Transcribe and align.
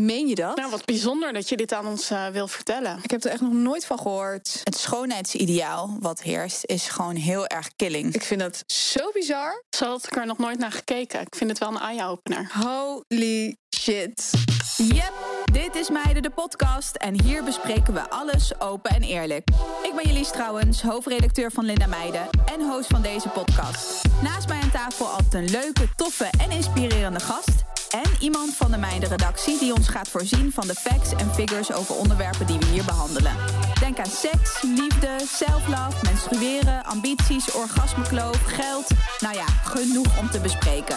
Meen 0.00 0.28
je 0.28 0.34
dat? 0.34 0.56
Nou, 0.56 0.70
wat 0.70 0.84
bijzonder 0.84 1.32
dat 1.32 1.48
je 1.48 1.56
dit 1.56 1.72
aan 1.72 1.86
ons 1.86 2.10
uh, 2.10 2.26
wil 2.26 2.48
vertellen. 2.48 2.98
Ik 3.02 3.10
heb 3.10 3.24
er 3.24 3.30
echt 3.30 3.40
nog 3.40 3.52
nooit 3.52 3.86
van 3.86 3.98
gehoord. 3.98 4.60
Het 4.64 4.76
schoonheidsideaal 4.76 5.96
wat 6.00 6.22
heerst 6.22 6.64
is 6.64 6.88
gewoon 6.88 7.16
heel 7.16 7.46
erg 7.46 7.70
killing. 7.76 8.14
Ik 8.14 8.22
vind 8.22 8.40
dat 8.40 8.62
zo 8.66 9.10
bizar. 9.12 9.64
Zo 9.70 9.86
had 9.86 10.06
ik 10.06 10.16
er 10.16 10.26
nog 10.26 10.38
nooit 10.38 10.58
naar 10.58 10.72
gekeken. 10.72 11.20
Ik 11.20 11.34
vind 11.34 11.50
het 11.50 11.58
wel 11.58 11.68
een 11.68 11.80
eye-opener. 11.80 12.50
Holy 12.52 13.56
shit. 13.76 14.30
Yep, 14.76 15.29
dit 15.52 15.74
is 15.74 15.90
Meiden 15.90 16.22
de 16.22 16.30
podcast 16.30 16.96
en 16.96 17.22
hier 17.22 17.44
bespreken 17.44 17.94
we 17.94 18.10
alles 18.10 18.60
open 18.60 18.90
en 18.90 19.02
eerlijk. 19.02 19.48
Ik 19.82 19.92
ben 19.94 20.06
Jelise 20.06 20.32
trouwens, 20.32 20.82
hoofdredacteur 20.82 21.50
van 21.50 21.64
Linda 21.64 21.86
Meiden 21.86 22.28
en 22.54 22.60
host 22.60 22.86
van 22.86 23.02
deze 23.02 23.28
podcast. 23.28 24.02
Naast 24.22 24.48
mij 24.48 24.60
aan 24.60 24.70
tafel 24.70 25.06
altijd 25.06 25.34
een 25.34 25.50
leuke, 25.50 25.88
toffe 25.96 26.28
en 26.38 26.50
inspirerende 26.50 27.20
gast... 27.20 27.68
En 27.90 28.10
iemand 28.20 28.54
van 28.54 28.70
de 28.70 28.76
Meiden-redactie 28.76 29.58
die 29.58 29.74
ons 29.74 29.88
gaat 29.88 30.08
voorzien 30.08 30.52
van 30.52 30.66
de 30.66 30.74
facts 30.74 31.12
en 31.12 31.34
figures 31.34 31.72
over 31.72 31.94
onderwerpen 31.94 32.46
die 32.46 32.58
we 32.58 32.66
hier 32.66 32.84
behandelen. 32.84 33.32
Denk 33.80 33.98
aan 33.98 34.06
seks, 34.06 34.62
liefde, 34.62 35.08
self-love, 35.26 35.96
menstrueren, 36.02 36.84
ambities, 36.84 37.52
orgasmekloof, 37.52 38.42
geld. 38.44 38.90
Nou 39.20 39.34
ja, 39.34 39.46
genoeg 39.46 40.18
om 40.18 40.30
te 40.30 40.40
bespreken. 40.40 40.96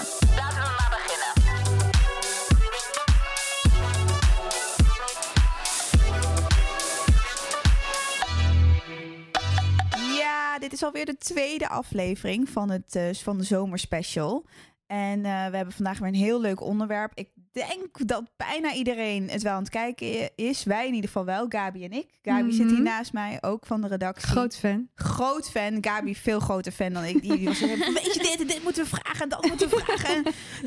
Ja, 10.53 10.59
dit 10.59 10.73
is 10.73 10.83
alweer 10.83 11.05
de 11.05 11.17
tweede 11.17 11.69
aflevering 11.69 12.49
van, 12.49 12.69
het, 12.69 12.95
uh, 12.95 13.13
van 13.13 13.37
de 13.37 13.43
zomerspecial. 13.43 14.45
En 14.87 15.17
uh, 15.19 15.23
we 15.23 15.55
hebben 15.55 15.73
vandaag 15.73 15.99
weer 15.99 16.07
een 16.07 16.13
heel 16.13 16.41
leuk 16.41 16.61
onderwerp. 16.61 17.11
Ik 17.13 17.29
denk 17.51 18.07
dat 18.07 18.23
bijna 18.37 18.73
iedereen 18.73 19.29
het 19.29 19.41
wel 19.41 19.53
aan 19.53 19.59
het 19.59 19.69
kijken 19.69 20.35
is. 20.35 20.63
Wij 20.63 20.87
in 20.87 20.93
ieder 20.93 21.09
geval 21.09 21.25
wel, 21.25 21.45
Gabi 21.49 21.83
en 21.83 21.91
ik. 21.91 22.07
Gabi 22.21 22.41
mm 22.41 22.47
-hmm. 22.47 22.57
zit 22.57 22.65
hier 22.65 22.73
mhm. 22.73 22.83
naast 22.83 23.13
mij, 23.13 23.37
ook 23.41 23.65
van 23.65 23.81
de 23.81 23.87
redactie. 23.87 24.27
Groot 24.27 24.57
fan. 24.57 24.87
Groot 24.95 25.49
fan. 25.49 25.77
Gabi 25.81 26.15
veel 26.15 26.39
groter 26.39 26.71
fan 26.71 26.93
dan 26.93 27.03
ik. 27.03 27.21
Die 27.21 27.45
was 27.45 27.59
weet 27.59 28.13
je 28.13 28.37
dit 28.37 28.47
dit 28.47 28.63
moeten 28.63 28.83
we 28.83 28.89
vragen 28.89 29.21
en 29.21 29.29
dat 29.29 29.47
moeten 29.47 29.69
we 29.69 29.81
vragen. 29.85 30.23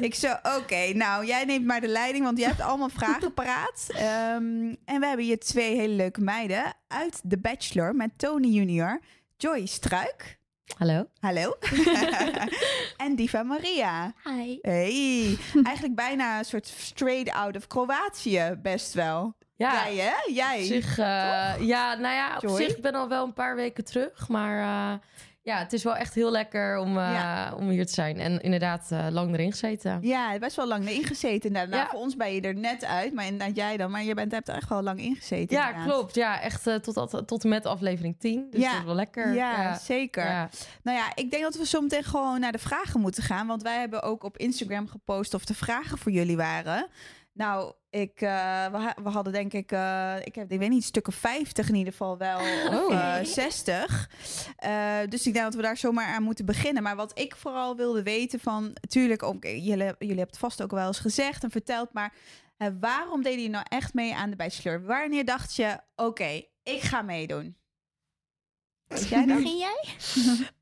ik 0.09 0.15
zo, 0.15 0.31
oké, 0.31 0.56
okay, 0.56 0.91
nou 0.91 1.27
jij 1.27 1.45
neemt 1.45 1.67
maar 1.67 1.81
de 1.81 1.89
leiding, 1.89 2.25
want 2.25 2.39
jij 2.39 2.48
hebt 2.48 2.61
allemaal 2.61 2.89
vragen 2.89 3.34
paraat. 3.34 3.87
Um, 3.91 4.77
en 4.84 5.00
we 5.00 5.06
hebben 5.06 5.25
hier 5.27 5.39
twee 5.39 5.77
hele 5.77 5.95
leuke 5.95 6.21
meiden 6.21 6.75
uit 6.89 7.21
The 7.28 7.39
Bachelor 7.39 7.95
met 7.95 8.11
Tony 8.17 8.48
Junior. 8.48 9.00
Joy 9.39 9.67
Struik. 9.67 10.39
Hallo. 10.79 11.09
Hallo. 11.20 11.56
en 13.05 13.17
Diva 13.17 13.43
Maria. 13.43 14.15
Hi. 14.25 14.59
Hey. 14.61 15.39
Eigenlijk 15.62 15.95
bijna 15.95 16.39
een 16.39 16.45
soort 16.45 16.67
straight 16.67 17.31
out 17.31 17.56
of 17.56 17.67
Kroatië, 17.67 18.59
best 18.62 18.95
wel. 18.95 19.37
Ja. 19.56 19.91
Jij, 19.91 20.05
hè? 20.05 20.33
Jij. 20.33 20.65
Zich, 20.65 20.98
uh, 20.98 21.05
ja, 21.61 21.95
nou 21.95 22.15
ja, 22.15 22.34
op 22.34 22.43
Joy? 22.43 22.56
zich 22.56 22.81
ben 22.81 22.95
al 22.95 23.09
wel 23.09 23.25
een 23.25 23.33
paar 23.33 23.56
weken 23.56 23.84
terug, 23.84 24.28
maar... 24.28 24.59
Uh, 24.59 24.98
ja, 25.47 25.58
het 25.58 25.72
is 25.72 25.83
wel 25.83 25.97
echt 25.97 26.14
heel 26.14 26.30
lekker 26.30 26.78
om, 26.78 26.89
uh, 26.89 27.11
ja. 27.12 27.55
om 27.56 27.69
hier 27.69 27.86
te 27.86 27.92
zijn. 27.92 28.19
En 28.19 28.41
inderdaad, 28.41 28.89
uh, 28.92 29.06
lang 29.11 29.33
erin 29.33 29.50
gezeten. 29.50 29.98
Ja, 30.03 30.38
best 30.38 30.56
wel 30.56 30.66
lang 30.66 30.88
erin 30.88 31.05
gezeten. 31.05 31.53
Nou, 31.53 31.69
ja. 31.70 31.88
Voor 31.91 32.00
ons 32.00 32.16
ben 32.16 32.34
je 32.34 32.41
er 32.41 32.55
net 32.55 32.84
uit, 32.84 33.12
maar 33.12 33.25
inderdaad 33.25 33.56
jij 33.56 33.77
dan. 33.77 33.91
Maar 33.91 34.03
je 34.03 34.14
bent, 34.14 34.33
hebt 34.33 34.48
er 34.48 34.55
echt 34.55 34.69
wel 34.69 34.83
lang 34.83 35.00
in 35.00 35.16
gezeten. 35.16 35.56
Ja, 35.56 35.72
klopt. 35.84 36.14
Ja, 36.14 36.41
echt 36.41 36.66
uh, 36.66 36.75
tot, 36.75 37.27
tot 37.27 37.42
en 37.42 37.48
met 37.48 37.66
aflevering 37.66 38.19
10. 38.19 38.47
Dus 38.50 38.61
ja. 38.61 38.70
dat 38.70 38.78
is 38.78 38.84
wel 38.84 38.94
lekker. 38.94 39.34
Ja, 39.34 39.62
ja. 39.62 39.78
zeker. 39.78 40.48
Nou 40.83 40.97
ja, 40.98 41.12
ik 41.14 41.30
denk 41.30 41.42
dat 41.42 41.56
we 41.56 41.66
zo 41.66 41.81
meteen 41.81 42.05
gewoon 42.05 42.41
naar 42.41 42.53
de 42.53 42.58
vragen 42.58 43.00
moeten 43.00 43.22
gaan. 43.22 43.47
Want 43.47 43.62
wij 43.62 43.78
hebben 43.78 44.03
ook 44.03 44.22
op 44.22 44.36
Instagram 44.36 44.88
gepost 44.88 45.34
of 45.34 45.44
de 45.44 45.55
vragen 45.55 45.98
voor 45.98 46.12
jullie 46.12 46.36
waren. 46.36 46.88
Nou, 47.33 47.72
ik, 48.00 48.20
uh, 48.20 48.66
we, 48.66 48.94
we, 49.02 49.08
hadden 49.08 49.33
denk 49.33 49.52
ik, 49.52 49.72
uh, 49.72 50.16
ik, 50.25 50.34
heb, 50.34 50.52
ik 50.52 50.58
weet 50.58 50.69
niet, 50.69 50.84
stukken 50.84 51.12
50 51.12 51.69
in 51.69 51.75
ieder 51.75 51.92
geval 51.92 52.19
wel, 52.19 52.38
of 52.38 52.92
uh, 52.92 53.16
60. 53.22 54.11
dus 55.08 55.26
ik 55.26 55.32
denk 55.32 55.44
dat 55.44 55.54
we 55.54 55.62
daar 55.62 55.76
zomaar 55.76 56.06
aan 56.06 56.22
moeten 56.22 56.44
beginnen. 56.44 56.82
Maar 56.82 56.97
wat 56.97 57.19
ik 57.19 57.37
vooral 57.37 57.76
wilde 57.76 58.03
weten 58.03 58.41
van, 58.41 58.65
natuurlijk, 58.81 59.22
ook, 59.22 59.44
jullie, 59.44 59.76
jullie 59.76 59.94
hebben 59.98 60.26
het 60.26 60.38
vast 60.38 60.62
ook 60.62 60.71
wel 60.71 60.87
eens 60.87 60.98
gezegd 60.98 61.44
en 61.44 61.50
verteld, 61.50 61.93
maar 61.93 62.12
waarom 62.81 63.22
deden 63.22 63.38
jullie 63.38 63.50
nou 63.50 63.66
echt 63.69 63.94
mee 63.94 64.15
aan 64.15 64.31
de 64.31 64.37
Bachelor? 64.37 64.84
Wanneer 64.84 65.25
dacht 65.25 65.56
je, 65.56 65.81
oké, 65.94 66.09
okay, 66.09 66.48
ik 66.62 66.81
ga 66.81 67.03
meedoen? 67.03 67.56
Jij? 69.09 69.25
Begin 69.34 69.56
jij? 69.56 69.84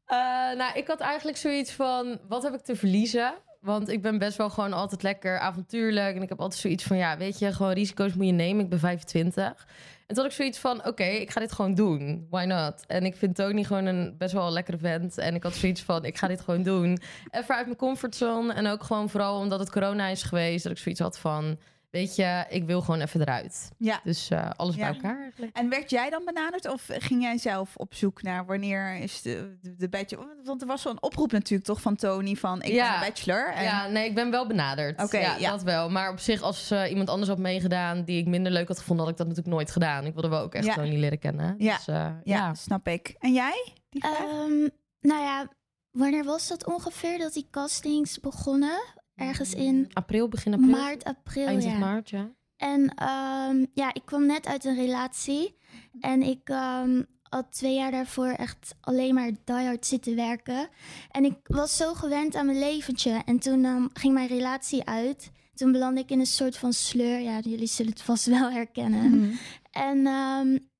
nou, 0.56 0.78
ik 0.78 0.86
had 0.86 1.00
eigenlijk 1.00 1.38
zoiets 1.38 1.72
van, 1.72 2.20
wat 2.28 2.42
heb 2.42 2.54
ik 2.54 2.60
te 2.60 2.76
verliezen? 2.76 3.34
Want 3.64 3.88
ik 3.88 4.02
ben 4.02 4.18
best 4.18 4.36
wel 4.36 4.50
gewoon 4.50 4.72
altijd 4.72 5.02
lekker 5.02 5.38
avontuurlijk. 5.38 6.16
En 6.16 6.22
ik 6.22 6.28
heb 6.28 6.40
altijd 6.40 6.60
zoiets 6.60 6.84
van, 6.84 6.96
ja, 6.96 7.16
weet 7.16 7.38
je, 7.38 7.52
gewoon 7.52 7.72
risico's 7.72 8.14
moet 8.14 8.26
je 8.26 8.32
nemen. 8.32 8.64
Ik 8.64 8.70
ben 8.70 8.78
25. 8.78 9.66
En 10.06 10.14
toen 10.14 10.16
had 10.16 10.26
ik 10.26 10.32
zoiets 10.32 10.58
van, 10.58 10.86
oké, 10.86 11.04
ik 11.04 11.30
ga 11.30 11.40
dit 11.40 11.52
gewoon 11.52 11.74
doen. 11.74 12.26
Why 12.30 12.44
not? 12.44 12.84
En 12.86 13.04
ik 13.04 13.16
vind 13.16 13.36
Tony 13.36 13.64
gewoon 13.64 13.86
een 13.86 14.14
best 14.18 14.32
wel 14.32 14.52
lekkere 14.52 14.78
vent. 14.78 15.18
En 15.18 15.34
ik 15.34 15.42
had 15.42 15.54
zoiets 15.54 15.82
van, 15.82 16.04
ik 16.04 16.16
ga 16.16 16.26
dit 16.26 16.40
gewoon 16.40 16.62
doen. 16.62 16.98
Even 17.30 17.54
uit 17.54 17.66
mijn 17.66 17.78
comfortzone. 17.78 18.52
En 18.52 18.66
ook 18.66 18.82
gewoon 18.82 19.08
vooral 19.08 19.38
omdat 19.38 19.58
het 19.58 19.70
corona 19.70 20.06
is 20.08 20.22
geweest. 20.22 20.62
Dat 20.62 20.72
ik 20.72 20.78
zoiets 20.78 21.00
had 21.00 21.18
van, 21.18 21.58
weet 21.94 22.16
je, 22.16 22.44
ik 22.48 22.64
wil 22.64 22.80
gewoon 22.80 23.00
even 23.00 23.20
eruit. 23.20 23.70
Ja. 23.78 24.00
Dus 24.04 24.30
uh, 24.30 24.50
alles 24.56 24.74
ja. 24.74 24.80
bij 24.80 24.94
elkaar 24.94 25.20
eigenlijk. 25.20 25.56
En 25.56 25.68
werd 25.68 25.90
jij 25.90 26.10
dan 26.10 26.24
benaderd 26.24 26.68
of 26.68 26.86
ging 26.88 27.22
jij 27.22 27.38
zelf 27.38 27.76
op 27.76 27.94
zoek 27.94 28.22
naar 28.22 28.46
wanneer 28.46 28.96
is 28.96 29.22
de, 29.22 29.58
de, 29.60 29.76
de 29.76 29.88
bachelor? 29.88 30.36
Want 30.44 30.60
er 30.60 30.66
was 30.66 30.82
zo'n 30.82 31.02
oproep 31.02 31.32
natuurlijk 31.32 31.64
toch 31.64 31.80
van 31.80 31.96
Tony 31.96 32.34
van 32.34 32.62
ik 32.62 32.72
ja. 32.72 32.98
ben 32.98 33.08
bachelor. 33.08 33.52
En... 33.52 33.62
Ja, 33.62 33.86
nee, 33.86 34.08
ik 34.08 34.14
ben 34.14 34.30
wel 34.30 34.46
benaderd. 34.46 34.92
Oké, 34.92 35.04
okay, 35.04 35.40
ja, 35.40 35.50
dat 35.50 35.62
wel. 35.62 35.90
Maar 35.90 36.10
op 36.10 36.18
zich 36.18 36.42
als 36.42 36.70
uh, 36.70 36.90
iemand 36.90 37.08
anders 37.08 37.28
had 37.28 37.38
meegedaan 37.38 38.04
die 38.04 38.20
ik 38.20 38.26
minder 38.26 38.52
leuk 38.52 38.68
had 38.68 38.78
gevonden, 38.78 39.04
had 39.04 39.12
ik 39.12 39.18
dat 39.18 39.28
natuurlijk 39.28 39.56
nooit 39.56 39.70
gedaan. 39.70 40.06
Ik 40.06 40.12
wilde 40.12 40.28
wel 40.28 40.42
ook 40.42 40.54
echt 40.54 40.72
gewoon 40.72 40.88
niet 40.88 40.98
leren 40.98 41.18
kennen. 41.18 41.54
Ja. 41.58 41.76
Dus, 41.76 41.88
uh, 41.88 42.10
ja, 42.24 42.54
snap 42.54 42.88
ik. 42.88 43.14
En 43.18 43.32
jij? 43.32 43.72
Um, 43.90 44.70
nou 45.00 45.22
ja, 45.22 45.48
wanneer 45.90 46.24
was 46.24 46.48
dat 46.48 46.66
ongeveer 46.66 47.18
dat 47.18 47.32
die 47.32 47.46
castings 47.50 48.20
begonnen? 48.20 48.80
Ergens 49.14 49.54
in 49.54 49.88
april, 49.92 50.28
begin 50.28 50.52
april. 50.52 50.70
Maart, 50.70 51.04
april. 51.04 51.58
Ja. 51.58 51.78
maart, 51.78 52.10
ja. 52.10 52.30
En 52.56 52.80
um, 52.80 53.66
ja, 53.74 53.94
ik 53.94 54.02
kwam 54.04 54.26
net 54.26 54.46
uit 54.46 54.64
een 54.64 54.76
relatie. 54.76 55.56
En 56.00 56.22
ik 56.22 56.48
um, 56.48 57.06
had 57.22 57.52
twee 57.52 57.74
jaar 57.74 57.90
daarvoor 57.90 58.28
echt 58.28 58.74
alleen 58.80 59.14
maar 59.14 59.30
diehard 59.44 59.86
zitten 59.86 60.16
werken. 60.16 60.68
En 61.10 61.24
ik 61.24 61.36
was 61.42 61.76
zo 61.76 61.94
gewend 61.94 62.34
aan 62.34 62.46
mijn 62.46 62.58
leventje. 62.58 63.22
En 63.24 63.38
toen 63.38 63.64
um, 63.64 63.88
ging 63.92 64.14
mijn 64.14 64.28
relatie 64.28 64.84
uit. 64.84 65.30
Toen 65.54 65.72
belandde 65.72 66.00
ik 66.00 66.10
in 66.10 66.20
een 66.20 66.26
soort 66.26 66.56
van 66.56 66.72
sleur. 66.72 67.20
Ja, 67.20 67.38
jullie 67.38 67.66
zullen 67.66 67.92
het 67.92 68.02
vast 68.02 68.26
wel 68.26 68.50
herkennen. 68.50 69.10
Mm 69.10 69.12
-hmm. 69.12 69.38
En 69.70 70.06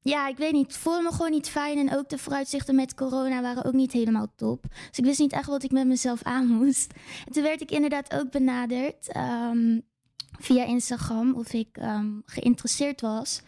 ja, 0.05 0.29
ik 0.29 0.37
weet 0.37 0.53
niet. 0.53 0.67
Het 0.67 0.77
voelde 0.77 1.03
me 1.03 1.13
gewoon 1.13 1.31
niet 1.31 1.49
fijn. 1.49 1.79
En 1.79 1.97
ook 1.97 2.09
de 2.09 2.19
vooruitzichten 2.19 2.75
met 2.75 2.95
corona 2.95 3.43
waren 3.43 3.65
ook 3.65 3.73
niet 3.73 3.93
helemaal 3.93 4.33
top. 4.37 4.63
Dus 4.89 4.99
ik 4.99 5.05
wist 5.05 5.19
niet 5.19 5.33
echt 5.33 5.47
wat 5.47 5.63
ik 5.63 5.71
met 5.71 5.87
mezelf 5.87 6.23
aan 6.35 6.47
moest. 6.47 6.93
En 7.27 7.33
toen 7.33 7.43
werd 7.43 7.61
ik 7.61 7.71
inderdaad 7.71 8.15
ook 8.15 8.31
benaderd 8.31 9.17
um, 9.17 9.83
via 10.39 10.65
Instagram 10.65 11.35
of 11.35 11.53
ik 11.53 11.77
um, 11.77 12.23
geïnteresseerd 12.27 13.01
was. 13.01 13.43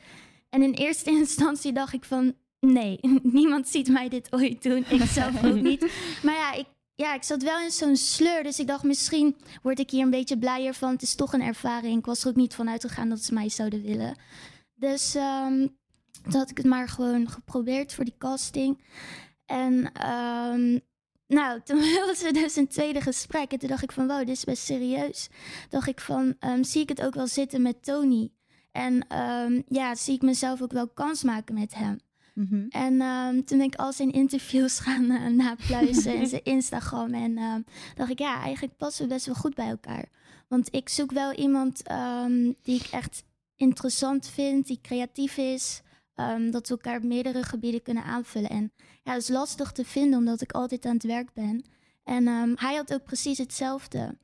En 0.50 0.62
in 0.62 0.72
eerste 0.72 1.10
instantie 1.20 1.72
dacht 1.72 1.92
ik 1.92 2.04
van... 2.04 2.34
Nee, 2.60 2.98
niemand 3.22 3.68
ziet 3.68 3.88
mij 3.88 4.08
dit 4.08 4.32
ooit 4.32 4.62
doen. 4.62 4.84
Ik 4.88 5.02
zelf 5.02 5.44
ook 5.44 5.60
niet. 5.60 5.92
Maar 6.22 6.34
ja, 6.34 6.52
ik, 6.52 6.66
ja, 6.94 7.14
ik 7.14 7.22
zat 7.22 7.42
wel 7.42 7.60
in 7.60 7.70
zo'n 7.70 7.96
sleur. 7.96 8.42
Dus 8.42 8.58
ik 8.58 8.66
dacht, 8.66 8.82
misschien 8.82 9.36
word 9.62 9.78
ik 9.78 9.90
hier 9.90 10.02
een 10.02 10.10
beetje 10.10 10.38
blijer 10.38 10.74
van. 10.74 10.90
Het 10.90 11.02
is 11.02 11.14
toch 11.14 11.32
een 11.32 11.42
ervaring. 11.42 11.98
Ik 11.98 12.06
was 12.06 12.22
er 12.22 12.28
ook 12.28 12.36
niet 12.36 12.54
van 12.54 12.68
uitgegaan 12.68 13.08
dat 13.08 13.22
ze 13.22 13.34
mij 13.34 13.48
zouden 13.48 13.82
willen. 13.82 14.16
Dus... 14.74 15.14
Um, 15.14 15.76
toen 16.30 16.40
had 16.40 16.50
ik 16.50 16.56
het 16.56 16.66
maar 16.66 16.88
gewoon 16.88 17.28
geprobeerd 17.28 17.94
voor 17.94 18.04
die 18.04 18.14
casting. 18.18 18.80
En 19.46 19.74
um, 20.10 20.80
nou, 21.26 21.60
toen 21.64 21.80
wilden 21.94 22.16
ze 22.16 22.32
dus 22.32 22.56
een 22.56 22.68
tweede 22.68 23.00
gesprek. 23.00 23.52
En 23.52 23.58
toen 23.58 23.68
dacht 23.68 23.82
ik 23.82 23.92
van, 23.92 24.06
wow, 24.06 24.18
dit 24.18 24.28
is 24.28 24.44
best 24.44 24.64
serieus. 24.64 25.28
dacht 25.68 25.88
ik 25.88 26.00
van, 26.00 26.34
um, 26.40 26.64
zie 26.64 26.82
ik 26.82 26.88
het 26.88 27.02
ook 27.02 27.14
wel 27.14 27.26
zitten 27.26 27.62
met 27.62 27.84
Tony? 27.84 28.30
En 28.72 29.18
um, 29.18 29.62
ja, 29.68 29.94
zie 29.94 30.14
ik 30.14 30.22
mezelf 30.22 30.62
ook 30.62 30.72
wel 30.72 30.88
kans 30.88 31.22
maken 31.22 31.54
met 31.54 31.74
hem? 31.74 31.98
Mm 32.34 32.46
-hmm. 32.50 32.66
En 32.68 33.02
um, 33.02 33.44
toen 33.44 33.58
ben 33.58 33.66
ik 33.66 33.74
al 33.74 33.92
zijn 33.92 34.12
interviews 34.12 34.78
gaan 34.86 35.10
uh, 35.10 35.26
napluizen 35.26 36.16
en 36.16 36.26
zijn 36.26 36.44
Instagram. 36.44 37.14
En 37.14 37.38
um, 37.38 37.64
dacht 37.94 38.10
ik, 38.10 38.18
ja, 38.18 38.42
eigenlijk 38.42 38.76
passen 38.76 39.02
we 39.02 39.14
best 39.14 39.26
wel 39.26 39.34
goed 39.34 39.54
bij 39.54 39.68
elkaar. 39.68 40.04
Want 40.48 40.74
ik 40.74 40.88
zoek 40.88 41.12
wel 41.12 41.32
iemand 41.32 41.90
um, 41.90 42.54
die 42.62 42.80
ik 42.80 42.86
echt 42.90 43.24
interessant 43.56 44.28
vind, 44.28 44.66
die 44.66 44.78
creatief 44.82 45.36
is. 45.36 45.82
Um, 46.16 46.50
dat 46.50 46.68
we 46.68 46.74
elkaar 46.74 46.96
op 46.96 47.02
meerdere 47.02 47.42
gebieden 47.42 47.82
kunnen 47.82 48.04
aanvullen. 48.04 48.50
En 48.50 48.72
ja, 49.02 49.12
het 49.12 49.22
is 49.22 49.28
lastig 49.28 49.72
te 49.72 49.84
vinden 49.84 50.18
omdat 50.18 50.40
ik 50.40 50.52
altijd 50.52 50.86
aan 50.86 50.94
het 50.94 51.04
werk 51.04 51.32
ben. 51.32 51.64
En 52.04 52.28
um, 52.28 52.54
hij 52.58 52.74
had 52.74 52.94
ook 52.94 53.04
precies 53.04 53.38
hetzelfde. 53.38 54.18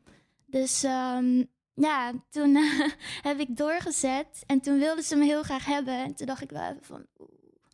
Dus 0.46 0.82
um, 0.84 1.46
ja, 1.74 2.12
toen 2.30 2.56
uh, 2.56 2.80
heb 3.28 3.38
ik 3.38 3.56
doorgezet. 3.56 4.42
En 4.46 4.60
toen 4.60 4.78
wilden 4.78 5.04
ze 5.04 5.16
me 5.16 5.24
heel 5.24 5.42
graag 5.42 5.64
hebben. 5.64 6.04
En 6.04 6.14
toen 6.14 6.26
dacht 6.26 6.42
ik 6.42 6.50
wel 6.50 6.62
even 6.62 6.84
van... 6.84 7.06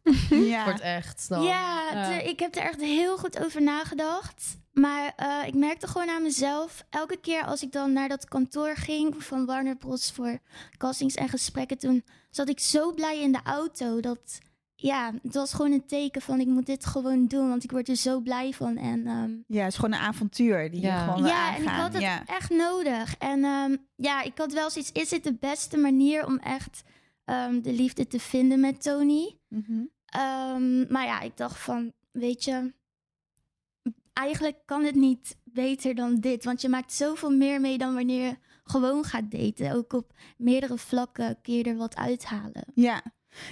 Ja. 0.49 0.65
Wordt 0.65 0.81
echt 0.81 1.21
snel. 1.21 1.43
Ja, 1.43 1.93
ja. 1.93 2.21
ik 2.21 2.41
heb 2.41 2.55
er 2.55 2.63
echt 2.63 2.81
heel 2.81 3.19
goed 3.19 3.45
over 3.45 3.63
nagedacht. 3.63 4.59
Maar 4.73 5.13
eh, 5.17 5.47
ik 5.47 5.55
merkte 5.55 5.87
gewoon 5.87 6.09
aan 6.09 6.23
mezelf, 6.23 6.85
elke 6.91 7.17
keer 7.17 7.45
als 7.45 7.63
ik 7.63 7.73
dan 7.73 7.93
naar 7.93 8.09
dat 8.09 8.25
kantoor 8.25 8.77
ging 8.77 9.25
van 9.25 9.47
Warner 9.47 9.77
Bros. 9.77 10.13
voor 10.13 10.39
castings 10.77 11.15
en 11.15 11.29
gesprekken, 11.29 11.79
toen 11.79 12.05
zat 12.39 12.49
ik 12.49 12.61
zo 12.61 12.93
blij 12.93 13.21
in 13.21 13.33
de 13.33 13.41
auto 13.45 14.01
dat, 14.01 14.39
ja, 14.75 15.13
het 15.23 15.35
was 15.35 15.53
gewoon 15.53 15.73
een 15.73 15.87
teken 15.87 16.23
van 16.23 16.41
ik 16.41 16.47
moet 16.47 16.67
dit 16.67 16.87
gewoon 16.87 17.27
doen, 17.27 17.49
want 17.49 17.65
ik 17.65 17.71
word 17.71 17.89
er 17.89 17.97
zo 17.97 18.21
blij 18.21 18.53
van. 18.53 18.77
En 18.77 19.07
ehm, 19.07 19.31
Ja, 19.47 19.63
het 19.65 19.73
is 19.73 19.79
gewoon 19.79 19.93
een 19.93 20.07
avontuur 20.07 20.71
die 20.71 20.81
Ja. 20.81 20.95
je 21.05 21.11
gewoon 21.13 21.29
ja, 21.29 21.57
en 21.57 21.63
ik 21.63 21.69
had 21.69 21.93
het 21.93 22.03
ja. 22.03 22.27
echt 22.27 22.51
nodig. 22.51 23.17
En 23.17 23.45
ehm, 23.45 23.77
ja, 23.97 24.23
ik 24.23 24.39
had 24.39 24.53
wel 24.53 24.71
zoiets, 24.71 24.93
is 24.93 25.09
dit 25.09 25.25
de 25.25 25.35
beste 25.35 25.77
manier 25.77 26.27
om 26.27 26.39
echt 26.39 26.83
ehm, 27.25 27.61
de 27.61 27.73
liefde 27.73 28.07
te 28.07 28.21
vinden 28.21 28.61
met 28.61 28.83
Tony? 28.83 29.39
Mhm. 29.49 29.83
Ehm, 30.05 30.93
maar 30.93 31.05
ja, 31.05 31.21
ik 31.21 31.37
dacht 31.37 31.59
van, 31.59 31.93
weet 32.13 32.45
je, 32.45 32.73
eigenlijk 34.13 34.57
kan 34.65 34.85
het 34.85 34.95
niet 34.95 35.37
beter 35.45 35.95
dan 35.95 36.21
dit. 36.21 36.45
Want 36.45 36.61
je 36.61 36.69
maakt 36.69 36.93
zoveel 36.93 37.31
meer 37.31 37.61
mee 37.61 37.79
dan 37.79 37.95
wanneer 37.95 38.27
je 38.27 38.37
gewoon 38.71 39.05
gaat 39.05 39.31
daten. 39.31 39.73
Ook 39.73 39.93
op 39.93 40.13
meerdere 40.37 40.79
vlakken 40.79 41.39
kun 41.43 41.55
je 41.55 41.63
er 41.63 41.77
wat 41.77 41.97
uithalen. 41.97 42.65
Ja. 42.75 43.03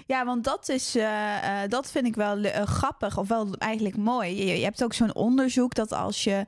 Ja, 0.07 0.25
want 0.25 0.45
dat 0.45 0.69
is, 0.69 0.95
eh, 0.95 1.63
eh, 1.63 1.71
dat 1.71 1.91
vind 1.91 2.07
ik 2.07 2.15
wel 2.15 2.43
eh, 2.43 2.63
grappig 2.67 3.19
of 3.19 3.29
wel 3.29 3.55
eigenlijk 3.59 3.97
mooi. 3.97 4.47
Je, 4.47 4.65
hebt 4.65 4.85
ook 4.85 4.93
zo'n 4.93 5.15
onderzoek 5.15 5.75
dat 5.75 5.93
als 5.93 6.25
je 6.25 6.47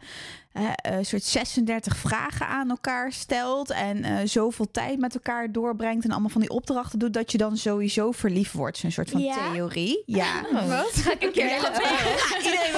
een 0.83 1.05
soort 1.07 1.25
36 1.25 1.97
vragen 1.97 2.47
aan 2.47 2.71
elkaar 2.71 3.13
stelt 3.13 3.71
en 3.71 4.05
eh, 4.05 4.17
zoveel 4.25 4.71
tijd 4.71 4.99
met 4.99 5.15
elkaar 5.15 5.53
doorbrengt 5.53 6.05
en 6.05 6.11
allemaal 6.11 6.29
van 6.29 6.41
die 6.41 6.51
opdrachten 6.51 6.99
doet, 6.99 7.13
dat 7.15 7.33
je 7.33 7.39
dan 7.39 7.57
sowieso 7.57 8.13
verliefd 8.13 8.53
wordt. 8.53 8.77
Zo'n 8.79 8.91
soort 8.91 9.11
van 9.11 9.21
Ja? 9.21 9.51
theorie. 9.53 10.03
Ja. 10.07 10.43
Wat? 10.67 10.93
Ga 10.95 11.13
ik 11.13 11.23
een 11.23 11.33
keer 11.33 11.47
Ja, 11.49 11.61
laten 11.63 11.83
weten. 11.83 12.43
iedereen 12.43 12.73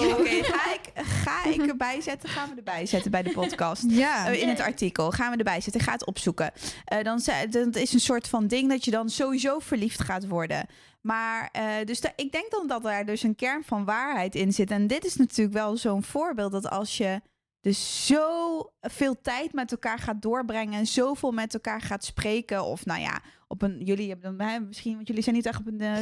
wil 0.00 0.22
weten. 0.22 0.44
ga, 0.54 0.72
ik, 0.74 1.04
ga 1.04 1.44
ik 1.50 1.66
erbij 1.66 2.00
zetten? 2.00 2.28
Gaan 2.28 2.48
we 2.50 2.56
erbij 2.56 2.86
zetten 2.86 3.10
bij 3.10 3.22
de 3.22 3.30
podcast? 3.30 3.84
Ja. 3.88 4.26
Eh, 4.28 4.42
in 4.42 4.48
het 4.48 4.60
artikel. 4.60 5.10
Gaan 5.10 5.30
we 5.32 5.36
erbij 5.36 5.60
zetten. 5.60 5.80
Ga 5.80 5.92
het 5.92 6.06
opzoeken. 6.06 6.50
Eh, 6.84 7.02
dan 7.04 7.20
dat 7.50 7.76
is 7.76 7.92
een 7.92 8.00
soort 8.00 8.28
van 8.28 8.46
ding 8.46 8.68
dat 8.68 8.84
je 8.84 8.90
dan 8.90 9.08
sowieso 9.10 9.58
verliefd 9.58 10.02
gaat 10.02 10.28
worden. 10.28 10.66
Maar 11.02 11.48
eh, 11.52 11.84
dus 11.84 12.00
ik 12.16 12.32
denk 12.32 12.50
dan 12.50 12.66
dat 12.66 12.82
daar 12.82 13.06
dus 13.06 13.22
een 13.22 13.34
kern 13.34 13.64
van 13.64 13.84
waarheid 13.84 14.34
in 14.34 14.52
zit. 14.52 14.70
En 14.70 14.86
dit 14.86 15.04
is 15.04 15.16
natuurlijk 15.16 15.56
wel 15.56 15.76
zo'n 15.76 16.02
voorbeeld 16.02 16.52
dat 16.52 16.70
als 16.70 16.96
je 16.96 17.20
dus 17.60 18.06
zo 18.06 18.70
veel 18.80 19.20
tijd 19.20 19.52
met 19.52 19.72
elkaar 19.72 19.98
gaat 19.98 20.22
doorbrengen 20.22 20.78
en 20.78 20.86
zoveel 20.86 21.32
met 21.32 21.54
elkaar 21.54 21.80
gaat 21.80 22.04
spreken. 22.04 22.64
Of 22.64 22.86
nou 22.86 23.00
ja, 23.00 23.20
op 23.52 23.62
een 23.62 23.80
jullie 23.84 24.08
hebben 24.08 24.40
hè, 24.40 24.60
misschien, 24.60 24.94
want 24.94 25.06
jullie 25.06 25.22
zijn 25.22 25.34
niet 25.34 25.46
echt 25.46 25.58
op 25.60 25.66
een 25.66 25.80
eh, 25.80 25.92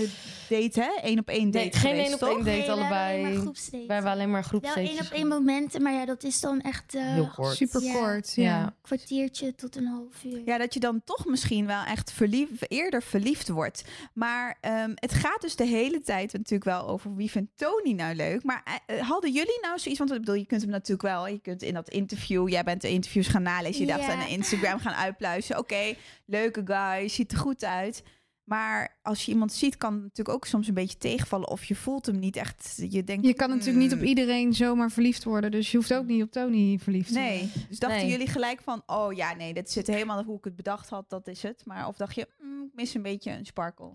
date, 0.48 0.80
hè? 0.80 0.90
Eén 1.08 1.18
op 1.18 1.28
één 1.28 1.50
date. 1.50 1.64
Nee, 1.64 1.72
geen 1.72 1.90
geweest, 1.90 2.06
één 2.06 2.14
op 2.14 2.36
één 2.36 2.44
date 2.44 2.50
Nee, 2.50 2.66
we 2.66 2.72
hebben 2.72 2.86
alleen 2.86 2.90
allebei. 2.90 3.22
maar 3.32 3.40
groepsdates. 3.42 3.86
Wij 3.86 3.94
hebben 3.96 4.12
alleen 4.12 4.30
maar 4.30 4.40
Wel 4.40 4.48
groepsdates. 4.48 4.88
één 4.90 5.00
op 5.00 5.12
één 5.12 5.28
momenten, 5.28 5.82
maar 5.82 5.92
ja, 5.92 6.04
dat 6.04 6.24
is 6.24 6.40
dan 6.40 6.60
echt 6.60 6.94
eh, 6.94 7.02
Heel 7.12 7.30
kort. 7.34 7.56
Super 7.56 7.82
Ja. 7.82 7.92
kort. 7.92 8.32
Ja. 8.34 8.42
Ja. 8.44 8.74
kwartiertje 8.82 9.54
tot 9.54 9.76
een 9.76 9.86
half 9.86 10.24
uur. 10.24 10.42
Ja, 10.44 10.58
dat 10.58 10.74
je 10.74 10.80
dan 10.80 11.00
toch 11.04 11.26
misschien 11.26 11.66
wel 11.66 11.82
echt 11.84 12.12
verliefd, 12.12 12.70
eerder 12.70 13.02
verliefd 13.02 13.48
wordt. 13.48 13.84
Maar 14.12 14.56
ehm, 14.60 14.92
het 14.94 15.12
gaat 15.12 15.40
dus 15.40 15.56
de 15.56 15.64
hele 15.66 16.00
tijd 16.00 16.32
natuurlijk 16.32 16.64
wel 16.64 16.88
over 16.88 17.14
wie 17.16 17.30
vindt 17.30 17.50
Tony 17.56 17.92
nou 17.92 18.14
leuk. 18.14 18.42
Maar 18.44 18.80
eh, 18.86 19.08
hadden 19.08 19.32
jullie 19.32 19.58
nou 19.60 19.78
zoiets? 19.78 19.98
Want 19.98 20.12
ik 20.12 20.18
bedoel, 20.18 20.34
je 20.34 20.46
kunt 20.46 20.60
hem 20.62 20.70
natuurlijk 20.70 21.02
wel. 21.02 21.26
Je 21.28 21.38
kunt 21.40 21.62
in 21.62 21.74
dat 21.74 21.88
interview. 21.88 22.48
Jij 22.48 22.62
bent 22.64 22.80
de 22.80 22.90
interviews 22.90 23.26
gaan 23.28 23.42
nalezen. 23.42 23.80
Je 23.80 23.86
dacht 23.86 24.06
Ja. 24.06 24.12
aan 24.14 24.28
Instagram 24.28 24.78
gaan 24.78 24.94
uitpluizen. 24.94 25.58
Oké, 25.58 25.94
leuke 26.30 26.62
guy, 26.64 27.08
ziet 27.08 27.32
er 27.32 27.38
goed 27.38 27.64
uit. 27.64 28.02
Maar 28.50 28.98
als 29.02 29.24
je 29.24 29.32
iemand 29.32 29.52
ziet, 29.52 29.76
kan 29.76 29.92
het 29.92 30.02
natuurlijk 30.02 30.36
ook 30.36 30.46
soms 30.46 30.68
een 30.68 30.74
beetje 30.74 30.98
tegenvallen. 30.98 31.48
Of 31.48 31.64
je 31.64 31.74
voelt 31.74 32.06
hem 32.06 32.18
niet 32.18 32.36
echt. 32.36 32.76
Je 32.90 33.04
denkt. 33.04 33.26
Je 33.26 33.34
kan 33.34 33.48
natuurlijk 33.48 33.78
niet 33.78 33.92
op 33.92 33.98
hmm, 33.98 34.06
iedereen 34.06 34.52
zomaar 34.52 34.90
verliefd 34.90 35.24
worden. 35.24 35.50
Dus 35.50 35.70
je 35.70 35.76
hoeft 35.76 35.94
ook 35.94 36.06
niet 36.06 36.22
op 36.22 36.30
Tony 36.30 36.78
verliefd 36.82 37.12
te 37.12 37.14
worden. 37.14 37.32
Nee, 37.32 37.50
dus 37.68 37.78
dachten 37.78 37.98
Nee. 37.98 38.10
jullie 38.10 38.26
gelijk 38.28 38.60
van, 38.62 38.82
oh 38.86 39.12
ja, 39.12 39.34
nee, 39.34 39.54
dit 39.54 39.70
zit 39.70 39.86
helemaal 39.86 40.22
hoe 40.22 40.38
ik 40.38 40.44
het 40.44 40.56
bedacht 40.56 40.88
had, 40.88 41.10
dat 41.10 41.28
is 41.28 41.42
het. 41.42 41.62
Maar 41.64 41.86
of 41.86 41.96
dacht 41.96 42.14
je, 42.14 42.28
mm, 42.42 42.62
ik 42.62 42.70
mis 42.74 42.94
een 42.94 43.02
beetje 43.02 43.30
een 43.30 43.46
sparkle. 43.46 43.94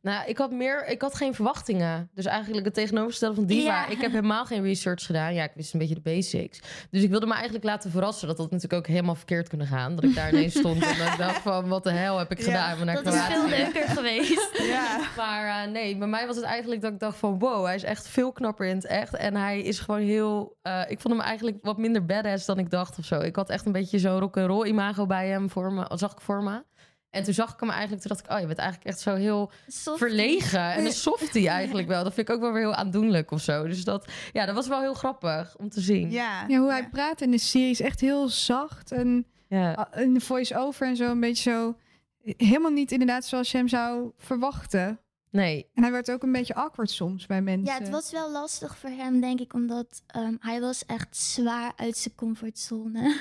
Nou, 0.00 0.28
ik 0.28 0.38
had 0.38 0.52
meer, 0.52 0.86
ik 0.86 1.02
had 1.02 1.14
geen 1.14 1.34
verwachtingen. 1.34 2.10
Dus 2.14 2.24
eigenlijk 2.24 2.64
het 2.64 2.74
tegenovergestelde 2.74 3.34
van 3.34 3.46
Diva. 3.46 3.62
Ja. 3.64 3.86
Ik 3.88 4.00
heb 4.00 4.10
helemaal 4.10 4.44
geen 4.46 4.62
research 4.62 5.06
gedaan. 5.06 5.34
Ja, 5.34 5.44
ik 5.44 5.52
wist 5.54 5.72
een 5.72 5.78
beetje 5.78 5.94
de 5.94 6.00
basics. 6.00 6.60
Dus 6.90 7.02
ik 7.02 7.10
wilde 7.10 7.26
me 7.26 7.32
eigenlijk 7.34 7.64
laten 7.64 7.90
verrassen. 7.90 8.28
Dat 8.28 8.36
dat 8.36 8.50
natuurlijk 8.50 8.80
ook 8.80 8.86
helemaal 8.86 9.14
verkeerd 9.14 9.48
kunnen 9.48 9.66
gaan. 9.66 9.94
Dat 9.94 10.04
ik 10.04 10.14
daar 10.14 10.32
ineens 10.32 10.58
stond 10.58 10.82
en 10.82 11.18
dacht 11.18 11.40
van, 11.42 11.68
wat 11.68 11.84
de 11.84 11.90
hel 11.90 12.18
heb 12.18 12.30
ik 12.30 12.38
Ja, 12.38 12.44
gedaan? 12.44 12.86
Naar 12.86 13.02
dat 13.02 13.14
is 13.14 13.20
veel 13.20 13.48
leuker 13.48 13.88
geweest. 13.96 14.50
Ja. 14.74 15.00
Maar 15.16 15.64
eh, 15.64 15.70
nee, 15.72 15.96
bij 15.96 16.08
mij 16.08 16.26
was 16.26 16.36
het 16.36 16.44
eigenlijk 16.44 16.82
dat 16.82 16.92
ik 16.92 16.98
dacht 16.98 17.16
van... 17.18 17.38
wow, 17.38 17.64
hij 17.64 17.74
is 17.74 17.82
echt 17.82 18.08
veel 18.08 18.32
knapper 18.32 18.66
in 18.66 18.74
het 18.76 18.84
echt. 18.86 19.14
En 19.14 19.34
hij 19.36 19.60
is 19.62 19.78
gewoon 19.78 20.00
heel... 20.00 20.56
eh, 20.62 20.80
ik 20.88 21.00
vond 21.00 21.14
hem 21.14 21.22
eigenlijk 21.22 21.58
wat 21.62 21.78
minder 21.78 22.04
badass 22.04 22.46
dan 22.46 22.58
ik 22.58 22.70
dacht 22.70 22.98
of 22.98 23.04
zo. 23.04 23.20
Ik 23.20 23.36
had 23.36 23.50
echt 23.50 23.66
een 23.66 23.72
beetje 23.72 23.98
zo'n 23.98 24.18
rock'n'roll 24.18 24.66
imago 24.66 25.06
bij 25.06 25.28
hem 25.28 25.50
voor 25.50 25.72
me. 25.72 25.90
Zag 25.94 26.12
ik 26.12 26.20
voor 26.20 26.42
me. 26.42 26.62
En 27.10 27.22
toen 27.24 27.34
zag 27.34 27.52
ik 27.52 27.60
hem 27.60 27.70
eigenlijk... 27.70 28.02
Toen 28.02 28.10
dacht 28.10 28.24
ik, 28.24 28.32
oh, 28.32 28.40
je 28.40 28.46
bent 28.46 28.58
eigenlijk 28.58 28.88
echt 28.90 29.00
zo 29.00 29.14
heel 29.14 29.50
verlegen. 29.74 30.60
En 30.72 30.84
een 30.84 30.92
softie 31.10 31.48
eigenlijk 31.48 31.88
wel. 31.88 32.04
Dat 32.04 32.14
vind 32.14 32.28
ik 32.28 32.34
ook 32.34 32.40
wel 32.40 32.52
weer 32.52 32.62
heel 32.62 32.74
aandoenlijk 32.74 33.30
of 33.30 33.40
zo. 33.40 33.66
Dus 33.66 33.84
dat, 33.84 34.08
ja, 34.32 34.46
dat 34.46 34.54
was 34.54 34.68
wel 34.68 34.80
heel 34.80 34.94
grappig 34.94 35.54
om 35.58 35.68
te 35.68 35.80
zien. 35.80 36.10
Ja. 36.10 36.44
Ja, 36.48 36.58
hoe 36.58 36.70
hij 36.70 36.88
praat 36.88 37.20
in 37.20 37.30
de 37.30 37.38
serie 37.38 37.70
is 37.70 37.80
echt 37.80 38.00
heel 38.00 38.28
zacht. 38.28 38.92
En 38.92 39.26
Ja. 39.48 39.88
in 39.94 40.14
de 40.14 40.20
voice-over 40.20 40.86
en 40.86 40.96
zo 40.96 41.10
een 41.10 41.20
beetje 41.20 41.50
zo... 41.50 41.76
Helemaal 42.24 42.70
niet 42.70 42.92
inderdaad 42.92 43.24
zoals 43.24 43.50
je 43.50 43.56
hem 43.56 43.68
zou 43.68 44.12
verwachten. 44.16 45.00
Nee. 45.30 45.70
En 45.74 45.82
hij 45.82 45.92
werd 45.92 46.10
ook 46.10 46.22
een 46.22 46.32
beetje 46.32 46.54
awkward 46.54 46.90
soms 46.90 47.26
bij 47.26 47.42
mensen. 47.42 47.74
Ja, 47.74 47.78
het 47.80 47.88
was 47.88 48.10
wel 48.10 48.30
lastig 48.30 48.78
voor 48.78 48.90
hem, 48.90 49.20
denk 49.20 49.40
ik, 49.40 49.54
omdat 49.54 50.02
ehm, 50.06 50.36
hij 50.38 50.60
was 50.60 50.86
echt 50.86 51.16
zwaar 51.16 51.72
uit 51.76 51.96
zijn 51.96 52.14
comfortzone. 52.14 53.16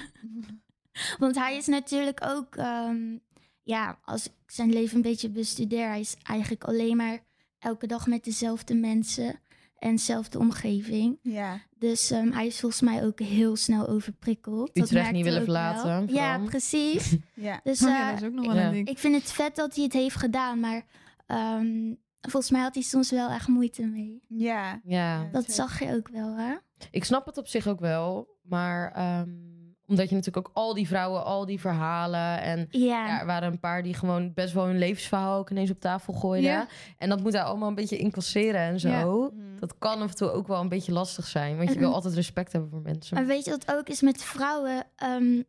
Want 1.20 1.36
hij 1.36 1.58
is 1.58 1.68
natuurlijk 1.68 2.20
ook, 2.26 2.56
ehm, 2.56 3.18
ja, 3.64 4.00
als 4.04 4.26
ik 4.26 4.34
zijn 4.46 4.74
leven 4.74 4.96
een 4.96 5.02
beetje 5.02 5.30
bestudeer, 5.30 5.88
hij 5.88 6.00
is 6.00 6.16
eigenlijk 6.24 6.64
alleen 6.64 6.96
maar 6.96 7.20
elke 7.60 7.88
dag 7.88 8.08
met 8.08 8.24
dezelfde 8.24 8.76
mensen 8.76 9.40
en 9.84 9.92
dezelfde 9.92 10.40
omgeving. 10.40 11.20
Ja. 11.22 11.60
Dus 11.78 12.12
ehm, 12.12 12.32
hij 12.32 12.46
is 12.46 12.60
volgens 12.60 12.82
mij 12.82 13.06
ook 13.06 13.20
heel 13.20 13.56
snel 13.56 13.88
overprikkeld. 13.88 14.68
Dat 14.74 14.84
Utrecht 14.84 14.92
merkte 14.92 15.12
niet 15.14 15.24
willen 15.24 15.46
wel. 15.46 15.74
verlaten, 15.74 16.14
Ja, 16.14 16.38
precies. 16.38 17.16
Ja. 17.34 17.60
Dus 17.64 17.84
Oh 17.84 17.90
ja, 17.90 18.02
eh, 18.02 18.10
dat 18.12 18.22
is 18.22 18.28
ook 18.28 18.34
nog 18.34 18.46
wel 18.46 18.56
ja. 18.56 18.66
een 18.66 18.72
ding. 18.72 18.88
ik 18.88 18.98
vind 18.98 19.16
het 19.16 19.32
vet 19.32 19.56
dat 19.56 19.76
hij 19.76 19.84
het 19.84 19.94
heeft 19.94 20.16
gedaan, 20.16 20.60
maar 20.60 20.86
ehm, 21.28 21.94
volgens 22.22 22.52
mij 22.52 22.62
had 22.62 22.74
hij 22.74 22.84
soms 22.84 23.12
wel 23.12 23.30
echt 23.30 23.48
moeite 23.48 23.86
mee. 23.86 24.24
Ja. 24.28 24.82
Ja. 24.84 25.30
Dat 25.32 25.52
zag 25.52 25.80
je 25.80 25.94
ook 25.96 26.08
wel, 26.08 26.36
hè? 26.38 26.54
Ik 26.92 27.04
snap 27.04 27.26
het 27.26 27.38
op 27.38 27.48
zich 27.48 27.68
ook 27.68 27.80
wel. 27.80 28.28
Maar 28.42 28.92
ehm, 28.92 29.30
omdat 29.94 30.10
je 30.10 30.16
natuurlijk 30.16 30.48
ook 30.48 30.56
al 30.56 30.74
die 30.74 30.88
vrouwen, 30.88 31.24
al 31.24 31.46
die 31.46 31.60
verhalen... 31.60 32.42
en 32.42 32.68
Ja. 32.70 33.08
Ja, 33.08 33.20
er 33.20 33.26
waren 33.26 33.52
een 33.52 33.60
paar 33.60 33.84
die 33.84 33.94
gewoon 33.94 34.34
best 34.34 34.54
wel 34.54 34.66
hun 34.66 34.78
levensverhaal 34.78 35.38
ook 35.38 35.50
ineens 35.50 35.70
op 35.70 35.80
tafel 35.80 36.14
gooiden. 36.14 36.52
Ja. 36.52 36.68
En 36.98 37.10
dat 37.10 37.22
moet 37.22 37.34
hij 37.34 37.42
allemaal 37.42 37.70
een 37.70 37.76
beetje 37.76 37.98
incasseren 37.98 38.62
en 38.62 38.80
zo. 38.80 38.90
Ja. 38.90 39.04
Mm. 39.06 39.60
Dat 39.60 39.78
kan 39.78 40.02
af 40.02 40.10
en 40.10 40.16
toe 40.16 40.32
ook 40.32 40.48
wel 40.48 40.60
een 40.60 40.70
beetje 40.70 40.92
lastig 40.92 41.28
zijn. 41.28 41.58
Want 41.58 41.74
je 41.74 41.80
wil 41.80 41.94
altijd 41.94 42.14
respect 42.14 42.52
hebben 42.52 42.70
voor 42.70 42.82
mensen. 42.82 43.16
Maar 43.16 43.26
weet 43.26 43.46
je 43.46 43.52
wat 43.52 43.74
ook 43.76 43.90
is 43.90 44.02
met 44.02 44.24
vrouwen? 44.24 44.84
Ehm, 44.96 45.42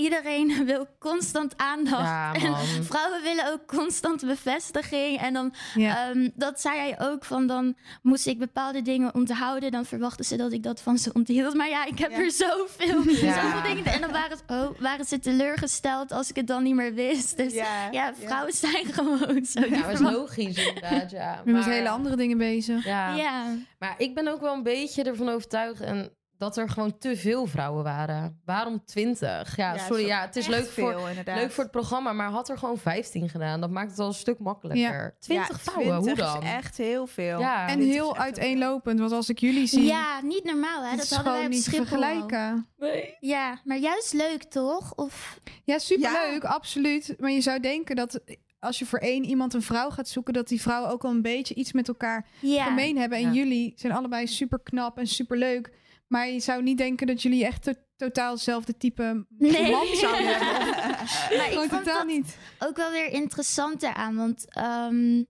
iedereen 0.00 0.64
wil 0.70 0.86
constant 0.98 1.56
aandacht. 1.56 2.02
Ja, 2.02 2.32
en 2.34 2.84
vrouwen 2.84 3.22
willen 3.22 3.52
ook 3.52 3.66
constant 3.66 4.26
bevestiging. 4.26 5.18
En 5.20 5.32
dan, 5.32 5.54
Ja. 5.74 6.08
ehm, 6.08 6.28
dat 6.34 6.60
zei 6.60 6.78
hij 6.78 7.00
ook 7.00 7.24
van, 7.24 7.46
dan 7.46 7.76
moest 8.02 8.26
ik 8.26 8.38
bepaalde 8.38 8.82
dingen 8.82 9.14
onthouden. 9.14 9.70
Dan 9.70 9.84
verwachten 9.84 10.24
ze 10.24 10.36
dat 10.36 10.52
ik 10.52 10.62
dat 10.62 10.80
van 10.80 10.98
ze 10.98 11.12
onthield. 11.12 11.54
Maar 11.54 11.68
ja, 11.68 11.84
ik 11.86 11.98
heb 11.98 12.10
Ja. 12.10 12.18
er 12.18 12.30
zoveel, 12.30 13.02
Ja. 13.26 13.42
zoveel 13.42 13.74
dingen. 13.74 13.92
En 13.92 14.00
dan 14.00 14.12
waren, 14.12 14.36
ze- 14.36 14.54
oh, 14.54 14.80
waren 14.80 15.04
ze 15.04 15.18
teleurgesteld 15.18 16.12
als 16.12 16.30
ik 16.30 16.36
het 16.36 16.46
dan 16.46 16.62
niet 16.62 16.74
meer 16.74 16.94
wist. 16.94 17.36
Dus 17.36 17.52
ja, 17.52 17.88
Ja. 17.90 18.14
vrouwen 18.14 18.52
zijn 18.52 18.86
gewoon 18.94 19.44
zo. 19.44 19.60
Ja, 19.60 19.82
dat 19.82 19.90
is 19.92 19.98
logisch 20.00 20.66
inderdaad, 20.66 21.10
ja. 21.10 21.40
Ben 21.44 21.54
met 21.54 21.64
hele 21.64 21.88
andere 21.88 22.16
dingen 22.16 22.38
bezig. 22.38 22.84
Ja. 22.84 23.14
Ja. 23.14 23.44
maar 23.78 23.94
ik 23.98 24.14
ben 24.14 24.28
ook 24.28 24.40
wel 24.40 24.54
een 24.54 24.62
beetje 24.62 25.02
ervan 25.02 25.28
overtuigd... 25.28 25.80
En 25.80 26.12
dat 26.40 26.56
er 26.56 26.68
gewoon 26.68 26.98
te 26.98 27.16
veel 27.16 27.46
vrouwen 27.46 27.84
waren. 27.84 28.40
Waarom 28.44 28.84
20? 28.84 29.56
Ja, 29.56 29.78
sorry, 29.78 30.06
ja, 30.06 30.20
het 30.20 30.36
is 30.36 30.46
leuk 30.46 30.64
voor, 30.66 30.92
veel, 30.92 31.08
inderdaad. 31.08 31.36
leuk 31.36 31.50
voor 31.50 31.62
het 31.62 31.72
programma, 31.72 32.12
maar 32.12 32.28
had 32.30 32.48
er 32.48 32.58
gewoon 32.58 32.78
15 32.78 33.28
gedaan. 33.28 33.60
Dat 33.60 33.70
maakt 33.70 33.90
het 33.90 33.98
al 33.98 34.06
een 34.06 34.14
stuk 34.14 34.38
makkelijker. 34.38 35.16
20 35.18 35.48
Ja, 35.48 35.58
vrouwen, 35.58 35.94
hoe 35.94 36.02
20 36.04 36.32
dan? 36.32 36.42
is 36.42 36.48
echt 36.48 36.76
heel 36.76 37.06
veel. 37.06 37.38
Ja. 37.40 37.68
En 37.68 37.74
20 37.74 37.94
heel 37.94 38.16
uiteenlopend. 38.16 38.98
Want 39.00 39.12
als 39.12 39.28
ik 39.28 39.38
jullie 39.38 39.66
zie, 39.66 39.82
ja, 39.84 40.20
niet 40.22 40.44
normaal 40.44 40.82
hè. 40.82 40.96
Dat 40.96 41.04
is 41.04 41.10
hadden 41.10 41.32
wij 41.32 41.44
op 41.44 41.48
niet 41.50 41.62
Schiphol 41.62 41.80
al. 41.80 41.86
vergelijken. 41.86 42.66
Nee. 42.78 43.16
Ja, 43.20 43.60
maar 43.64 43.78
juist 43.78 44.12
leuk 44.12 44.42
toch? 44.42 44.92
Of 44.94 45.40
Ja, 45.64 45.78
superleuk, 45.78 46.44
absoluut. 46.44 47.14
Maar 47.18 47.30
je 47.30 47.40
zou 47.40 47.60
denken 47.60 47.96
dat 47.96 48.20
als 48.58 48.78
je 48.78 48.86
voor 48.86 48.98
één 48.98 49.24
iemand 49.24 49.54
een 49.54 49.62
vrouw 49.62 49.90
gaat 49.90 50.08
zoeken, 50.08 50.32
dat 50.34 50.48
die 50.48 50.60
vrouwen 50.60 50.90
ook 50.90 51.02
wel 51.02 51.10
een 51.10 51.22
beetje 51.22 51.54
iets 51.54 51.72
met 51.72 51.88
elkaar 51.88 52.26
ja. 52.40 52.64
gemeen 52.64 52.98
hebben. 52.98 53.18
En 53.18 53.24
Ja. 53.24 53.30
jullie 53.32 53.72
zijn 53.76 53.92
allebei 53.92 54.26
super 54.26 54.60
knap 54.62 54.98
en 54.98 55.06
super 55.06 55.36
leuk. 55.38 55.70
Maar 56.10 56.28
je 56.28 56.40
zou 56.40 56.62
niet 56.62 56.78
denken 56.78 57.06
dat 57.06 57.22
jullie 57.22 57.44
echt 57.44 57.62
to- 57.62 57.72
totaal 57.96 58.32
hetzelfde 58.32 58.76
type 58.76 59.26
Nee. 59.28 59.70
man 59.76 59.86
zouden 59.96 60.38
hebben. 60.38 60.66
Maar 61.36 61.46
ik 61.46 61.52
Gewoon 61.52 61.68
totaal 61.68 61.98
dat 61.98 62.06
niet. 62.06 62.36
ook 62.58 62.76
wel 62.76 62.90
weer 62.90 63.08
interessant 63.12 63.82
eraan. 63.82 64.16
Want 64.16 64.44
ehm, 64.54 65.22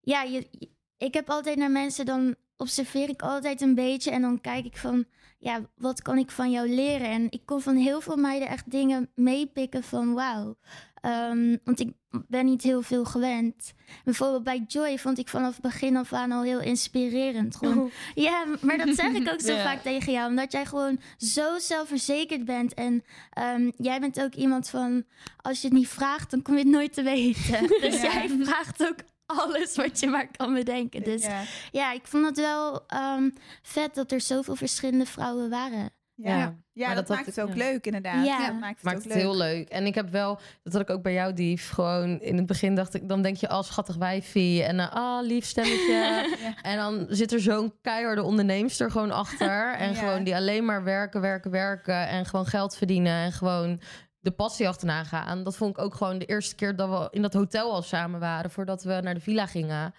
ja, 0.00 0.22
je, 0.22 0.48
ik 0.96 1.14
heb 1.14 1.30
altijd 1.30 1.56
naar 1.56 1.70
mensen, 1.70 2.06
dan 2.06 2.34
observeer 2.56 3.08
ik 3.08 3.22
altijd 3.22 3.60
een 3.60 3.74
beetje. 3.74 4.10
En 4.10 4.22
dan 4.22 4.40
kijk 4.40 4.64
ik 4.64 4.76
van, 4.76 5.04
ja, 5.38 5.60
wat 5.76 6.02
kan 6.02 6.18
ik 6.18 6.30
van 6.30 6.50
jou 6.50 6.68
leren? 6.68 7.08
En 7.08 7.26
ik 7.30 7.42
kon 7.44 7.60
van 7.60 7.76
heel 7.76 8.00
veel 8.00 8.16
meiden 8.16 8.48
echt 8.48 8.70
dingen 8.70 9.10
meepikken 9.14 9.82
van 9.82 10.14
wauw. 10.14 10.56
Ehm, 11.00 11.56
want 11.64 11.80
ik 11.80 11.92
ben 12.28 12.44
niet 12.44 12.62
heel 12.62 12.82
veel 12.82 13.04
gewend. 13.04 13.72
Bijvoorbeeld 14.04 14.44
bij 14.44 14.64
Joy 14.68 14.98
vond 14.98 15.18
ik 15.18 15.28
vanaf 15.28 15.60
begin 15.60 15.96
af 15.96 16.12
aan 16.12 16.32
al 16.32 16.42
heel 16.42 16.60
inspirerend. 16.60 17.56
Gewoon, 17.56 17.90
ja, 18.14 18.44
maar 18.60 18.78
dat 18.78 18.94
zeg 18.94 19.12
ik 19.12 19.32
ook 19.32 19.40
zo 19.40 19.56
vaak 19.66 19.82
tegen 19.82 20.12
jou. 20.12 20.28
Omdat 20.28 20.52
jij 20.52 20.66
gewoon 20.66 21.00
zo 21.16 21.58
zelfverzekerd 21.58 22.44
bent. 22.44 22.74
En 22.74 23.04
ehm, 23.30 23.70
jij 23.76 24.00
bent 24.00 24.20
ook 24.20 24.34
iemand 24.34 24.68
van... 24.68 25.04
als 25.36 25.60
je 25.60 25.68
het 25.68 25.76
niet 25.76 25.88
vraagt, 25.88 26.30
dan 26.30 26.42
kom 26.42 26.54
je 26.54 26.60
het 26.60 26.68
nooit 26.68 26.92
te 26.92 27.02
weten. 27.02 27.66
Dus 27.80 28.00
jij 28.00 28.28
vraagt 28.40 28.86
ook 28.86 28.98
alles 29.26 29.76
wat 29.76 30.00
je 30.00 30.06
maar 30.06 30.28
kan 30.36 30.54
bedenken. 30.54 31.02
Dus 31.02 31.22
Ja. 31.24 31.42
ja, 31.72 31.92
ik 31.92 32.06
vond 32.06 32.26
het 32.26 32.36
wel 32.36 32.86
ehm, 32.86 33.30
vet 33.62 33.94
dat 33.94 34.12
er 34.12 34.20
zoveel 34.20 34.56
verschillende 34.56 35.06
vrouwen 35.06 35.50
waren. 35.50 35.90
Ja, 36.22 36.54
Ja. 36.72 36.94
dat, 36.94 37.06
dat- 37.06 37.16
maakt 37.16 37.26
het 37.26 37.40
ook 37.40 37.48
ja. 37.48 37.54
leuk 37.54 37.86
inderdaad. 37.86 38.24
Ja. 38.26 38.46
dat 38.46 38.58
maakt 38.60 38.74
het 38.76 38.84
Maakt 38.84 38.96
ook 38.96 39.02
het 39.02 39.12
leuk. 39.12 39.22
heel 39.22 39.36
leuk. 39.36 39.68
En 39.68 39.86
ik 39.86 39.94
heb 39.94 40.10
wel, 40.10 40.38
dat 40.62 40.72
had 40.72 40.82
ik 40.82 40.90
ook 40.90 41.02
bij 41.02 41.12
jou, 41.12 41.32
Dief. 41.32 41.70
Gewoon 41.70 42.20
in 42.20 42.36
het 42.36 42.46
begin 42.46 42.74
dacht 42.74 42.94
ik, 42.94 43.08
dan 43.08 43.22
denk 43.22 43.36
je, 43.36 43.50
oh 43.50 43.62
schattig 43.62 43.96
wijfie. 43.96 44.62
En 44.62 44.90
ah, 44.90 45.22
lief 45.26 45.44
stemmetje. 45.44 46.36
En 46.62 46.76
dan 46.76 47.06
zit 47.08 47.32
er 47.32 47.40
zo'n 47.40 47.72
keiharde 47.82 48.22
onderneemster 48.22 48.90
gewoon 48.90 49.10
achter. 49.10 49.74
En 49.78 49.88
Ja. 49.92 49.94
gewoon 49.98 50.24
die 50.24 50.34
alleen 50.36 50.64
maar 50.64 50.84
werken, 50.84 51.20
werken, 51.20 51.50
werken. 51.50 52.08
En 52.08 52.26
gewoon 52.26 52.46
geld 52.46 52.76
verdienen. 52.76 53.12
En 53.24 53.32
gewoon 53.32 53.80
de 54.20 54.30
passie 54.30 54.68
achterna 54.68 55.04
gaan. 55.04 55.44
Dat 55.44 55.56
vond 55.56 55.76
ik 55.78 55.84
ook 55.84 55.94
gewoon 55.94 56.18
de 56.18 56.24
eerste 56.26 56.54
keer 56.54 56.76
dat 56.76 56.88
we 56.88 57.08
in 57.16 57.22
dat 57.22 57.32
hotel 57.34 57.72
al 57.72 57.82
samen 57.82 58.20
waren. 58.20 58.50
Voordat 58.50 58.82
we 58.82 59.00
naar 59.02 59.14
de 59.14 59.20
villa 59.20 59.46
gingen. 59.46 59.94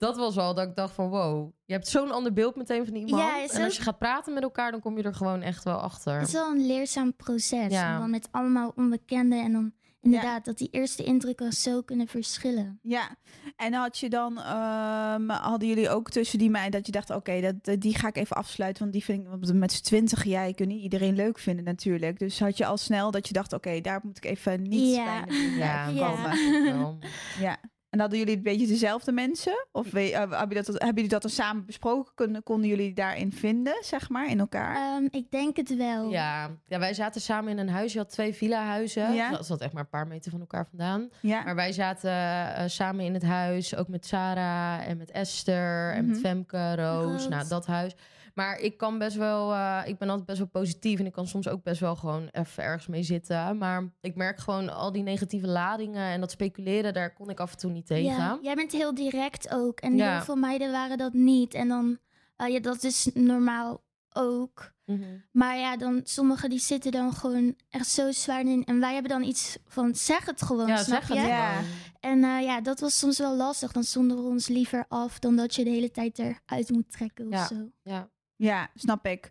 Dat 0.00 0.16
was 0.16 0.36
al 0.38 0.54
dat 0.54 0.68
ik 0.68 0.76
dacht 0.76 0.94
van 0.94 1.08
wow, 1.08 1.52
je 1.64 1.72
hebt 1.72 1.88
zo'n 1.88 2.10
ander 2.10 2.32
beeld 2.32 2.56
meteen 2.56 2.84
van 2.86 2.94
iemand. 2.94 3.22
Ja, 3.22 3.42
en 3.54 3.64
als 3.64 3.76
je 3.76 3.82
gaat 3.82 3.98
praten 3.98 4.34
met 4.34 4.42
elkaar, 4.42 4.70
dan 4.70 4.80
kom 4.80 4.96
je 4.96 5.02
er 5.02 5.14
gewoon 5.14 5.42
echt 5.42 5.64
wel 5.64 5.76
achter. 5.78 6.18
Het 6.18 6.26
is 6.26 6.32
wel 6.32 6.50
een 6.50 6.66
leerzaam 6.66 7.16
proces. 7.16 7.72
Ja. 7.72 8.06
Met 8.06 8.28
allemaal 8.30 8.72
onbekenden. 8.76 9.42
En 9.44 9.52
dan 9.52 9.72
inderdaad 10.00 10.44
dat 10.44 10.58
die 10.58 10.68
eerste 10.70 11.04
indrukken 11.04 11.52
zo 11.52 11.82
kunnen 11.82 12.06
verschillen. 12.08 12.78
Ja, 12.82 13.16
en 13.56 13.72
had 13.72 13.98
je 13.98 14.08
dan, 14.08 14.38
ehm, 14.38 15.28
hadden 15.28 15.68
jullie 15.68 15.88
ook 15.90 16.10
tussen 16.10 16.38
die 16.38 16.50
meiden 16.50 16.72
dat 16.72 16.86
je 16.86 16.92
dacht, 16.92 17.10
oké, 17.10 17.40
dat 17.40 17.64
dat- 17.64 17.80
die 17.80 17.94
ga 17.98 18.08
ik 18.08 18.16
even 18.16 18.36
afsluiten, 18.36 18.80
want 18.82 18.92
die 18.94 19.04
vind 19.04 19.22
ik 19.22 19.28
want 19.28 19.52
met 19.54 19.72
z'n 19.72 19.82
twintig, 19.82 20.24
ja, 20.24 20.42
je 20.42 20.54
kunt 20.54 20.68
niet 20.68 20.82
iedereen 20.82 21.14
leuk 21.14 21.38
vinden 21.38 21.64
natuurlijk. 21.64 22.18
Dus 22.18 22.40
had 22.40 22.56
je 22.56 22.66
al 22.66 22.76
snel 22.76 23.10
dat 23.10 23.26
je 23.28 23.32
dacht, 23.32 23.52
oké, 23.52 23.80
daar 23.80 24.00
moet 24.02 24.16
ik 24.16 24.24
even 24.24 24.62
niet 24.62 24.94
Ja. 24.94 25.24
bij 25.24 25.36
Ja, 25.36 25.88
Ja. 25.88 26.08
komen. 26.08 26.64
Wel. 26.78 26.98
Ja. 27.40 27.56
En 27.90 28.00
hadden 28.00 28.18
jullie 28.18 28.36
een 28.36 28.42
beetje 28.42 28.66
dezelfde 28.66 29.12
mensen? 29.12 29.66
Of 29.72 29.90
we, 29.90 30.12
eh, 30.12 30.18
hebben, 30.18 30.38
jullie 30.48 30.54
dat, 30.54 30.66
hebben 30.66 30.94
jullie 30.94 31.08
dat 31.08 31.22
dan 31.22 31.30
samen 31.30 31.66
besproken? 31.66 32.12
Konden, 32.14 32.42
konden 32.42 32.68
jullie 32.68 32.92
daarin 32.92 33.32
vinden, 33.32 33.74
zeg 33.80 34.08
maar, 34.08 34.28
in 34.30 34.40
elkaar? 34.40 34.76
Ehm, 34.76 35.06
ik 35.10 35.30
denk 35.30 35.56
het 35.56 35.76
wel. 35.76 36.10
Ja. 36.10 36.50
ja, 36.66 36.78
wij 36.78 36.94
zaten 36.94 37.20
samen 37.20 37.50
in 37.52 37.58
een 37.58 37.68
huis. 37.68 37.92
Je 37.92 37.98
had 37.98 38.10
twee 38.10 38.34
villa-huizen. 38.34 39.12
Ja. 39.14 39.30
Dat 39.30 39.46
zat 39.46 39.60
echt 39.60 39.72
maar 39.72 39.82
een 39.82 39.88
paar 39.88 40.06
meter 40.06 40.30
van 40.30 40.40
elkaar 40.40 40.66
vandaan. 40.68 41.08
ja. 41.20 41.42
Maar 41.44 41.54
wij 41.54 41.72
zaten 41.72 42.10
eh, 42.10 42.62
samen 42.66 43.04
in 43.04 43.14
het 43.14 43.22
huis. 43.24 43.76
Ook 43.76 43.88
met 43.88 44.06
Sarah 44.06 44.88
en 44.88 44.96
met 44.96 45.10
Esther 45.10 45.92
en 45.92 46.06
met 46.06 46.16
Mhm. 46.16 46.26
Femke, 46.26 46.74
Roos. 46.76 47.04
Roos. 47.04 47.28
Nou, 47.28 47.48
dat 47.48 47.66
huis. 47.66 47.94
Maar 48.34 48.58
ik 48.58 48.76
kan 48.76 48.98
best 48.98 49.16
wel... 49.16 49.52
eh, 49.52 49.82
ik 49.86 49.98
ben 49.98 50.08
altijd 50.08 50.26
best 50.26 50.38
wel 50.38 50.48
positief. 50.48 50.98
En 50.98 51.06
ik 51.06 51.12
kan 51.12 51.26
soms 51.26 51.48
ook 51.48 51.62
best 51.62 51.80
wel 51.80 51.96
gewoon 51.96 52.28
even 52.32 52.62
ergens 52.64 52.86
mee 52.86 53.02
zitten. 53.02 53.58
Maar 53.58 53.92
ik 54.00 54.14
merk 54.16 54.38
gewoon 54.38 54.68
al 54.68 54.92
die 54.92 55.02
negatieve 55.02 55.46
ladingen... 55.46 56.10
en 56.12 56.20
dat 56.20 56.30
speculeren, 56.30 56.94
daar 56.94 57.12
kon 57.12 57.30
ik 57.30 57.40
af 57.40 57.52
en 57.52 57.58
toe 57.58 57.70
niet 57.70 57.86
tegen. 57.86 58.02
Ja, 58.16 58.38
jij 58.42 58.54
bent 58.54 58.72
heel 58.72 58.94
direct 58.94 59.50
ook. 59.54 59.80
En 59.80 59.96
Ja. 59.96 60.12
heel 60.14 60.24
veel 60.24 60.36
meiden 60.36 60.72
waren 60.72 60.98
dat 60.98 61.12
niet. 61.12 61.54
En 61.54 61.68
dan, 61.68 61.98
eh, 62.36 62.48
ja, 62.48 62.60
dat 62.60 62.82
is 62.84 63.10
normaal 63.14 63.82
ook. 64.12 64.72
Mhm. 64.86 65.02
Maar 65.32 65.58
ja, 65.58 65.76
dan 65.76 66.00
sommigen 66.04 66.50
die 66.50 66.58
zitten 66.58 66.92
dan 66.92 67.12
gewoon 67.12 67.56
echt 67.68 67.86
zo 67.86 68.10
zwaar 68.12 68.40
in. 68.40 68.64
En 68.64 68.80
wij 68.80 68.92
hebben 68.92 69.10
dan 69.10 69.22
iets 69.22 69.58
van, 69.66 69.94
zeg 69.94 70.26
het 70.26 70.42
gewoon, 70.42 70.66
Ja, 70.66 70.76
snap 70.76 70.98
zeg 71.02 71.08
het 71.08 71.18
je? 71.18 71.26
Ja. 71.26 71.52
gewoon. 71.52 71.70
En 72.00 72.24
eh, 72.24 72.42
ja, 72.42 72.60
dat 72.60 72.80
was 72.80 72.98
soms 72.98 73.18
wel 73.18 73.36
lastig. 73.36 73.72
Dan 73.72 73.84
stonden 73.84 74.16
we 74.16 74.22
ons 74.28 74.48
liever 74.48 74.84
af 74.88 75.18
dan 75.18 75.36
dat 75.36 75.54
je 75.54 75.64
de 75.64 75.70
hele 75.70 75.90
tijd 75.90 76.18
eruit 76.18 76.70
moet 76.70 76.90
trekken 76.92 77.26
of 77.26 77.32
Ja. 77.32 77.46
zo. 77.46 77.70
Ja. 77.82 78.08
Ja, 78.42 78.68
snap 78.74 79.06
ik. 79.06 79.30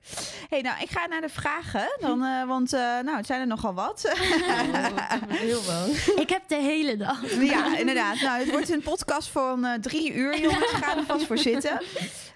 hey, 0.50 0.62
nou, 0.62 0.82
ik 0.82 0.90
ga 0.90 1.06
naar 1.08 1.22
de 1.22 1.30
vragen. 1.30 1.96
Dan, 2.00 2.24
eh, 2.24 2.48
want 2.48 2.74
eh, 2.74 2.80
nou, 2.80 3.18
het 3.18 3.26
zijn 3.26 3.42
er 3.42 3.48
nogal 3.48 3.74
wat. 3.74 4.12
Oh, 4.14 4.22
heel 5.30 5.62
bang. 5.66 5.92
Ik 6.24 6.30
heb 6.30 6.48
de 6.48 6.56
hele 6.56 6.98
dag. 6.98 7.42
ja, 7.44 7.78
inderdaad. 7.78 8.22
Nou, 8.22 8.40
het 8.40 8.50
wordt 8.52 8.70
een 8.70 8.82
podcast 8.82 9.30
van 9.30 9.66
eh, 9.66 9.74
drie 9.80 10.14
uur, 10.14 10.40
jongens. 10.42 10.72
Ga 10.72 10.98
er 10.98 11.04
vast 11.04 11.26
voor 11.26 11.38
zitten. 11.38 11.82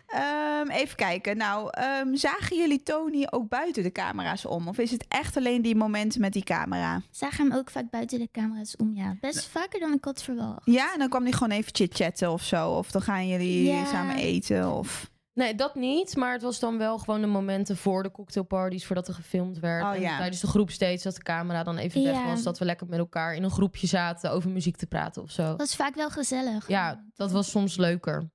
Ehm, 0.07 0.69
even 0.69 0.95
kijken. 0.95 1.37
Nou, 1.37 1.67
ehm, 1.71 2.15
zagen 2.15 2.57
jullie 2.57 2.83
Tony 2.83 3.27
ook 3.29 3.49
buiten 3.49 3.83
de 3.83 3.91
camera's 3.91 4.45
om? 4.45 4.67
Of 4.67 4.77
is 4.77 4.91
het 4.91 5.05
echt 5.07 5.37
alleen 5.37 5.61
die 5.61 5.75
momenten 5.75 6.21
met 6.21 6.33
die 6.33 6.43
camera? 6.43 7.01
Zagen 7.11 7.47
hem 7.49 7.57
ook 7.57 7.69
vaak 7.69 7.89
buiten 7.89 8.19
de 8.19 8.29
camera's 8.31 8.75
om, 8.77 8.91
ja. 8.95 9.15
Best 9.21 9.47
vaker 9.47 9.79
dan 9.79 9.93
ik 9.93 10.03
had 10.05 10.23
verwacht. 10.23 10.61
Ja, 10.65 10.93
en 10.93 10.99
dan 10.99 11.09
kwam 11.09 11.23
hij 11.23 11.31
gewoon 11.31 11.51
even 11.57 11.75
chit-chatten 11.75 12.31
of 12.31 12.43
zo. 12.43 12.69
Of 12.69 12.91
dan 12.91 13.01
gaan 13.01 13.27
jullie 13.27 13.63
Ja. 13.63 13.85
samen 13.85 14.15
eten. 14.15 14.71
Of... 14.71 15.11
Nee, 15.33 15.55
dat 15.55 15.75
niet. 15.75 16.15
Maar 16.15 16.33
het 16.33 16.41
was 16.41 16.59
dan 16.59 16.77
wel 16.77 16.97
gewoon 16.97 17.21
de 17.21 17.27
momenten 17.27 17.77
voor 17.77 18.03
de 18.03 18.11
cocktailparties, 18.11 18.85
voordat 18.85 19.07
er 19.07 19.13
gefilmd 19.13 19.59
werd. 19.59 19.83
Oh, 19.83 19.93
en 19.93 20.01
ja. 20.01 20.17
tijdens 20.17 20.41
de 20.41 20.47
groep 20.47 20.69
steeds, 20.71 21.03
dat 21.03 21.15
de 21.15 21.23
camera 21.23 21.63
dan 21.63 21.77
even 21.77 22.03
weg 22.03 22.13
Ja. 22.13 22.25
was. 22.25 22.43
Dat 22.43 22.59
we 22.59 22.65
lekker 22.65 22.87
met 22.87 22.99
elkaar 22.99 23.35
in 23.35 23.43
een 23.43 23.51
groepje 23.51 23.87
zaten 23.87 24.31
over 24.31 24.49
muziek 24.49 24.75
te 24.77 24.85
praten 24.85 25.21
of 25.21 25.31
zo. 25.31 25.43
Dat 25.43 25.57
was 25.57 25.75
vaak 25.75 25.95
wel 25.95 26.09
gezellig. 26.09 26.67
Ja, 26.67 27.05
dat 27.13 27.31
was 27.31 27.49
soms 27.49 27.77
leuker. 27.77 28.31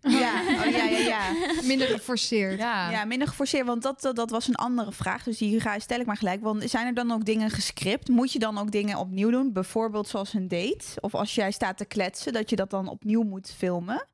Ja, 0.00 0.40
oh, 0.40 0.70
ja, 0.70 0.84
ja, 0.84 0.98
ja. 0.98 1.32
Minder 1.66 1.86
geforceerd. 1.86 2.58
Ja, 2.58 2.90
Ja, 2.90 3.04
minder 3.04 3.28
geforceerd, 3.28 3.66
want 3.66 3.82
dat, 3.82 4.00
dat, 4.00 4.16
dat 4.16 4.30
was 4.30 4.48
een 4.48 4.54
andere 4.54 4.92
vraag. 4.92 5.22
Dus 5.22 5.38
die 5.38 5.60
ga, 5.60 5.78
stel 5.78 6.00
ik 6.00 6.06
maar 6.06 6.16
gelijk. 6.16 6.42
Want 6.42 6.70
zijn 6.70 6.86
er 6.86 6.94
dan 6.94 7.10
ook 7.12 7.24
dingen 7.24 7.50
gescript? 7.50 8.08
Moet 8.08 8.32
je 8.32 8.38
dan 8.38 8.58
ook 8.58 8.70
dingen 8.70 8.98
opnieuw 8.98 9.30
doen? 9.30 9.52
Bijvoorbeeld 9.52 10.08
zoals 10.08 10.34
een 10.34 10.48
date? 10.48 10.84
Of 11.00 11.14
als 11.14 11.34
jij 11.34 11.50
staat 11.50 11.76
te 11.76 11.84
kletsen, 11.84 12.32
dat 12.32 12.50
je 12.50 12.56
dat 12.56 12.70
dan 12.70 12.88
opnieuw 12.88 13.22
moet 13.22 13.54
filmen? 13.56 14.06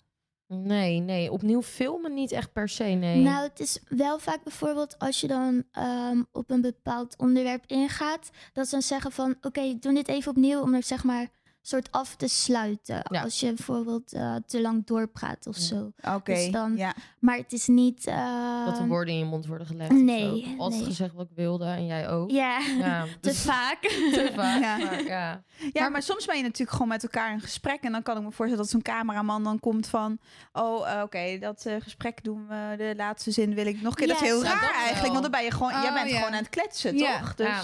Nee, 0.49 0.99
nee. 0.99 1.33
Opnieuw 1.33 1.63
filmen 1.63 2.15
niet 2.15 2.33
echt 2.33 2.53
per 2.53 2.69
se, 2.69 2.85
nee. 2.85 3.23
Nou, 3.23 3.43
het 3.43 3.61
is 3.61 3.79
wel 3.89 4.19
vaak 4.19 4.43
bijvoorbeeld 4.43 4.99
als 4.99 5.21
je 5.21 5.27
dan 5.27 5.65
ehm, 5.73 6.23
op 6.33 6.51
een 6.51 6.61
bepaald 6.61 7.17
onderwerp 7.17 7.65
ingaat, 7.67 8.31
dat 8.53 8.65
ze 8.65 8.71
dan 8.71 8.83
zeggen 8.83 9.13
van, 9.13 9.37
oké, 9.41 9.79
doe 9.79 9.95
dit 9.95 10.09
even 10.09 10.31
opnieuw 10.31 10.61
om 10.61 10.75
er 10.75 10.83
zeg 10.83 11.05
maar 11.05 11.29
soort 11.69 11.93
af 11.93 12.17
te 12.17 12.29
sluiten. 12.29 13.01
Ja. 13.11 13.23
Als 13.23 13.41
je 13.41 13.47
bijvoorbeeld 13.53 14.13
eh, 14.13 14.35
te 14.47 14.61
lang 14.61 14.87
doorpraat 14.87 15.47
of 15.47 15.57
Ja. 15.57 15.63
zo. 15.63 15.93
Oké, 16.15 16.35
Dus 16.35 16.51
dan- 16.51 16.77
ja. 16.77 16.95
Maar 17.19 17.37
het 17.37 17.53
is 17.53 17.67
niet. 17.67 18.07
ehm, 18.07 18.65
dat 18.65 18.77
de 18.77 18.87
woorden 18.87 19.15
in 19.15 19.21
je 19.21 19.27
mond 19.27 19.47
worden 19.47 19.67
gelegd. 19.67 19.91
of 19.91 19.97
nee, 19.97 20.55
altijd 20.59 20.81
nee. 20.81 20.91
gezegd 20.91 21.15
wat 21.15 21.27
ik 21.31 21.37
wilde 21.37 21.65
en 21.65 21.87
jij 21.87 22.09
ook. 22.09 22.31
Ja, 22.31 22.59
Ja, 22.79 23.05
te 23.21 23.29
dus 23.29 23.41
vaak. 23.41 23.81
te 24.15 24.31
vaak. 24.35 24.61
Ja. 24.63 24.77
maar 24.79 25.03
ja. 25.05 25.43
ja, 25.73 25.89
maar 25.89 26.03
soms 26.03 26.27
ben 26.27 26.37
je 26.37 26.43
natuurlijk 26.43 26.71
gewoon 26.71 26.89
met 26.89 27.03
elkaar 27.03 27.33
in 27.33 27.41
gesprek. 27.41 27.83
En 27.83 27.93
dan 27.93 28.03
kan 28.03 28.17
ik 28.17 28.23
me 28.23 28.33
voorstellen 28.33 28.57
dat 28.63 28.69
zo'n 28.71 28.83
cameraman 28.83 29.45
dan 29.45 29.61
komt 29.61 29.87
van... 29.87 30.19
Oh, 30.53 30.91
eh, 30.93 31.03
oké, 31.03 31.39
dat 31.39 31.67
eh, 31.67 31.75
gesprek 31.81 32.25
doen 32.25 32.47
we. 32.49 32.75
De 32.77 32.95
laatste 32.97 33.31
zin 33.31 33.55
wil 33.55 33.67
ik 33.67 33.81
nog 33.83 33.91
een 33.93 33.99
keer. 33.99 34.07
dat 34.07 34.17
is 34.23 34.29
heel 34.29 34.43
ja, 34.43 34.49
raar 34.61 34.75
eigenlijk. 34.75 35.09
Want 35.13 35.23
dan 35.23 35.31
ben 35.31 35.45
je 35.45 35.51
gewoon... 35.51 35.71
jij 35.73 35.89
Oh, 35.89 35.95
bent 35.95 36.11
gewoon 36.11 36.27
aan 36.33 36.33
het 36.33 36.49
kletsen, 36.49 36.97
toch? 36.97 37.35
Dus 37.35 37.47
Ja. 37.47 37.63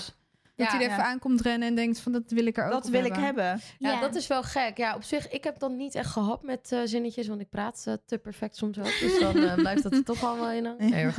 Dat 0.57 0.67
Ja, 0.67 0.73
hij 0.73 0.85
er 0.85 0.91
even 0.91 1.03
ja. 1.05 1.11
aankomt 1.11 1.41
rennen 1.41 1.69
en 1.69 1.75
denkt 1.75 2.01
van 2.01 2.13
dat 2.13 2.23
wil 2.27 2.47
ik 2.47 2.57
er 2.57 2.65
ook 2.65 2.73
dat 2.73 2.85
op 2.87 2.91
wil 2.91 3.05
ik 3.05 3.15
hebben. 3.15 3.61
Ja, 3.79 4.01
dat 4.01 4.15
is 4.15 4.27
wel 4.27 4.43
gek. 4.43 4.77
Ja, 4.77 4.95
op 4.95 5.03
zich, 5.03 5.29
ik 5.29 5.45
heb 5.45 5.59
dan 5.59 5.77
niet 5.77 5.95
echt 5.95 6.11
gehad 6.11 6.43
met 6.43 6.73
eh, 6.73 6.79
zinnetjes, 6.85 7.29
want 7.29 7.41
ik 7.41 7.49
praat 7.49 7.85
eh, 7.87 7.95
te 8.07 8.19
perfect 8.19 8.57
soms 8.57 8.79
ook. 8.79 8.99
Dus 9.01 9.19
dan 9.19 9.37
eh, 9.37 9.55
blijft 9.55 9.83
dat 9.83 9.93
er 9.93 10.05
toch 10.05 10.25
allemaal 10.25 10.51
in. 10.51 10.63
Nee. 10.79 11.07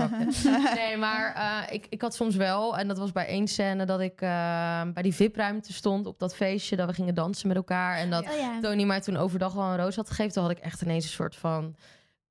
Nee, 0.75 0.98
maar 0.98 1.34
eh, 1.36 1.74
ik, 1.74 1.86
ik 1.89 2.01
had 2.01 2.15
soms 2.15 2.36
wel, 2.36 2.77
en 2.77 2.88
dat 2.88 2.98
was 2.98 3.12
bij 3.12 3.27
één 3.27 3.48
scène, 3.48 3.86
dat 3.86 4.00
ik 4.01 4.22
eh, 4.22 4.82
bij 4.94 5.04
die 5.04 5.13
VIP-ruimte 5.15 5.74
stond 5.74 6.06
op 6.06 6.20
dat 6.20 6.36
feestje, 6.36 6.75
dat 6.75 6.88
we 6.88 6.94
gingen 6.94 7.15
dansen 7.15 7.48
met 7.48 7.58
elkaar. 7.58 7.98
En 7.98 8.10
dat 8.10 8.24
Oh 8.24 8.38
ja. 8.39 8.60
Tony 8.62 8.84
mij 8.84 9.01
toen 9.01 9.18
overdag 9.18 9.54
wel 9.54 9.63
een 9.63 9.77
roos 9.77 9.96
had 9.96 10.10
gegeven, 10.10 10.32
toen 10.34 10.44
had 10.44 10.51
ik 10.51 10.60
echt 10.60 10.82
ineens 10.82 11.04
een 11.06 11.12
soort 11.12 11.36
van 11.36 11.75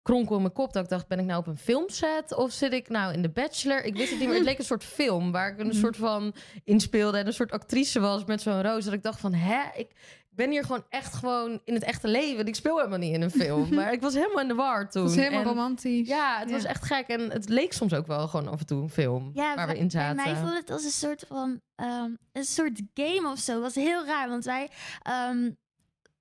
kronkel 0.04 0.36
in 0.36 0.42
mijn 0.42 0.54
kop. 0.54 0.72
Dat 0.72 0.84
ik 0.84 0.90
dacht, 0.90 1.08
ben 1.08 1.18
ik 1.18 1.24
nou 1.24 1.38
op 1.40 1.46
een 1.46 1.58
filmset 1.58 2.34
of 2.34 2.52
zit 2.52 2.72
ik 2.72 2.88
nou 2.88 3.12
in 3.12 3.22
The 3.22 3.28
Bachelor? 3.28 3.84
Ik 3.84 3.96
wist 3.96 4.10
het 4.10 4.18
niet 4.18 4.28
meer. 4.28 4.36
Het 4.36 4.46
leek 4.46 4.58
een 4.58 4.64
soort 4.64 4.84
film 4.84 5.32
waar 5.32 5.48
ik 5.52 5.58
een 5.58 5.74
soort 5.74 5.96
van 5.96 6.34
inspeelde 6.64 7.18
en 7.18 7.26
een 7.26 7.32
soort 7.32 7.52
actrice 7.52 8.00
was 8.00 8.24
met 8.24 8.40
zo'n 8.42 8.62
roos. 8.62 8.84
Dat 8.84 8.94
ik 8.94 9.02
dacht 9.02 9.20
van, 9.20 9.32
hè, 9.34 9.60
ik 9.74 9.90
ben 10.30 10.50
hier 10.50 10.62
gewoon 10.64 10.84
echt 10.88 11.14
gewoon 11.14 11.60
in 11.64 11.74
het 11.74 11.82
echte 11.82 12.08
leven. 12.08 12.46
Ik 12.46 12.54
speel 12.54 12.76
helemaal 12.76 12.98
niet 12.98 13.14
in 13.14 13.22
een 13.22 13.30
film. 13.30 13.68
Maar 13.74 13.92
ik 13.92 14.00
was 14.00 14.14
helemaal 14.14 14.40
in 14.40 14.48
de 14.48 14.54
war 14.54 14.90
toen. 14.90 15.02
Het 15.02 15.10
is 15.10 15.16
helemaal 15.18 15.40
En 15.40 15.46
romantisch. 15.48 16.08
Ja, 16.08 16.38
het 16.38 16.50
was 16.50 16.64
echt 16.64 16.84
gek. 16.84 17.06
En 17.06 17.30
het 17.30 17.48
leek 17.48 17.72
soms 17.72 17.94
ook 17.94 18.06
wel 18.06 18.28
gewoon 18.28 18.48
af 18.48 18.60
en 18.60 18.66
toe 18.66 18.82
een 18.82 18.90
film 18.90 19.30
Ja, 19.34 19.54
waar 19.54 19.66
we 19.66 19.72
bij- 19.72 19.80
in 19.82 19.88
Bij 19.88 20.00
zaten. 20.00 20.16
mij 20.16 20.34
voelde 20.36 20.56
het 20.56 20.70
als 20.70 20.84
een 20.84 20.90
soort 20.90 21.24
van 21.28 21.60
ehm, 21.74 22.10
een 22.32 22.44
soort 22.44 22.82
game 22.94 23.28
of 23.30 23.38
zo. 23.38 23.52
Het 23.52 23.62
was 23.62 23.74
heel 23.74 24.04
raar, 24.06 24.28
want 24.28 24.44
wij 24.44 24.68
ehm, 25.02 25.50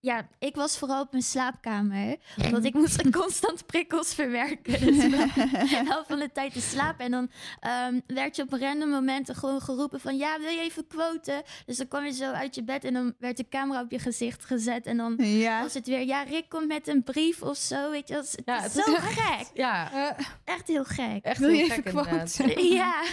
ja, 0.04 0.28
ik 0.40 0.56
was 0.56 0.78
vooral 0.78 1.02
op 1.02 1.12
mijn 1.12 1.24
slaapkamer. 1.24 2.18
Want 2.52 2.66
ik 2.66 2.74
moest 2.74 3.10
constant 3.22 3.66
prikkels 3.66 4.14
verwerken. 4.14 4.80
Dus 4.86 4.98
de 4.98 5.82
helft 5.86 6.08
van 6.14 6.20
de 6.20 6.32
tijd 6.32 6.54
te 6.54 6.62
slapen. 6.62 7.06
En 7.06 7.12
dan 7.12 7.30
ehm, 7.60 8.00
werd 8.08 8.36
je 8.36 8.42
op 8.42 8.52
random 8.54 8.90
momenten 8.90 9.36
gewoon 9.36 9.62
geroepen 9.62 10.00
van... 10.00 10.18
Ja, 10.18 10.40
wil 10.40 10.50
je 10.50 10.60
even 10.60 10.88
quoten? 10.88 11.42
Dus 11.66 11.78
dan 11.78 11.88
kwam 11.88 12.06
je 12.06 12.12
zo 12.12 12.32
uit 12.32 12.56
je 12.56 12.64
bed 12.64 12.84
en 12.84 12.94
dan 12.94 13.14
werd 13.20 13.38
de 13.38 13.48
camera 13.50 13.82
op 13.82 13.92
je 13.92 14.00
gezicht 14.00 14.46
gezet. 14.46 14.86
En 14.86 14.98
dan 14.98 15.16
ja. 15.18 15.62
was 15.62 15.74
het 15.74 15.88
weer... 15.88 16.02
Ja, 16.06 16.24
Rick 16.24 16.50
komt 16.50 16.68
met 16.68 16.88
een 16.88 17.04
brief 17.04 17.42
of 17.42 17.58
zo. 17.58 17.92
Weet 17.92 18.08
je, 18.08 18.14
dat 18.14 18.24
is, 18.24 18.32
het 18.32 18.42
Ja, 18.46 18.58
is 18.66 18.74
het 18.74 18.84
zo 18.86 18.94
is- 18.94 19.00
gek. 19.02 19.48
Ja, 19.54 19.92
Eh, 19.92 20.26
Echt 20.44 20.68
heel 20.68 20.84
gek. 20.86 21.24
echt 21.24 21.40
wil 21.40 21.50
je 21.50 21.64
even 21.64 21.84
quoten? 21.84 22.64
Ja. 22.74 23.04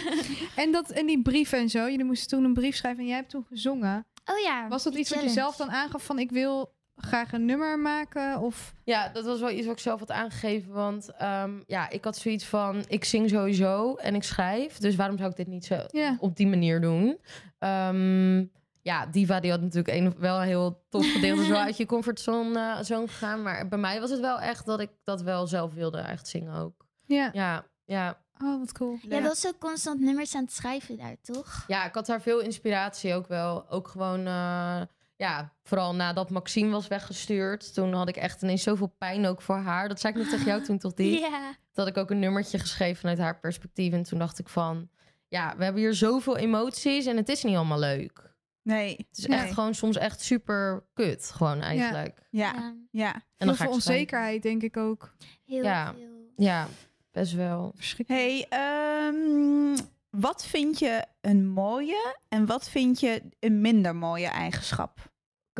en, 0.57 0.73
dat, 0.73 0.91
en 0.91 1.07
die 1.07 1.23
brieven 1.23 1.59
en 1.59 1.69
zo. 1.71 1.79
Jullie 1.79 2.05
moesten 2.05 2.29
toen 2.29 2.45
een 2.45 2.55
brief 2.55 2.77
schrijven 2.77 3.01
en 3.03 3.07
jij 3.09 3.17
hebt 3.17 3.31
toen 3.31 3.47
gezongen. 3.49 4.07
Oh 4.25 4.39
ja. 4.39 4.69
Was 4.69 4.83
dat 4.83 4.95
iets 4.95 5.11
wat 5.11 5.23
je 5.23 5.29
zelf 5.29 5.57
dan 5.57 5.71
aangaf 5.71 6.05
van 6.05 6.19
ik 6.19 6.31
wil 6.31 6.79
graag 7.01 7.33
een 7.33 7.45
nummer 7.45 7.79
maken? 7.79 8.39
Of 8.41 8.75
Ja, 8.85 9.09
dat 9.09 9.25
was 9.25 9.41
wel 9.41 9.51
iets 9.51 9.67
wat 9.67 9.75
ik 9.75 9.81
zelf 9.83 9.99
had 10.01 10.11
aangegeven. 10.11 10.73
Want 10.73 11.11
ehm, 11.19 11.51
ja, 11.67 11.89
ik 11.91 12.05
had 12.05 12.17
zoiets 12.17 12.45
van... 12.45 12.85
Ik 12.89 13.05
zing 13.05 13.29
sowieso 13.31 13.95
en 13.95 14.15
ik 14.15 14.23
schrijf. 14.23 14.79
Dus 14.79 14.97
waarom 14.97 15.17
zou 15.19 15.31
ik 15.31 15.37
dit 15.37 15.47
niet 15.47 15.65
zo 15.65 15.77
Ja. 15.89 16.17
op 16.21 16.37
die 16.37 16.47
manier 16.47 16.81
doen? 16.81 17.19
Ehm, 17.59 18.39
ja, 18.83 19.07
Diva 19.07 19.41
die 19.41 19.51
had 19.51 19.61
natuurlijk 19.61 19.97
een, 19.97 20.15
wel 20.19 20.41
een 20.41 20.47
heel 20.47 20.83
tof 20.89 21.13
gedeelte... 21.13 21.45
zo 21.45 21.55
uit 21.67 21.77
je 21.77 21.87
comfortzone 21.87 22.79
zone 22.83 23.09
gegaan. 23.09 23.43
Maar 23.43 23.69
bij 23.69 23.79
mij 23.79 24.01
was 24.01 24.11
het 24.11 24.21
wel 24.21 24.41
echt 24.41 24.67
dat 24.67 24.81
ik 24.81 24.91
dat 25.05 25.23
wel 25.23 25.47
zelf 25.47 25.75
wilde. 25.75 25.99
Echt 25.99 26.29
zingen 26.29 26.55
ook. 26.55 26.87
ja. 27.07 27.31
Ja, 27.33 27.65
ja. 27.85 28.19
Oh, 28.43 28.59
wat 28.59 28.73
cool. 28.73 28.99
Jij 29.09 29.23
was 29.23 29.47
ook 29.47 29.59
constant 29.59 30.01
nummers 30.01 30.35
aan 30.35 30.43
het 30.43 30.53
schrijven 30.53 30.97
daar, 30.97 31.17
toch? 31.23 31.65
Ja, 31.67 31.85
ik 31.87 31.95
had 31.95 32.07
daar 32.07 32.21
veel 32.21 32.41
inspiratie 32.41 33.15
ook 33.15 33.27
wel. 33.29 33.71
Ook 33.71 33.89
gewoon, 33.89 34.27
eh, 34.27 34.81
ja, 35.21 35.53
vooral 35.63 35.95
nadat 35.95 36.31
Maxime 36.31 36.71
was 36.71 36.89
weggestuurd. 36.89 37.75
Toen 37.75 37.93
had 37.93 38.09
ik 38.09 38.17
echt 38.17 38.43
ineens 38.43 38.63
zoveel 38.63 38.95
pijn 38.99 39.27
ook 39.27 39.43
voor 39.43 39.57
haar. 39.57 39.89
Dat 39.89 40.01
zei 40.01 40.13
ik 40.13 40.19
nog 40.19 40.29
tegen 40.29 40.47
jou 40.47 40.63
toen, 40.63 40.79
toch 40.79 40.95
die? 40.95 41.21
Ja. 41.31 41.55
Had 41.73 41.87
ik 41.89 41.97
ook 41.97 42.11
een 42.11 42.19
nummertje 42.19 42.59
geschreven 42.59 42.97
vanuit 43.01 43.19
haar 43.19 43.41
perspectief. 43.41 43.93
En 43.93 44.03
toen 44.03 44.19
dacht 44.19 44.39
ik 44.39 44.49
van, 44.49 44.89
ja, 45.29 45.55
we 45.57 45.65
hebben 45.65 45.83
hier 45.83 45.95
zoveel 45.95 46.37
emoties 46.37 47.07
en 47.07 47.17
het 47.17 47.29
is 47.29 47.43
niet 47.43 47.57
allemaal 47.57 47.79
leuk. 47.79 48.35
Nee. 48.63 48.91
Het 49.09 49.19
is 49.19 49.27
nee. 49.27 49.39
echt 49.39 49.53
gewoon 49.53 49.75
soms 49.75 49.97
echt 49.97 50.21
super 50.21 50.85
kut, 50.95 51.31
gewoon 51.35 51.61
eigenlijk. 51.61 52.27
Ja, 52.31 52.53
Ja, 52.53 52.75
ja. 52.91 53.15
En 53.37 53.47
dan 53.47 53.57
ga 53.57 53.65
veel 53.65 53.73
onzekerheid, 53.73 54.43
denk 54.43 54.63
ik 54.63 54.77
ook. 54.77 55.15
heel 55.45 55.63
Ja. 55.65 55.95
veel. 55.95 56.33
Ja, 56.37 56.67
best 57.11 57.33
wel. 57.33 57.73
Verschrikkelijk. 57.77 58.23
Hey, 58.23 58.47
ehm, 58.49 59.77
wat 60.11 60.47
vind 60.47 60.79
je 60.79 61.05
een 61.21 61.47
mooie 61.49 62.17
en 62.29 62.47
wat 62.47 62.71
vind 62.71 63.01
je 63.01 63.23
een 63.41 63.61
minder 63.61 63.97
mooie 63.97 64.29
eigenschap? 64.29 65.10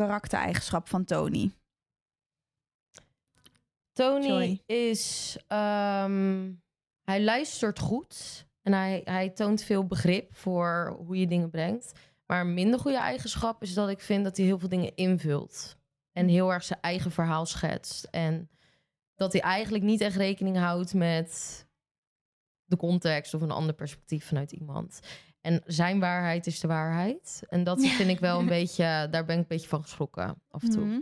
Karaktereigenschap 0.01 0.87
van 0.87 1.05
Tony. 1.05 1.51
Tony 3.93 4.61
is. 4.65 5.37
ehm, 5.47 6.51
hij 7.03 7.23
luistert 7.23 7.79
goed. 7.79 8.45
En 8.61 8.73
hij, 8.73 9.01
hij 9.03 9.29
toont 9.29 9.63
veel 9.63 9.85
begrip 9.85 10.35
voor 10.35 10.95
hoe 11.05 11.19
je 11.19 11.27
dingen 11.27 11.49
brengt. 11.49 11.91
Maar 12.25 12.41
een 12.41 12.53
minder 12.53 12.79
goede 12.79 12.97
eigenschap 12.97 13.61
is 13.61 13.73
dat 13.73 13.89
ik 13.89 13.99
vind 13.99 14.23
dat 14.23 14.37
hij 14.37 14.45
heel 14.45 14.59
veel 14.59 14.69
dingen 14.69 14.95
invult. 14.95 15.77
En 16.11 16.27
heel 16.27 16.53
erg 16.53 16.63
zijn 16.63 16.81
eigen 16.81 17.11
verhaal 17.11 17.45
schetst. 17.45 18.03
En 18.03 18.49
dat 19.15 19.31
hij 19.31 19.41
eigenlijk 19.41 19.83
niet 19.83 20.01
echt 20.01 20.15
rekening 20.15 20.57
houdt 20.57 20.93
met 20.93 21.65
de 22.65 22.77
context 22.77 23.33
of 23.33 23.41
een 23.41 23.51
ander 23.51 23.75
perspectief 23.75 24.25
vanuit 24.25 24.51
iemand. 24.51 24.99
En 25.41 25.61
zijn 25.65 25.99
waarheid 25.99 26.47
is 26.47 26.59
de 26.59 26.67
waarheid. 26.67 27.41
En 27.49 27.63
dat 27.63 27.85
vind 27.85 28.09
ik 28.09 28.19
wel 28.19 28.39
een 28.39 28.47
beetje, 28.59 29.07
daar 29.11 29.25
ben 29.25 29.35
ik 29.35 29.41
een 29.41 29.47
beetje 29.47 29.67
van 29.67 29.81
geschrokken 29.81 30.41
af 30.49 30.63
en 30.63 30.69
toe. 30.69 30.85
Mhm. 30.85 30.99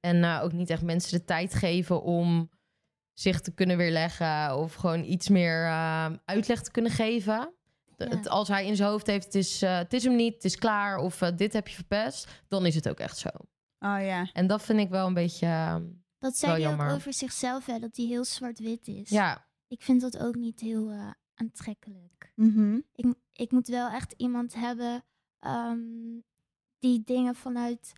En 0.00 0.24
eh, 0.24 0.40
ook 0.42 0.52
niet 0.52 0.70
echt 0.70 0.82
mensen 0.82 1.18
de 1.18 1.24
tijd 1.24 1.54
geven 1.54 2.02
om 2.02 2.50
zich 3.12 3.40
te 3.40 3.50
kunnen 3.54 3.76
weerleggen. 3.76 4.56
Of 4.58 4.74
gewoon 4.74 5.04
iets 5.04 5.28
meer 5.28 5.64
eh, 5.64 6.06
uitleg 6.24 6.62
te 6.62 6.70
kunnen 6.70 6.92
geven. 6.92 7.54
Ja. 7.96 8.08
het- 8.08 8.28
als 8.28 8.48
hij 8.48 8.66
in 8.66 8.76
zijn 8.76 8.88
hoofd 8.88 9.06
heeft, 9.06 9.24
het 9.24 9.34
is, 9.34 9.62
eh, 9.62 9.76
het 9.78 9.92
is 9.92 10.04
hem 10.04 10.16
niet, 10.16 10.34
het 10.34 10.44
is 10.44 10.56
klaar. 10.56 10.96
Of 10.98 11.22
eh, 11.22 11.36
dit 11.36 11.52
heb 11.52 11.68
je 11.68 11.74
verpest. 11.74 12.42
Dan 12.48 12.66
is 12.66 12.74
het 12.74 12.88
ook 12.88 12.98
echt 12.98 13.16
zo. 13.18 13.28
Oh 13.78 13.98
ja. 14.00 14.28
En 14.32 14.46
dat 14.46 14.62
vind 14.62 14.78
ik 14.80 14.88
wel 14.88 15.06
een 15.06 15.14
beetje... 15.14 15.46
eh, 15.46 15.76
Dat 16.18 16.36
zei 16.36 16.62
hij 16.62 16.72
ook 16.74 16.90
over 16.92 17.12
zichzelf, 17.12 17.66
hè, 17.66 17.78
dat 17.78 17.96
hij 17.96 18.06
heel 18.06 18.24
zwart-wit 18.24 18.86
is. 18.88 19.08
ja, 19.10 19.46
Ik 19.68 19.82
vind 19.82 20.00
dat 20.00 20.18
ook 20.18 20.34
niet 20.34 20.60
heel 20.60 20.90
aantrekkelijk. 21.34 22.32
Mhm. 22.34 22.80
Ik, 22.94 23.14
ik 23.32 23.50
moet 23.50 23.66
wel 23.68 23.88
echt 23.88 24.14
iemand 24.16 24.54
hebben 24.54 25.04
ehm, 25.38 25.80
die 26.78 27.02
dingen 27.04 27.34
vanuit 27.34 27.92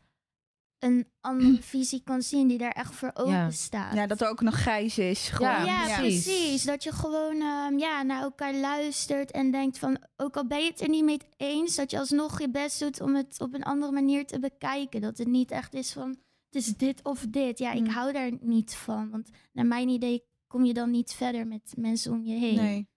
een 0.78 1.06
andere 1.20 1.62
visie 1.72 2.02
kan 2.04 2.22
zien, 2.22 2.48
die 2.48 2.58
daar 2.58 2.70
echt 2.72 2.94
voor 2.94 3.10
open 3.14 3.32
Ja. 3.32 3.50
staat. 3.50 3.94
Ja, 3.94 4.06
dat 4.06 4.20
er 4.20 4.28
ook 4.28 4.40
nog 4.40 4.54
grijs 4.54 4.98
is. 4.98 5.28
Gewoon. 5.28 5.64
Ja, 5.64 5.96
precies. 5.98 6.62
Dat 6.64 6.82
je 6.82 6.92
gewoon 6.92 7.40
ehm, 7.40 7.78
ja, 7.78 8.02
naar 8.02 8.22
elkaar 8.22 8.54
luistert 8.54 9.30
en 9.30 9.50
denkt 9.50 9.78
van... 9.78 9.98
ook 10.16 10.36
al 10.36 10.46
ben 10.46 10.62
je 10.62 10.70
het 10.70 10.80
er 10.80 10.88
niet 10.88 11.04
mee 11.04 11.18
eens... 11.36 11.74
dat 11.76 11.90
je 11.90 11.98
alsnog 11.98 12.40
je 12.40 12.50
best 12.50 12.78
doet 12.80 13.00
om 13.00 13.14
het 13.14 13.40
op 13.40 13.54
een 13.54 13.62
andere 13.62 13.92
manier 13.92 14.26
te 14.26 14.38
bekijken. 14.38 15.00
Dat 15.00 15.18
het 15.18 15.28
niet 15.28 15.50
echt 15.50 15.74
is 15.74 15.92
van... 15.92 16.08
het 16.50 16.54
is 16.64 16.76
dit 16.76 17.02
of 17.02 17.26
dit. 17.28 17.58
Ja, 17.58 17.72
ik 17.72 17.80
Mm. 17.82 17.88
hou 17.88 18.12
daar 18.12 18.32
niet 18.40 18.74
van. 18.74 19.10
Want 19.10 19.30
naar 19.52 19.66
mijn 19.66 19.88
idee 19.88 20.24
kom 20.46 20.64
je 20.64 20.74
dan 20.74 20.90
niet 20.90 21.12
verder 21.12 21.46
met 21.46 21.74
mensen 21.76 22.12
om 22.12 22.22
je 22.24 22.34
heen. 22.34 22.54
Nee. 22.56 22.88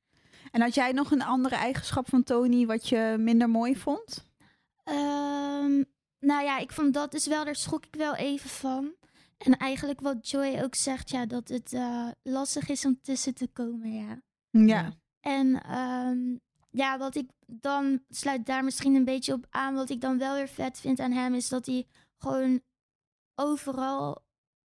En 0.52 0.62
had 0.62 0.74
jij 0.74 0.92
nog 0.92 1.12
een 1.12 1.24
andere 1.24 1.56
eigenschap 1.56 2.10
van 2.10 2.24
Tony 2.24 2.66
wat 2.66 2.90
je 2.90 3.16
minder 3.20 3.50
mooi 3.50 3.76
vond? 3.76 4.28
Ehm, 4.84 5.84
nou 6.20 6.44
ja, 6.44 6.58
ik 6.58 6.72
vond 6.72 6.94
dat 6.94 7.12
dus 7.12 7.28
wel, 7.28 7.46
daar 7.46 7.56
schrok 7.56 7.86
ik 7.86 7.96
wel 7.96 8.16
even 8.16 8.50
van. 8.50 8.94
En 9.38 9.58
eigenlijk 9.58 10.02
wat 10.02 10.30
Joy 10.30 10.60
ook 10.64 10.76
zegt, 10.76 11.10
ja, 11.10 11.26
dat 11.26 11.48
het 11.48 11.74
eh, 11.74 12.08
lastig 12.24 12.70
is 12.70 12.86
om 12.86 13.00
tussen 13.02 13.34
te 13.34 13.48
komen, 13.48 13.94
ja. 13.94 14.22
Ja. 14.50 14.94
En 15.20 15.64
ehm, 15.64 16.38
ja, 16.70 16.98
wat 16.98 17.16
ik 17.16 17.30
dan 17.46 18.04
sluit 18.10 18.46
daar 18.46 18.64
misschien 18.64 18.96
een 18.96 19.06
beetje 19.06 19.34
op 19.34 19.46
aan. 19.50 19.74
Wat 19.74 19.90
ik 19.90 20.02
dan 20.02 20.18
wel 20.18 20.36
weer 20.36 20.48
vet 20.48 20.80
vind 20.80 21.00
aan 21.00 21.12
hem, 21.12 21.34
is 21.34 21.50
dat 21.50 21.66
hij 21.66 21.88
gewoon 22.18 22.62
overal, 23.36 24.24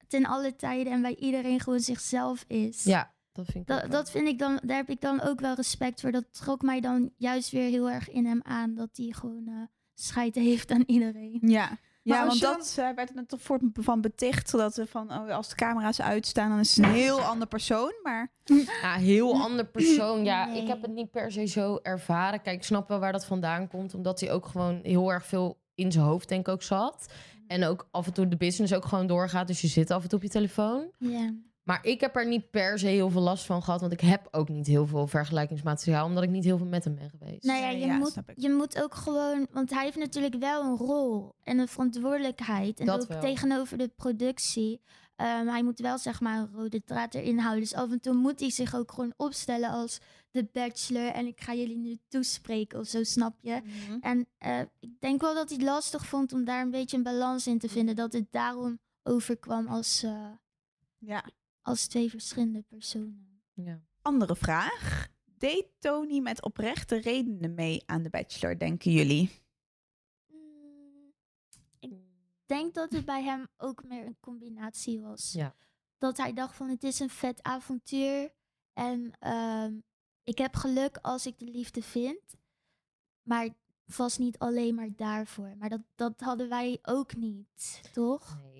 ten 0.08 0.26
alle 0.26 0.56
tijden 0.56 0.94
en 0.94 1.02
bij 1.02 1.16
iedereen 1.16 1.60
gewoon 1.60 1.80
zichzelf 1.80 2.46
is. 2.48 2.84
ja, 2.84 3.13
dat 3.34 3.46
vind 3.46 3.70
ik 3.70 3.92
Dat, 3.92 4.12
vind 4.12 4.28
ik 4.28 4.40
dan, 4.40 4.60
daar 4.64 4.78
heb 4.78 4.90
ik 4.90 5.02
dan 5.02 5.22
ook 5.22 5.40
wel 5.40 5.56
respect 5.56 6.02
voor. 6.02 6.12
Dat 6.12 6.26
trok 6.32 6.62
mij 6.62 6.82
dan 6.82 7.12
juist 7.18 7.52
weer 7.52 7.70
heel 7.70 7.90
erg 7.90 8.10
in 8.10 8.26
hem 8.26 8.40
aan. 8.44 8.76
Dat 8.76 8.90
hij 8.94 9.12
gewoon 9.12 9.48
eh 9.48 9.54
scheid 9.94 10.36
heeft 10.36 10.72
aan 10.72 10.84
iedereen. 10.86 11.40
Ja. 11.42 11.78
Ja, 12.04 12.26
want 12.28 12.42
dat 12.42 12.76
eh, 12.80 12.90
werd 12.96 13.18
er 13.18 13.26
toch 13.26 13.42
voor 13.42 13.60
van 13.74 14.02
beticht. 14.02 14.52
Dat 14.52 14.76
we 14.76 14.86
van, 14.88 15.12
oh, 15.14 15.30
als 15.30 15.50
de 15.50 15.56
camera's 15.56 16.02
uitstaan, 16.02 16.50
dan 16.50 16.60
is 16.60 16.76
het 16.76 16.86
een 16.86 16.92
heel 16.92 17.22
ander 17.22 17.48
persoon. 17.48 17.94
Maar 18.04 18.32
Ja, 18.82 18.94
heel 18.94 19.42
ander 19.42 19.66
persoon. 19.66 20.24
Ja, 20.24 20.46
Nee. 20.46 20.62
ik 20.62 20.68
heb 20.68 20.82
het 20.82 20.92
niet 20.92 21.12
per 21.12 21.32
se 21.32 21.46
zo 21.46 21.80
ervaren. 21.82 22.42
Kijk, 22.42 22.56
ik 22.56 22.64
snap 22.64 22.88
wel 22.88 23.00
waar 23.00 23.12
dat 23.12 23.26
vandaan 23.26 23.68
komt. 23.68 23.94
Omdat 23.94 24.20
hij 24.20 24.32
ook 24.32 24.46
gewoon 24.46 24.80
heel 24.84 25.12
erg 25.12 25.26
veel 25.26 25.62
in 25.76 25.92
zijn 25.92 26.06
hoofd, 26.06 26.30
denk 26.30 26.48
ik, 26.48 26.54
ook 26.54 26.64
zat. 26.64 27.14
En 27.48 27.64
ook 27.64 27.88
af 27.92 28.06
en 28.06 28.14
toe 28.14 28.28
de 28.28 28.38
business 28.38 28.74
ook 28.74 28.86
gewoon 28.86 29.08
doorgaat. 29.08 29.48
Dus 29.48 29.62
je 29.62 29.68
zit 29.68 29.92
af 29.92 30.04
en 30.04 30.10
toe 30.10 30.18
op 30.18 30.24
je 30.24 30.30
telefoon. 30.32 30.92
Ja. 30.98 31.34
Maar 31.64 31.86
ik 31.86 32.02
heb 32.02 32.16
er 32.16 32.28
niet 32.28 32.50
per 32.52 32.80
se 32.80 32.88
heel 32.88 33.10
veel 33.10 33.22
last 33.22 33.46
van 33.46 33.64
gehad. 33.64 33.82
Want 33.82 33.94
ik 33.94 34.00
heb 34.02 34.28
ook 34.32 34.50
niet 34.50 34.68
heel 34.68 34.88
veel 34.88 35.08
vergelijkingsmateriaal. 35.08 36.06
Omdat 36.06 36.24
ik 36.24 36.30
niet 36.30 36.44
heel 36.44 36.58
veel 36.58 36.68
met 36.68 36.84
hem 36.84 36.96
ben 36.96 37.10
geweest. 37.10 37.44
Nou 37.44 37.60
ja, 37.60 37.68
Nee, 37.68 37.80
je, 37.80 37.86
ja, 37.86 37.98
moet, 37.98 38.12
snap 38.12 38.30
ik. 38.30 38.36
je 38.40 38.50
moet 38.50 38.84
ook 38.84 38.96
gewoon... 38.96 39.48
Want 39.52 39.70
hij 39.70 39.84
heeft 39.84 39.98
natuurlijk 39.98 40.36
wel 40.36 40.64
een 40.64 40.78
rol 40.78 41.36
en 41.44 41.58
een 41.60 41.68
verantwoordelijkheid. 41.68 42.80
En 42.80 42.86
Dat 42.86 43.02
ook 43.02 43.08
wel. 43.08 43.20
tegenover 43.22 43.78
de 43.78 43.88
productie. 43.96 44.82
Ehm, 45.16 45.48
hij 45.48 45.64
moet 45.64 45.80
wel, 45.80 45.98
zeg 45.98 46.22
maar, 46.22 46.38
een 46.40 46.50
rode 46.54 46.84
draad 46.84 47.14
erin 47.14 47.40
houden. 47.40 47.62
Dus 47.64 47.74
af 47.74 47.92
en 47.92 48.00
toe 48.00 48.14
moet 48.14 48.40
hij 48.40 48.50
zich 48.52 48.76
ook 48.76 48.92
gewoon 48.92 49.14
opstellen 49.18 49.70
als 49.70 50.00
de 50.32 50.48
bachelor. 50.52 51.08
En 51.12 51.26
ik 51.26 51.42
ga 51.42 51.54
jullie 51.54 51.78
nu 51.78 51.98
toespreken 52.08 52.80
of 52.80 52.88
zo, 52.88 53.04
snap 53.04 53.36
je? 53.42 53.62
En 54.02 54.28
eh, 54.38 54.60
ik 54.80 55.00
denk 55.00 55.22
wel 55.22 55.34
dat 55.34 55.50
hij 55.50 55.58
het 55.58 55.68
lastig 55.68 56.06
vond 56.06 56.34
om 56.34 56.44
daar 56.46 56.62
een 56.62 56.72
beetje 56.72 56.98
een 56.98 57.04
balans 57.04 57.48
in 57.48 57.60
te 57.60 57.70
vinden. 57.70 57.96
Dat 57.96 58.14
het 58.14 58.32
daarom 58.32 58.80
overkwam 59.04 59.68
als, 59.68 60.04
eh, 60.04 60.26
ja. 60.98 61.24
Als 61.64 61.88
twee 61.88 62.10
verschillende 62.10 62.62
personen. 62.62 63.42
Ja. 63.54 63.82
Andere 64.02 64.36
vraag. 64.36 65.08
Deed 65.38 65.66
Tony 65.80 66.20
met 66.20 66.44
oprechte 66.44 66.96
redenen 66.96 67.54
mee 67.54 67.84
aan 67.86 68.04
de 68.04 68.10
Bachelor, 68.10 68.58
denken 68.60 68.92
jullie? 68.92 69.30
Mm, 70.28 71.14
Ik 71.80 71.92
denk 72.46 72.74
dat 72.74 72.92
het 72.92 73.06
bij 73.06 73.24
hem 73.24 73.48
ook 73.58 73.84
meer 73.84 74.06
een 74.06 74.18
combinatie 74.20 75.00
was. 75.02 75.32
Ja. 75.32 75.56
Dat 75.98 76.18
hij 76.18 76.34
dacht 76.34 76.56
van 76.56 76.70
het 76.70 76.84
is 76.84 77.00
een 77.00 77.10
vet 77.10 77.44
avontuur. 77.44 78.34
En 78.74 79.12
ehm, 79.20 79.74
ik 80.24 80.38
heb 80.38 80.56
geluk 80.56 80.98
als 81.02 81.26
ik 81.26 81.40
de 81.40 81.46
liefde 81.46 81.82
vind. 81.82 82.36
Maar 83.22 83.50
vast 83.88 84.20
niet 84.20 84.38
alleen 84.40 84.76
maar 84.76 84.96
daarvoor. 84.96 85.54
Maar 85.58 85.70
dat, 85.70 85.82
dat 85.96 86.20
hadden 86.20 86.50
wij 86.50 86.80
ook 86.82 87.16
niet, 87.16 87.82
toch? 87.94 88.38
Nee. 88.42 88.53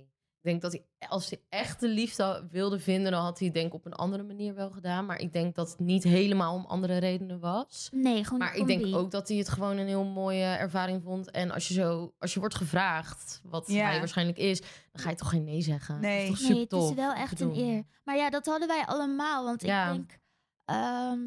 Ik 0.44 0.50
denk 0.50 0.62
dat 0.62 0.72
hij, 0.72 1.08
als 1.10 1.30
hij 1.30 1.42
echt 1.50 1.80
de 1.80 1.88
liefde 1.88 2.48
wilde 2.52 2.80
vinden, 2.80 3.12
dan 3.12 3.22
had 3.24 3.38
hij 3.38 3.48
het 3.48 3.56
denk 3.56 3.68
ik 3.68 3.74
op 3.74 3.86
een 3.86 3.94
andere 3.94 4.24
manier 4.24 4.54
wel 4.56 4.72
gedaan. 4.72 5.06
Maar 5.06 5.20
ik 5.20 5.34
denk 5.34 5.56
dat 5.56 5.70
het 5.70 5.80
niet 5.80 6.04
helemaal 6.04 6.56
om 6.56 6.66
andere 6.66 6.98
redenen 6.98 7.40
was. 7.40 7.90
Nee, 7.92 8.24
gewoon 8.24 8.40
Maar 8.40 8.56
ik 8.56 8.68
denk 8.68 8.96
ook 8.96 9.12
dat 9.12 9.28
hij 9.28 9.38
het 9.38 9.50
gewoon 9.50 9.78
een 9.78 9.88
heel 9.88 10.04
mooie 10.04 10.44
ervaring 10.44 11.04
vond. 11.04 11.32
En 11.32 11.52
als 11.52 11.68
je 11.68 11.74
zo, 11.74 12.14
als 12.20 12.34
je 12.34 12.40
wordt 12.40 12.56
gevraagd, 12.56 13.42
wat 13.44 13.68
Ja. 13.68 13.86
hij 13.86 14.00
waarschijnlijk 14.00 14.38
is, 14.38 14.60
dan 14.62 15.02
ga 15.02 15.10
je 15.10 15.16
toch 15.16 15.30
geen 15.30 15.44
nee 15.44 15.62
zeggen. 15.62 16.00
Nee. 16.00 16.28
Dat 16.28 16.36
is 16.40 16.42
toch 16.42 16.50
Nee, 16.50 16.60
het 16.62 16.74
is 16.74 16.94
wel 16.96 17.14
echt 17.14 17.40
een 17.40 17.56
eer. 17.56 17.84
Maar 18.04 18.16
ja, 18.16 18.30
dat 18.30 18.46
hadden 18.46 18.68
wij 18.68 18.84
allemaal. 18.86 19.44
Want 19.44 19.62
Ja. 19.62 19.88
ik 19.88 19.94
denk, 19.94 20.20
ehm, 20.66 21.20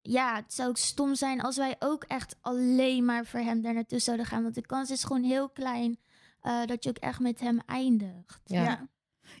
ja, 0.00 0.34
het 0.36 0.52
zou 0.54 0.68
ook 0.68 0.76
stom 0.76 1.14
zijn 1.14 1.40
als 1.40 1.56
wij 1.56 1.76
ook 1.78 2.04
echt 2.04 2.36
alleen 2.40 3.04
maar 3.04 3.26
voor 3.26 3.40
hem 3.40 3.62
daar 3.62 3.74
naartoe 3.74 3.98
zouden 3.98 4.26
gaan. 4.26 4.42
Want 4.42 4.54
de 4.54 4.66
kans 4.66 4.90
is 4.90 5.04
gewoon 5.04 5.22
heel 5.22 5.48
klein 5.48 5.98
eh, 6.46 6.64
dat 6.66 6.84
je 6.84 6.90
ook 6.90 6.98
echt 6.98 7.20
met 7.20 7.40
hem 7.40 7.60
eindigt. 7.66 8.40
Ja. 8.44 8.62
Ja. 8.62 8.88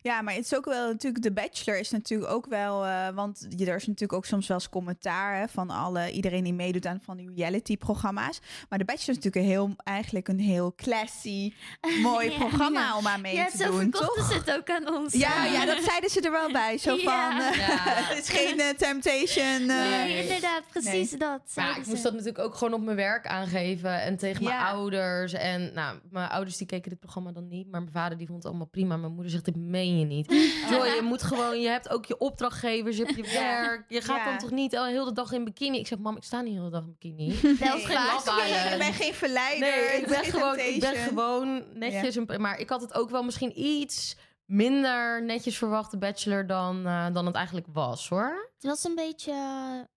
Ja, 0.02 0.22
maar 0.22 0.34
het 0.34 0.44
is 0.44 0.54
ook 0.56 0.64
wel 0.64 0.86
natuurlijk, 0.88 1.22
de 1.22 1.32
Bachelor 1.32 1.78
is 1.80 1.90
natuurlijk 1.90 2.30
ook 2.30 2.46
wel, 2.46 2.84
eh, 2.86 3.08
want 3.08 3.46
je- 3.56 3.66
er 3.66 3.76
is 3.76 3.86
natuurlijk 3.86 4.12
ook 4.12 4.24
soms 4.26 4.46
wel 4.46 4.56
eens 4.56 4.68
commentaar 4.68 5.38
hè, 5.38 5.48
van 5.48 5.70
alle, 5.70 6.10
iedereen 6.10 6.44
die 6.44 6.54
meedoet 6.54 6.86
aan 6.86 7.00
van 7.02 7.16
die 7.16 7.30
reality-programma's. 7.36 8.40
Maar 8.68 8.78
de 8.78 8.84
Bachelor 8.84 9.08
is 9.18 9.24
natuurlijk 9.24 9.36
een 9.44 9.50
heel, 9.50 9.74
eigenlijk 9.84 10.28
een 10.28 10.38
heel 10.40 10.74
classy, 10.76 11.52
mooi 12.02 12.30
Ja, 12.30 12.38
programma 12.38 12.80
ja. 12.80 12.96
om 12.96 13.06
aan 13.06 13.20
mee 13.20 13.34
ja, 13.34 13.46
te 13.46 13.56
zo 13.56 13.70
doen, 13.70 13.80
verkochten 13.80 14.14
toch? 14.22 14.32
ze 14.32 14.38
het 14.38 14.52
ook 14.56 14.70
aan 14.70 14.94
ons. 14.94 15.12
Ja, 15.14 15.44
ja, 15.56 15.64
dat 15.64 15.82
zeiden 15.84 16.10
ze 16.10 16.20
er 16.20 16.30
wel 16.30 16.52
bij. 16.52 16.78
Zo 16.78 16.94
Ja. 16.94 17.02
van, 17.02 17.40
eh, 17.40 17.58
Ja. 17.58 17.76
het 18.14 18.18
is 18.18 18.28
geen 18.28 18.60
eh, 18.60 18.68
temptation. 18.68 19.60
eh, 19.60 19.66
Nee, 19.66 20.22
inderdaad, 20.22 20.62
precies 20.70 21.10
dat. 21.10 21.40
Ja, 21.54 21.76
ik 21.76 21.86
moest 21.86 22.02
dat 22.02 22.12
natuurlijk 22.12 22.38
ook 22.38 22.54
gewoon 22.54 22.74
op 22.74 22.80
mijn 22.82 22.96
werk 22.96 23.26
aangeven. 23.26 24.02
En 24.02 24.16
tegen 24.16 24.44
mijn 24.44 24.56
Ja. 24.56 24.70
ouders. 24.70 25.32
En 25.32 25.70
nou, 25.74 25.98
mijn 26.10 26.28
ouders 26.28 26.56
die 26.56 26.66
keken 26.66 26.90
dit 26.90 26.98
programma 27.00 27.32
dan 27.32 27.48
niet. 27.48 27.70
Maar 27.70 27.80
mijn 27.80 27.92
vader 27.92 28.18
die 28.18 28.26
vond 28.26 28.38
het 28.38 28.46
allemaal 28.46 28.66
prima. 28.66 28.96
Mijn 28.96 29.12
moeder 29.12 29.30
zegt, 29.32 29.44
dit 29.44 29.56
meen 29.76 29.98
je 29.98 30.04
niet. 30.04 30.26
Joy, 30.70 30.86
je 30.86 31.00
moet 31.02 31.22
gewoon, 31.22 31.60
je 31.60 31.68
hebt 31.68 31.88
ook 31.88 32.06
je 32.06 32.18
opdrachtgevers, 32.18 32.96
je 32.96 33.04
hebt 33.04 33.16
je 33.16 33.32
werk. 33.40 33.84
Je 33.88 34.00
gaat 34.00 34.16
Ja. 34.16 34.24
dan 34.24 34.38
toch 34.38 34.50
niet 34.50 34.76
al 34.76 34.84
heel 34.86 35.04
de 35.04 35.12
dag 35.12 35.32
in 35.32 35.44
bikini? 35.44 35.78
Ik 35.78 35.86
zeg, 35.86 35.98
mam, 35.98 36.16
ik 36.16 36.22
sta 36.24 36.40
niet 36.40 36.54
heel 36.54 36.64
de 36.64 36.70
dag 36.70 36.82
in 36.82 36.96
bikini. 36.98 37.32
Vaak. 37.32 37.72
Love 38.14 38.42
Island. 38.44 38.72
ik 38.72 38.78
ben 38.78 38.92
geen 38.92 39.14
verleider. 39.14 39.68
Nee, 39.68 40.00
ik 40.00 40.06
ben 40.06 40.20
is 40.20 40.28
geen 40.28 40.32
gewoon, 40.40 40.58
ik 40.58 40.80
ben 40.80 40.94
gewoon 40.96 41.64
netjes. 41.74 42.14
een- 42.16 42.40
maar 42.40 42.58
ik 42.58 42.68
had 42.68 42.80
het 42.80 42.94
ook 42.94 43.10
wel 43.10 43.22
misschien 43.22 43.60
iets 43.60 44.16
minder 44.44 45.22
netjes 45.24 45.58
verwacht, 45.58 45.90
de 45.90 45.98
Bachelor, 45.98 46.46
dan, 46.46 46.86
eh, 46.86 47.06
dan 47.12 47.26
het 47.26 47.34
eigenlijk 47.34 47.66
was, 47.72 48.08
hoor. 48.08 48.50
Het 48.54 48.64
was 48.64 48.84
een 48.84 48.94
beetje, 48.94 49.34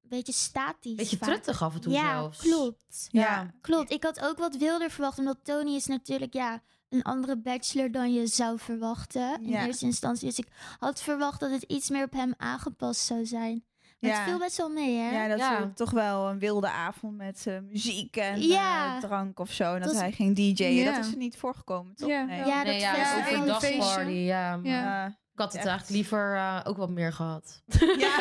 beetje 0.01 0.33
statisch. 0.33 0.95
Beetje 0.95 1.17
vaak. 1.17 1.29
truttig 1.29 1.61
af 1.63 1.73
en 1.73 1.81
toe 1.81 1.93
Ja, 1.93 2.19
zelfs. 2.19 2.37
klopt. 2.39 3.07
Ja. 3.11 3.53
Klopt, 3.61 3.91
ik 3.91 4.03
had 4.03 4.19
ook 4.25 4.37
wat 4.37 4.55
wilder 4.57 4.89
verwacht. 4.91 5.17
Omdat 5.17 5.37
Tony 5.43 5.75
is 5.75 5.85
natuurlijk 5.85 6.33
ja, 6.33 6.61
een 6.89 7.01
andere 7.03 7.37
bachelor 7.37 7.91
dan 7.91 8.13
je 8.13 8.27
zou 8.27 8.59
verwachten. 8.59 9.41
In 9.41 9.49
Ja. 9.49 9.65
eerste 9.65 9.85
instantie. 9.85 10.27
Dus 10.27 10.37
ik 10.39 10.47
had 10.79 11.01
verwacht 11.01 11.39
dat 11.39 11.51
het 11.51 11.63
iets 11.63 11.89
meer 11.89 12.03
op 12.03 12.11
hem 12.13 12.33
aangepast 12.37 13.01
zou 13.01 13.25
zijn. 13.25 13.63
Maar 13.99 14.09
Ja. 14.11 14.17
het 14.17 14.29
viel 14.29 14.39
best 14.39 14.57
wel 14.57 14.69
mee, 14.69 14.97
hè? 14.97 15.11
Ja, 15.11 15.27
dat 15.27 15.39
Ja. 15.39 15.57
is 15.57 15.63
ook 15.63 15.75
toch 15.75 15.91
wel 15.91 16.29
een 16.29 16.39
wilde 16.39 16.69
avond 16.69 17.17
met 17.17 17.43
eh, 17.47 17.59
muziek 17.59 18.15
en 18.15 18.41
Ja. 18.47 18.95
eh, 18.95 19.01
drank 19.01 19.39
of 19.39 19.51
zo. 19.51 19.73
En 19.73 19.79
dat 19.81 19.91
was- 19.91 19.99
hij 19.99 20.11
ging 20.11 20.35
DJ'en. 20.35 20.73
Ja. 20.73 20.91
Dat 20.95 21.05
is 21.05 21.11
er 21.11 21.17
niet 21.17 21.37
voorgekomen, 21.37 21.95
toch? 21.95 22.09
Ja. 22.09 22.23
Nee. 22.23 22.45
Ja, 22.45 22.63
nee, 22.63 22.71
dat 22.73 22.81
ja, 22.81 23.17
Een 23.17 23.23
feestje. 23.23 23.45
dagparty, 23.77 24.09
ja. 24.11 24.57
maar 24.57 24.65
Ja. 24.71 25.05
Eh, 25.05 25.11
Ik 25.39 25.45
had 25.45 25.53
het 25.53 25.63
Echt. 25.63 25.69
eigenlijk 25.71 25.99
liever 26.01 26.35
eh, 26.35 26.59
ook 26.63 26.77
wat 26.77 26.89
meer 26.89 27.13
gehad. 27.13 27.61
ja. 27.97 28.09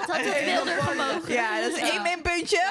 Het 0.00 0.10
had 0.10 0.24
wat 0.24 0.44
wilder 0.44 0.82
gemogen. 0.82 1.32
Ja, 1.32 1.60
dat 1.60 1.72
is 1.72 1.78
één 1.80 1.92
Ja. 1.94 2.02
minpuntje. 2.02 2.62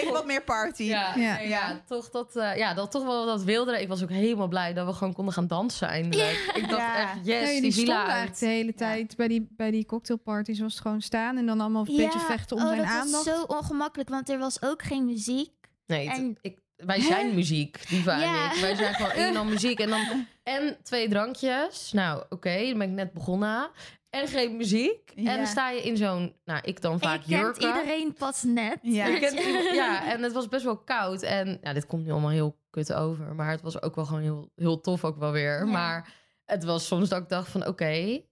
Even 0.00 0.12
wat 0.12 0.26
meer 0.26 0.42
party. 0.42 0.82
Ja, 0.82 1.12
Ja. 1.16 1.38
ja. 1.38 1.80
toch 1.86 2.10
dat, 2.10 2.36
eh, 2.36 2.56
ja, 2.56 2.74
dat 2.74 2.90
toch 2.90 3.04
wel 3.04 3.26
dat 3.26 3.42
wilde. 3.42 3.80
Ik 3.80 3.88
was 3.88 4.02
ook 4.02 4.08
helemaal 4.10 4.48
blij 4.48 4.72
dat 4.72 4.86
we 4.86 4.92
gewoon 4.92 5.12
konden 5.14 5.34
gaan 5.34 5.46
dansen 5.46 5.88
eindelijk. 5.88 6.50
Ik 6.54 6.68
dacht 6.68 6.80
Ja. 6.82 7.00
echt, 7.02 7.12
yes, 7.22 7.40
Ja, 7.40 7.46
die 7.52 7.60
die 7.60 7.74
villa 7.74 7.94
eigenlijk 7.96 8.28
uit. 8.28 8.38
de 8.38 8.46
hele 8.46 8.74
tijd 8.74 9.16
bij 9.16 9.28
die, 9.28 9.46
bij 9.50 9.70
die 9.70 9.86
cocktailparties 9.86 10.60
was 10.60 10.72
het 10.72 10.82
gewoon 10.82 11.00
staan 11.00 11.36
en 11.36 11.46
dan 11.46 11.60
allemaal 11.60 11.84
een 11.88 11.96
beetje 11.96 12.18
vechten 12.18 12.56
om 12.56 12.62
oh, 12.62 12.68
zijn 12.68 12.80
dat 12.80 12.90
aandacht. 12.90 13.24
was 13.24 13.34
zo 13.36 13.42
ongemakkelijk, 13.42 14.08
want 14.08 14.28
er 14.28 14.38
was 14.38 14.62
ook 14.62 14.82
geen 14.82 15.04
muziek. 15.04 15.50
Nee, 15.86 16.08
het- 16.08 16.16
En- 16.18 16.38
ik, 16.40 16.58
wij 16.76 17.00
zijn 17.00 17.34
muziek, 17.34 17.88
Diva 17.88 18.16
Ja. 18.18 18.52
ik. 18.52 18.60
Wij 18.60 18.74
zijn 18.74 18.94
gewoon 18.94 19.10
een 19.10 19.16
en 19.30 19.36
al 19.36 19.44
muziek. 19.44 19.80
En, 19.80 19.88
dan, 19.88 20.26
en 20.44 20.76
twee 20.82 21.08
drankjes. 21.08 21.92
Nou, 21.92 22.24
oké, 22.28 22.68
dan 22.68 22.78
ben 22.78 22.88
ik 22.88 22.94
net 22.94 23.12
begonnen. 23.12 23.70
En 24.10 24.28
geen 24.28 24.56
muziek. 24.56 25.12
Ja. 25.14 25.30
En 25.30 25.36
dan 25.36 25.46
sta 25.46 25.70
je 25.70 25.82
in 25.82 25.96
zo'n, 25.96 26.34
nou, 26.44 26.60
ik 26.62 26.80
dan 26.80 26.92
En 26.92 27.00
vaak 27.00 27.22
je 27.22 27.36
kent 27.36 27.56
iedereen 27.56 28.14
pas 28.18 28.42
net. 28.42 28.78
Ja. 28.82 29.06
Je 29.06 29.18
kent 29.18 29.38
ja, 29.74 30.12
en 30.12 30.22
het 30.22 30.32
was 30.32 30.48
best 30.48 30.64
wel 30.64 30.76
koud. 30.76 31.22
En 31.22 31.58
ja, 31.62 31.72
dit 31.72 31.86
komt 31.86 32.04
nu 32.04 32.10
allemaal 32.10 32.30
heel 32.30 32.58
kut 32.70 32.92
over. 32.92 33.34
Maar 33.34 33.50
het 33.50 33.62
was 33.62 33.82
ook 33.82 33.94
wel 33.94 34.04
gewoon 34.04 34.22
heel, 34.22 34.50
heel 34.54 34.80
tof 34.80 35.04
ook 35.04 35.18
wel 35.18 35.32
weer. 35.32 35.58
Ja. 35.58 35.70
Maar 35.70 36.12
het 36.44 36.64
was 36.64 36.86
soms 36.86 37.08
dat 37.08 37.22
ik 37.22 37.28
dacht 37.28 37.50
van 37.50 37.66
oké, 37.66 38.22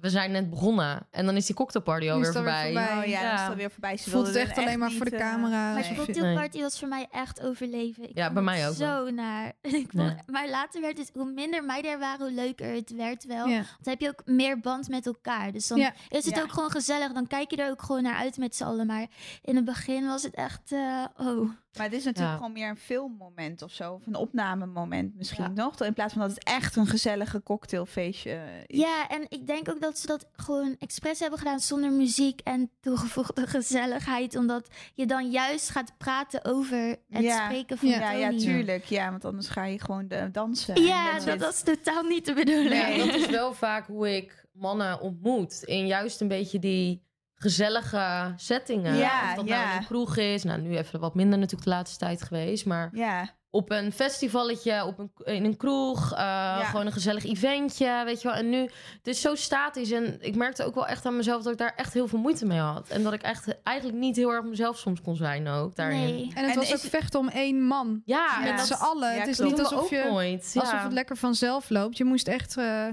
we 0.00 0.10
zijn 0.10 0.30
net 0.30 0.50
begonnen. 0.50 1.06
En 1.10 1.26
dan 1.26 1.36
is 1.36 1.46
die 1.46 1.54
cocktailparty 1.54 2.10
alweer 2.10 2.32
voorbij. 2.32 2.64
voorbij. 2.64 2.98
Oh 2.98 3.04
ja, 3.06 3.20
Ja. 3.22 3.30
dat 3.30 3.40
is 3.40 3.48
alweer 3.48 3.70
voorbij. 3.70 3.96
Ze 3.96 4.10
voelt 4.10 4.26
het 4.26 4.36
echt 4.36 4.58
alleen 4.58 4.78
maar 4.78 4.90
voor 4.90 5.04
de 5.10 5.16
eh, 5.16 5.20
camera. 5.30 5.72
Maar 5.72 5.74
nee. 5.74 5.82
de 5.82 5.88
Nee. 5.96 6.04
cocktailparty 6.06 6.60
was 6.60 6.78
voor 6.78 6.88
mij 6.88 7.06
echt 7.10 7.42
overleven. 7.42 8.08
Ik 8.08 8.16
Ja, 8.16 8.32
bij 8.32 8.42
mij 8.42 8.68
ook 8.68 8.74
Zo 8.74 9.10
naar. 9.10 9.52
Ik 9.62 9.90
vond-. 9.96 10.30
Maar 10.30 10.48
later 10.48 10.80
werd 10.80 10.98
het, 10.98 11.10
hoe 11.14 11.32
minder 11.32 11.64
meiden 11.64 11.90
er 11.90 11.98
waren, 11.98 12.26
hoe 12.26 12.34
leuker 12.34 12.74
het 12.74 12.90
werd 12.94 13.24
wel. 13.24 13.46
Ja. 13.46 13.54
Want 13.56 13.66
dan 13.80 13.92
heb 13.92 14.00
je 14.00 14.08
ook 14.08 14.22
meer 14.24 14.60
band 14.60 14.88
met 14.88 15.06
elkaar. 15.06 15.52
Dus 15.52 15.66
dan 15.66 15.78
Ja. 15.78 15.92
is 16.08 16.24
het 16.24 16.34
Ja. 16.36 16.42
ook 16.42 16.52
gewoon 16.52 16.70
gezellig. 16.70 17.12
Dan 17.12 17.26
kijk 17.26 17.50
je 17.50 17.56
er 17.56 17.70
ook 17.70 17.82
gewoon 17.82 18.02
naar 18.02 18.16
uit 18.16 18.36
met 18.36 18.56
z'n 18.56 18.64
allen. 18.64 18.86
Maar 18.86 19.06
in 19.42 19.56
het 19.56 19.64
begin 19.64 20.06
was 20.06 20.22
het 20.22 20.34
echt, 20.34 20.72
eh, 20.72 21.04
oh. 21.16 21.50
Maar 21.76 21.86
het 21.86 21.94
is 21.94 22.04
natuurlijk 22.04 22.32
Ja. 22.32 22.36
gewoon 22.38 22.52
meer 22.52 22.68
een 22.68 22.76
filmmoment 22.76 23.62
of 23.62 23.72
zo. 23.72 23.92
Of 23.92 24.06
een 24.06 24.14
opnamemoment 24.16 25.16
misschien 25.16 25.44
Ja. 25.44 25.62
nog. 25.62 25.80
In 25.80 25.92
plaats 25.94 26.12
van 26.12 26.22
dat 26.22 26.30
het 26.30 26.44
echt 26.44 26.76
een 26.76 26.86
gezellige 26.86 27.42
cocktailfeestje 27.42 28.64
is. 28.66 28.78
Ja, 28.80 29.08
en 29.08 29.26
ik 29.28 29.46
denk 29.46 29.68
ook 29.68 29.80
dat 29.80 29.98
ze 29.98 30.06
dat 30.06 30.28
gewoon 30.32 30.76
expres 30.78 31.18
hebben 31.20 31.38
gedaan 31.38 31.60
zonder 31.60 31.92
muziek 31.92 32.40
en 32.40 32.70
toegevoegde 32.80 33.46
gezelligheid. 33.56 34.36
Omdat 34.36 34.68
je 34.94 35.06
dan 35.06 35.30
juist 35.30 35.70
gaat 35.70 35.92
praten 35.98 36.44
over 36.44 36.96
het 37.08 37.22
Ja. 37.22 37.44
spreken 37.44 37.78
van 37.78 37.88
Ja, 37.88 38.12
ja, 38.12 38.30
tuurlijk. 38.30 38.84
Ja, 38.84 39.10
want 39.10 39.24
anders 39.24 39.48
ga 39.48 39.64
je 39.64 39.80
gewoon 39.80 40.08
de, 40.08 40.28
dansen. 40.32 40.74
en 40.74 40.82
Ja, 40.82 41.18
dat 41.20 41.38
was 41.38 41.62
totaal 41.62 42.02
niet 42.02 42.26
de 42.26 42.32
bedoeling. 42.34 42.68
Nee, 42.70 42.98
dat 43.06 43.14
is 43.14 43.26
wel 43.40 43.52
vaak 43.54 43.86
hoe 43.86 44.16
ik 44.16 44.46
mannen 44.52 45.00
ontmoet. 45.00 45.62
In 45.64 45.86
juist 45.86 46.20
een 46.20 46.28
beetje 46.28 46.58
die 46.58 47.02
gezellige 47.42 48.32
settingen. 48.36 48.96
Ja, 48.96 49.28
of 49.30 49.34
dat 49.36 49.46
ja. 49.48 49.56
nou 49.60 49.70
in 49.70 49.76
een 49.78 49.84
kroeg 49.86 50.16
is. 50.16 50.42
Nou, 50.42 50.60
nu 50.60 50.76
even 50.76 51.00
wat 51.00 51.14
minder 51.14 51.38
natuurlijk 51.38 51.64
de 51.68 51.74
laatste 51.74 51.98
tijd 51.98 52.22
geweest. 52.22 52.66
Maar 52.66 52.90
Ja, 52.92 53.28
op 53.50 53.70
een 53.70 53.92
festivalletje, 53.92 54.84
op 54.84 54.98
een, 54.98 55.10
in 55.24 55.44
een 55.44 55.56
kroeg. 55.56 56.12
eh, 56.14 56.68
Gewoon 56.70 56.86
een 56.86 56.92
gezellig 56.92 57.24
eventje, 57.24 58.02
weet 58.04 58.22
je 58.22 58.28
wel. 58.28 58.36
En 58.36 58.48
nu, 58.50 58.58
het 58.96 59.06
is 59.06 59.20
zo 59.20 59.34
statisch. 59.34 59.90
En 59.90 60.16
ik 60.20 60.34
merkte 60.36 60.64
ook 60.64 60.74
wel 60.74 60.86
echt 60.86 61.06
aan 61.06 61.16
mezelf 61.16 61.42
dat 61.42 61.52
ik 61.52 61.58
daar 61.58 61.74
echt 61.76 61.92
heel 61.92 62.08
veel 62.08 62.18
moeite 62.18 62.46
mee 62.46 62.58
had. 62.58 62.88
En 62.88 63.02
dat 63.02 63.12
ik 63.12 63.22
echt 63.22 63.62
eigenlijk 63.62 63.98
niet 63.98 64.16
heel 64.16 64.30
erg 64.30 64.44
mezelf 64.44 64.78
soms 64.78 65.00
kon 65.00 65.16
zijn 65.16 65.48
ook 65.48 65.76
daarin. 65.76 65.98
Nee. 66.00 66.30
En 66.34 66.42
het 66.44 66.50
En 66.52 66.58
was 66.58 66.66
ook 66.74 66.80
het- 66.82 66.90
vechten 66.90 67.20
om 67.20 67.28
één 67.28 67.62
man. 67.62 68.02
Ja, 68.04 68.40
Met 68.42 68.60
z'n 68.60 68.72
allen. 68.72 69.12
ja, 69.14 69.18
het 69.18 69.28
is 69.28 69.36
klopt. 69.36 69.50
niet 69.56 69.60
alsof, 69.64 69.90
je, 69.90 70.06
nooit. 70.10 70.52
alsof 70.58 70.82
het 70.82 70.92
lekker 70.92 71.16
vanzelf 71.16 71.70
loopt. 71.70 71.96
Je 71.96 72.04
moest 72.04 72.28
echt 72.28 72.56
eh, 72.56 72.86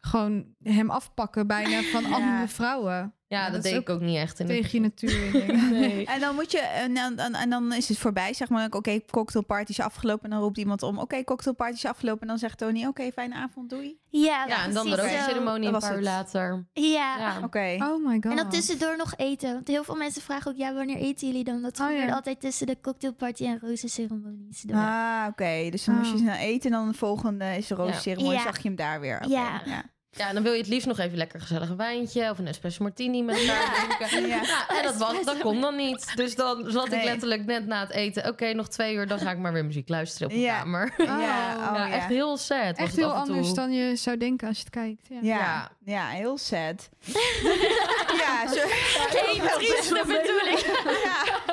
gewoon 0.00 0.44
hem 0.62 0.90
afpakken 0.90 1.46
bijna 1.46 1.82
van 1.82 2.02
Ja. 2.02 2.10
andere 2.14 2.48
vrouwen. 2.48 3.14
Ja, 3.32 3.50
dat 3.50 3.62
deed 3.62 3.74
ook 3.74 3.80
ik 3.80 3.88
ook 3.90 4.00
niet 4.00 4.16
echt. 4.16 4.40
In 4.40 4.46
het 4.48 4.54
Tegen 4.56 4.70
je 4.72 4.80
natuur. 4.80 5.24
in, 5.24 5.32
denk 5.32 5.50
ik. 5.50 5.70
Nee. 5.80 6.06
En 6.06 6.20
dan 6.20 6.34
moet 6.34 6.50
je, 6.52 6.58
en 6.60 6.94
dan, 6.94 7.18
en, 7.18 7.34
en 7.34 7.50
dan 7.50 7.72
is 7.72 7.88
het 7.88 7.98
voorbij, 7.98 8.34
zeg 8.34 8.48
maar. 8.48 8.66
Oké, 8.70 9.00
cocktailparty 9.10 9.70
is 9.70 9.80
afgelopen. 9.80 10.24
En 10.24 10.30
dan 10.30 10.40
roept 10.40 10.58
iemand 10.58 10.82
om. 10.82 10.98
Oké, 10.98 11.24
cocktailparty 11.24 11.74
is 11.74 11.84
afgelopen. 11.86 12.20
En 12.20 12.26
dan 12.28 12.38
zegt 12.38 12.58
Tony, 12.58 12.86
oké, 12.86 13.10
fijne 13.12 13.34
avond, 13.34 13.70
doei. 13.70 13.98
Ja, 14.08 14.44
Ja, 14.46 14.64
en 14.64 14.74
dan 14.74 14.88
de 14.90 14.96
rookceremonie 14.96 15.66
een 15.66 15.72
Dat 15.72 15.80
was 15.80 15.90
paar 15.90 15.98
uur 15.98 16.04
later. 16.04 16.66
Ja. 16.72 17.16
Ja. 17.18 17.40
Oké. 17.44 17.76
Oh 17.80 18.06
my 18.06 18.12
god. 18.14 18.24
En 18.24 18.36
dan 18.36 18.48
tussendoor 18.48 18.96
nog 18.96 19.14
eten. 19.16 19.52
Want 19.52 19.68
heel 19.68 19.84
veel 19.84 19.94
mensen 19.96 20.22
vragen 20.22 20.50
ook, 20.50 20.56
ja, 20.56 20.74
wanneer 20.74 20.96
eten 20.96 21.26
jullie 21.28 21.44
dan? 21.44 21.62
Dat 21.62 21.80
Oh, 21.80 21.86
gebeurt 21.86 22.08
ja. 22.08 22.14
altijd 22.14 22.40
tussen 22.40 22.66
de 22.66 22.76
cocktailparty 22.80 23.44
en 23.44 23.58
rozenceremonies 23.60 24.62
door. 24.62 24.76
Ah, 24.76 25.24
oké. 25.28 25.68
Dus 25.70 25.84
dan 25.84 25.94
moest 25.94 26.08
je 26.10 26.14
Oh. 26.16 26.20
snel 26.22 26.34
eten. 26.34 26.70
En 26.70 26.76
dan 26.76 26.88
de 26.88 26.94
volgende 26.96 27.56
is 27.56 27.66
de 27.66 27.74
roosceremonie. 27.74 28.36
Ja. 28.38 28.42
Zag 28.42 28.56
je 28.62 28.68
hem 28.68 28.76
daar 28.76 29.00
weer. 29.00 29.28
Ja. 29.28 29.62
ja. 29.64 29.82
Ja, 30.16 30.32
dan 30.32 30.42
wil 30.42 30.52
je 30.52 30.58
het 30.58 30.68
liefst 30.68 30.86
nog 30.86 30.98
even 30.98 31.18
lekker 31.18 31.40
gezellig 31.40 31.68
een 31.68 31.76
wijntje 31.76 32.30
of 32.30 32.38
een 32.38 32.46
espresso 32.46 32.82
martini 32.82 33.22
met 33.22 33.38
elkaar 33.38 33.96
drinken. 33.98 34.28
Ja. 34.28 34.42
Ja, 34.42 34.68
en 34.68 34.82
dat, 34.82 34.96
was, 34.96 35.24
dat 35.24 35.38
kon 35.38 35.60
dan 35.60 35.76
niet. 35.76 36.12
Dus 36.16 36.34
dan 36.34 36.64
zat 36.70 36.92
ik 36.92 37.02
letterlijk 37.04 37.44
net 37.44 37.66
na 37.66 37.80
het 37.80 37.90
eten. 37.90 38.28
Oké, 38.28 38.52
nog 38.52 38.68
twee 38.68 38.94
uur, 38.94 39.06
dan 39.06 39.18
ga 39.18 39.30
ik 39.30 39.38
maar 39.38 39.52
weer 39.52 39.64
muziek 39.64 39.88
luisteren 39.88 40.28
op 40.28 40.34
de 40.34 40.40
Ja. 40.40 40.58
kamer. 40.58 40.92
Ja, 41.06 41.56
Oh. 41.56 41.70
oh, 41.70 41.76
ja, 41.76 41.90
echt 41.90 42.06
heel 42.08 42.36
sad. 42.36 42.58
was 42.58 42.76
Echt 42.78 42.86
het 42.86 42.96
heel 42.96 43.12
anders 43.12 43.52
dan 43.54 43.72
je 43.72 43.96
zou 43.96 44.16
denken 44.16 44.48
als 44.48 44.56
je 44.56 44.62
het 44.64 44.72
kijkt. 44.72 45.06
Ja. 45.08 45.18
Ja, 45.22 45.36
Ja. 45.38 45.70
ja. 45.84 46.08
heel 46.08 46.38
sad. 46.38 46.88
ja, 48.22 48.48
zo. 48.54 48.60
Geen 49.08 49.40
trieste 49.58 50.02
bedoeling. 50.06 50.58
ja. 51.04 51.51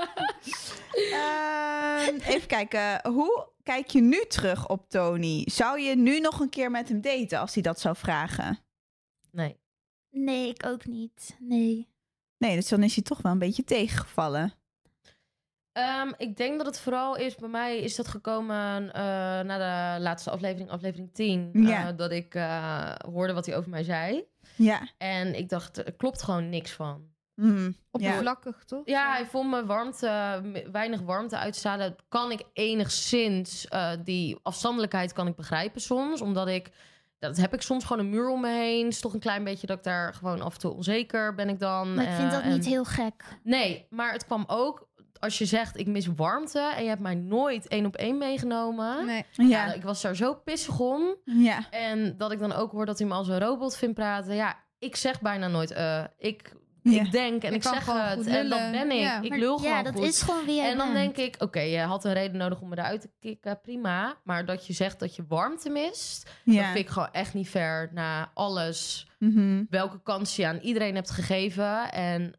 Ehm, 1.12 2.16
even 2.34 2.48
kijken. 2.48 3.12
Hoe 3.12 3.48
kijk 3.64 3.88
je 3.88 4.02
nu 4.02 4.26
terug 4.28 4.68
op 4.68 4.90
Tony? 4.90 5.42
Zou 5.46 5.80
je 5.80 5.96
nu 5.96 6.20
nog 6.20 6.40
een 6.40 6.50
keer 6.50 6.72
met 6.72 6.90
hem 6.90 7.02
daten 7.02 7.40
als 7.40 7.54
hij 7.54 7.64
dat 7.64 7.80
zou 7.80 7.96
vragen? 7.96 8.60
Nee. 9.32 9.58
Nee, 10.10 10.50
ik 10.50 10.66
ook 10.66 10.86
niet. 10.86 11.38
Nee. 11.40 11.88
Nee, 12.38 12.56
dus 12.56 12.68
dan 12.70 12.84
is 12.84 12.96
hij 12.96 13.04
toch 13.04 13.22
wel 13.22 13.32
een 13.32 13.40
beetje 13.40 13.64
tegengevallen. 13.64 14.54
Ehm, 15.72 16.12
ik 16.18 16.38
denk 16.38 16.58
dat 16.58 16.66
het 16.66 16.80
vooral 16.80 17.16
is, 17.18 17.36
bij 17.36 17.50
mij 17.50 17.80
is 17.80 17.96
dat 17.96 18.08
gekomen 18.08 18.94
eh, 18.94 19.02
na 19.42 19.58
de 19.96 20.02
laatste 20.02 20.30
aflevering, 20.32 20.70
aflevering 20.70 21.14
10. 21.14 21.50
Ja. 21.54 21.88
eh, 21.88 21.98
dat 21.98 22.12
ik 22.12 22.36
eh, 22.36 22.92
hoorde 22.96 23.34
wat 23.34 23.46
hij 23.46 23.58
over 23.58 23.70
mij 23.70 23.84
zei. 23.84 24.24
Ja. 24.56 24.90
En 24.98 25.36
ik 25.38 25.50
dacht, 25.50 25.78
er 25.78 25.94
klopt 25.94 26.22
gewoon 26.22 26.50
niks 26.50 26.72
van. 26.72 27.09
Mm. 27.42 27.76
Oppervlakkig, 27.92 28.64
toch? 28.66 28.82
Ja, 28.86 29.12
hij 29.12 29.26
vond 29.26 29.50
me 29.50 29.66
warmte, 29.66 30.42
weinig 30.72 31.02
warmte 31.02 31.38
uitstralen. 31.38 31.96
Kan 32.10 32.32
ik 32.32 32.44
enigszins, 32.54 33.68
eh, 33.68 33.92
die 34.04 34.38
afstandelijkheid 34.44 35.14
kan 35.14 35.28
ik 35.28 35.36
begrijpen 35.36 35.82
soms. 35.82 36.22
Omdat 36.22 36.48
ik, 36.48 36.70
dat 37.20 37.38
heb 37.38 37.54
ik 37.54 37.62
soms 37.62 37.86
gewoon 37.86 38.04
een 38.06 38.10
muur 38.12 38.30
om 38.30 38.42
me 38.42 38.50
heen. 38.52 38.88
Is 38.88 39.00
toch 39.00 39.14
een 39.14 39.20
klein 39.20 39.44
beetje 39.44 39.68
dat 39.68 39.78
ik 39.78 39.84
daar 39.84 40.14
gewoon 40.14 40.42
af 40.42 40.54
en 40.54 40.60
toe 40.60 40.72
onzeker 40.74 41.36
ben 41.36 41.50
ik 41.50 41.60
dan. 41.60 41.94
Maar 41.96 42.06
ik 42.06 42.12
vind 42.14 42.32
eh, 42.32 42.34
dat 42.34 42.44
niet 42.46 42.64
en- 42.66 42.70
heel 42.72 42.86
gek. 42.86 43.24
Nee, 43.44 43.86
maar 43.90 44.12
het 44.12 44.26
kwam 44.26 44.44
ook 44.48 44.88
als 45.20 45.38
je 45.38 45.46
zegt 45.46 45.78
ik 45.78 45.88
mis 45.88 46.08
warmte 46.16 46.60
en 46.60 46.84
je 46.84 46.90
hebt 46.90 47.02
mij 47.02 47.16
nooit 47.16 47.68
één 47.68 47.86
op 47.86 47.96
één 47.96 48.18
meegenomen. 48.18 49.06
Nee. 49.06 49.26
Ja, 49.32 49.46
Ja. 49.48 49.74
ik 49.74 49.84
was 49.84 50.02
daar 50.02 50.16
zo 50.16 50.34
pissig 50.34 50.80
om. 50.80 51.16
Ja. 51.24 51.70
En 51.70 52.18
dat 52.18 52.32
ik 52.32 52.40
dan 52.40 52.52
ook 52.54 52.72
hoor 52.72 52.86
dat 52.86 53.00
hij 53.00 53.08
me 53.08 53.14
als 53.14 53.28
een 53.28 53.40
robot 53.40 53.76
vindt 53.78 53.96
praten. 53.96 54.36
Ja, 54.36 54.56
ik 54.80 54.96
zeg 54.96 55.22
bijna 55.22 55.48
nooit 55.48 55.72
eh. 55.72 56.04
Ik, 56.18 56.54
Ja. 56.84 57.02
ik 57.04 57.12
denk 57.12 57.44
en 57.44 57.54
ik 57.54 57.64
zeg 57.64 57.86
het. 57.86 58.28
En 58.28 58.50
dat 58.50 58.72
ben 58.72 58.92
ik. 58.92 59.00
Ja. 59.00 59.22
Ik 59.22 59.36
lul 59.36 59.58
gewoon 59.58 59.72
ja, 59.72 59.84
dat 59.84 59.94
goed. 59.96 60.04
is 60.06 60.22
gewoon 60.22 60.56
jij 60.56 60.72
En 60.72 60.78
dan 60.78 60.94
bent. 60.94 61.16
denk 61.16 61.34
ik, 61.36 61.42
oké, 61.44 61.60
je 61.60 61.80
had 61.80 62.06
een 62.06 62.14
reden 62.14 62.38
nodig 62.38 62.62
om 62.62 62.70
me 62.70 62.78
eruit 62.78 63.02
te 63.02 63.10
kicken, 63.20 63.62
prima. 63.62 64.16
Maar 64.24 64.46
dat 64.46 64.68
je 64.68 64.74
zegt 64.74 65.00
dat 65.00 65.16
je 65.16 65.26
warmte 65.28 65.70
mist, 65.70 66.24
dat 66.46 66.56
Ja. 66.56 66.66
vind 66.66 66.86
ik 66.86 66.90
gewoon 66.90 67.12
echt 67.12 67.34
niet 67.34 67.50
fair. 67.50 67.90
Na 67.94 68.32
alles, 68.34 69.08
Mhm. 69.20 69.64
welke 69.70 70.02
kans 70.04 70.36
je 70.36 70.48
aan 70.48 70.58
iedereen 70.60 70.96
hebt 70.96 71.12
gegeven. 71.12 71.92
En 71.92 72.34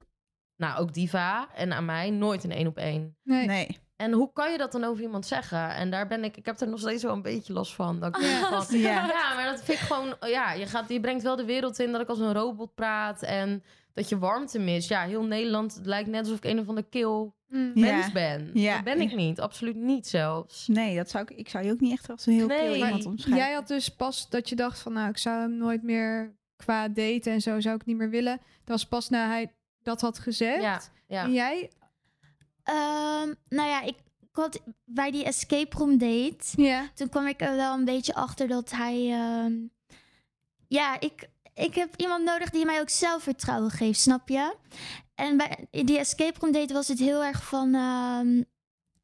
nou, 0.57 0.79
ook 0.81 0.95
Diva 0.95 1.49
en 1.55 1.73
aan 1.73 1.85
mij, 1.85 2.11
nooit 2.11 2.45
een 2.45 2.53
één 2.53 2.67
op 2.67 2.77
één. 2.77 3.17
Nee. 3.23 3.47
Nee. 3.47 3.79
En 3.97 4.13
hoe 4.13 4.33
kan 4.33 4.53
je 4.53 4.59
dat 4.59 4.73
dan 4.73 4.85
over 4.85 5.03
iemand 5.03 5.27
zeggen? 5.27 5.75
En 5.75 5.91
daar 5.91 6.07
ben 6.07 6.25
ik, 6.25 6.37
ik 6.37 6.47
heb 6.47 6.61
er 6.61 6.69
nog 6.69 6.79
steeds 6.81 7.03
wel 7.03 7.13
een 7.13 7.23
beetje 7.23 7.53
last 7.53 7.75
van. 7.75 8.01
Dat 8.01 8.17
ik 8.17 8.23
denk 8.23 8.47
van 8.47 8.79
Ja. 8.79 9.07
ja, 9.07 9.35
maar 9.35 9.45
dat 9.45 9.63
vind 9.65 9.81
ik 9.81 9.87
gewoon, 9.87 10.15
ja, 10.21 10.53
je, 10.53 10.67
gaat, 10.67 10.89
je 10.89 11.01
brengt 11.01 11.23
wel 11.23 11.37
de 11.37 11.45
wereld 11.45 11.79
in 11.79 11.93
dat 11.93 12.01
ik 12.01 12.09
als 12.09 12.19
een 12.19 12.33
robot 12.33 12.75
praat 12.75 13.23
en 13.23 13.63
dat 14.01 14.09
je 14.09 14.19
warmte 14.19 14.59
mist. 14.59 14.89
Ja, 14.89 15.03
heel 15.03 15.25
Nederland, 15.25 15.75
het 15.75 15.87
lijkt 15.87 16.09
net 16.09 16.21
alsof 16.21 16.37
ik 16.37 16.45
een 16.45 16.59
of 16.59 16.69
andere 16.69 16.87
kill 16.91 17.31
Mm. 17.51 17.73
Ja. 17.75 17.97
mens 17.97 18.13
ben. 18.13 18.51
Ja. 18.55 18.75
Dat 18.75 18.85
ben 18.85 19.01
ik 19.01 19.15
niet, 19.15 19.41
absoluut 19.41 19.77
niet 19.77 20.07
zelfs. 20.07 20.69
Nee, 20.69 20.97
dat 20.97 21.11
zou 21.11 21.25
ik, 21.29 21.39
ik 21.39 21.49
zou 21.49 21.65
je 21.65 21.73
ook 21.73 21.81
niet 21.81 21.93
echt 21.93 22.11
als 22.11 22.27
een 22.27 22.33
heel 22.33 22.47
Nee, 22.47 22.69
maar 22.69 22.87
iemand 22.87 23.07
omschrijven. 23.07 23.45
Jij 23.45 23.55
had 23.55 23.69
dus 23.69 23.89
pas 23.89 24.29
dat 24.29 24.49
je 24.49 24.57
dacht 24.57 24.79
van, 24.79 24.93
nou, 24.93 25.09
ik 25.09 25.19
zou 25.19 25.41
hem 25.41 25.57
nooit 25.57 25.83
meer 25.83 26.35
qua 26.57 26.89
daten 26.89 27.33
en 27.33 27.41
zo 27.41 27.61
zou 27.61 27.77
ik 27.77 27.87
niet 27.87 27.97
meer 27.97 28.11
willen. 28.11 28.37
Dat 28.37 28.69
was 28.69 28.87
pas 28.87 29.09
na 29.09 29.27
hij 29.27 29.53
dat 29.83 30.01
had 30.01 30.19
gezegd. 30.19 30.63
Ja, 30.63 30.81
ja. 31.07 31.25
En 31.25 31.33
jij? 31.33 31.71
Ehm, 32.63 33.35
nou 33.49 33.69
ja, 33.69 33.83
ik, 33.83 33.97
ik 34.21 34.29
had 34.33 34.63
bij 34.85 35.11
die 35.11 35.25
escape 35.25 35.77
room 35.77 35.99
date... 35.99 36.63
Ja. 36.63 36.89
toen 36.95 37.09
kwam 37.09 37.27
ik 37.27 37.41
er 37.41 37.57
wel 37.57 37.75
een 37.75 37.85
beetje 37.85 38.15
achter 38.15 38.49
dat 38.49 38.71
hij. 38.71 39.11
ehm, 39.13 39.53
ja, 40.69 41.01
ik, 41.01 41.29
ik 41.61 41.75
heb 41.75 41.97
iemand 41.97 42.25
nodig 42.25 42.51
die 42.51 42.65
mij 42.65 42.81
ook 42.81 42.89
zelfvertrouwen 42.91 43.71
geeft, 43.71 44.01
snap 44.01 44.29
je? 44.29 44.57
En 45.15 45.37
bij 45.37 45.67
die 45.71 45.99
escape 45.99 46.39
room 46.41 46.53
date 46.53 46.73
was 46.73 46.89
het 46.89 46.99
heel 46.99 47.25
erg 47.25 47.45
van. 47.45 47.75
ehm, 47.75 48.43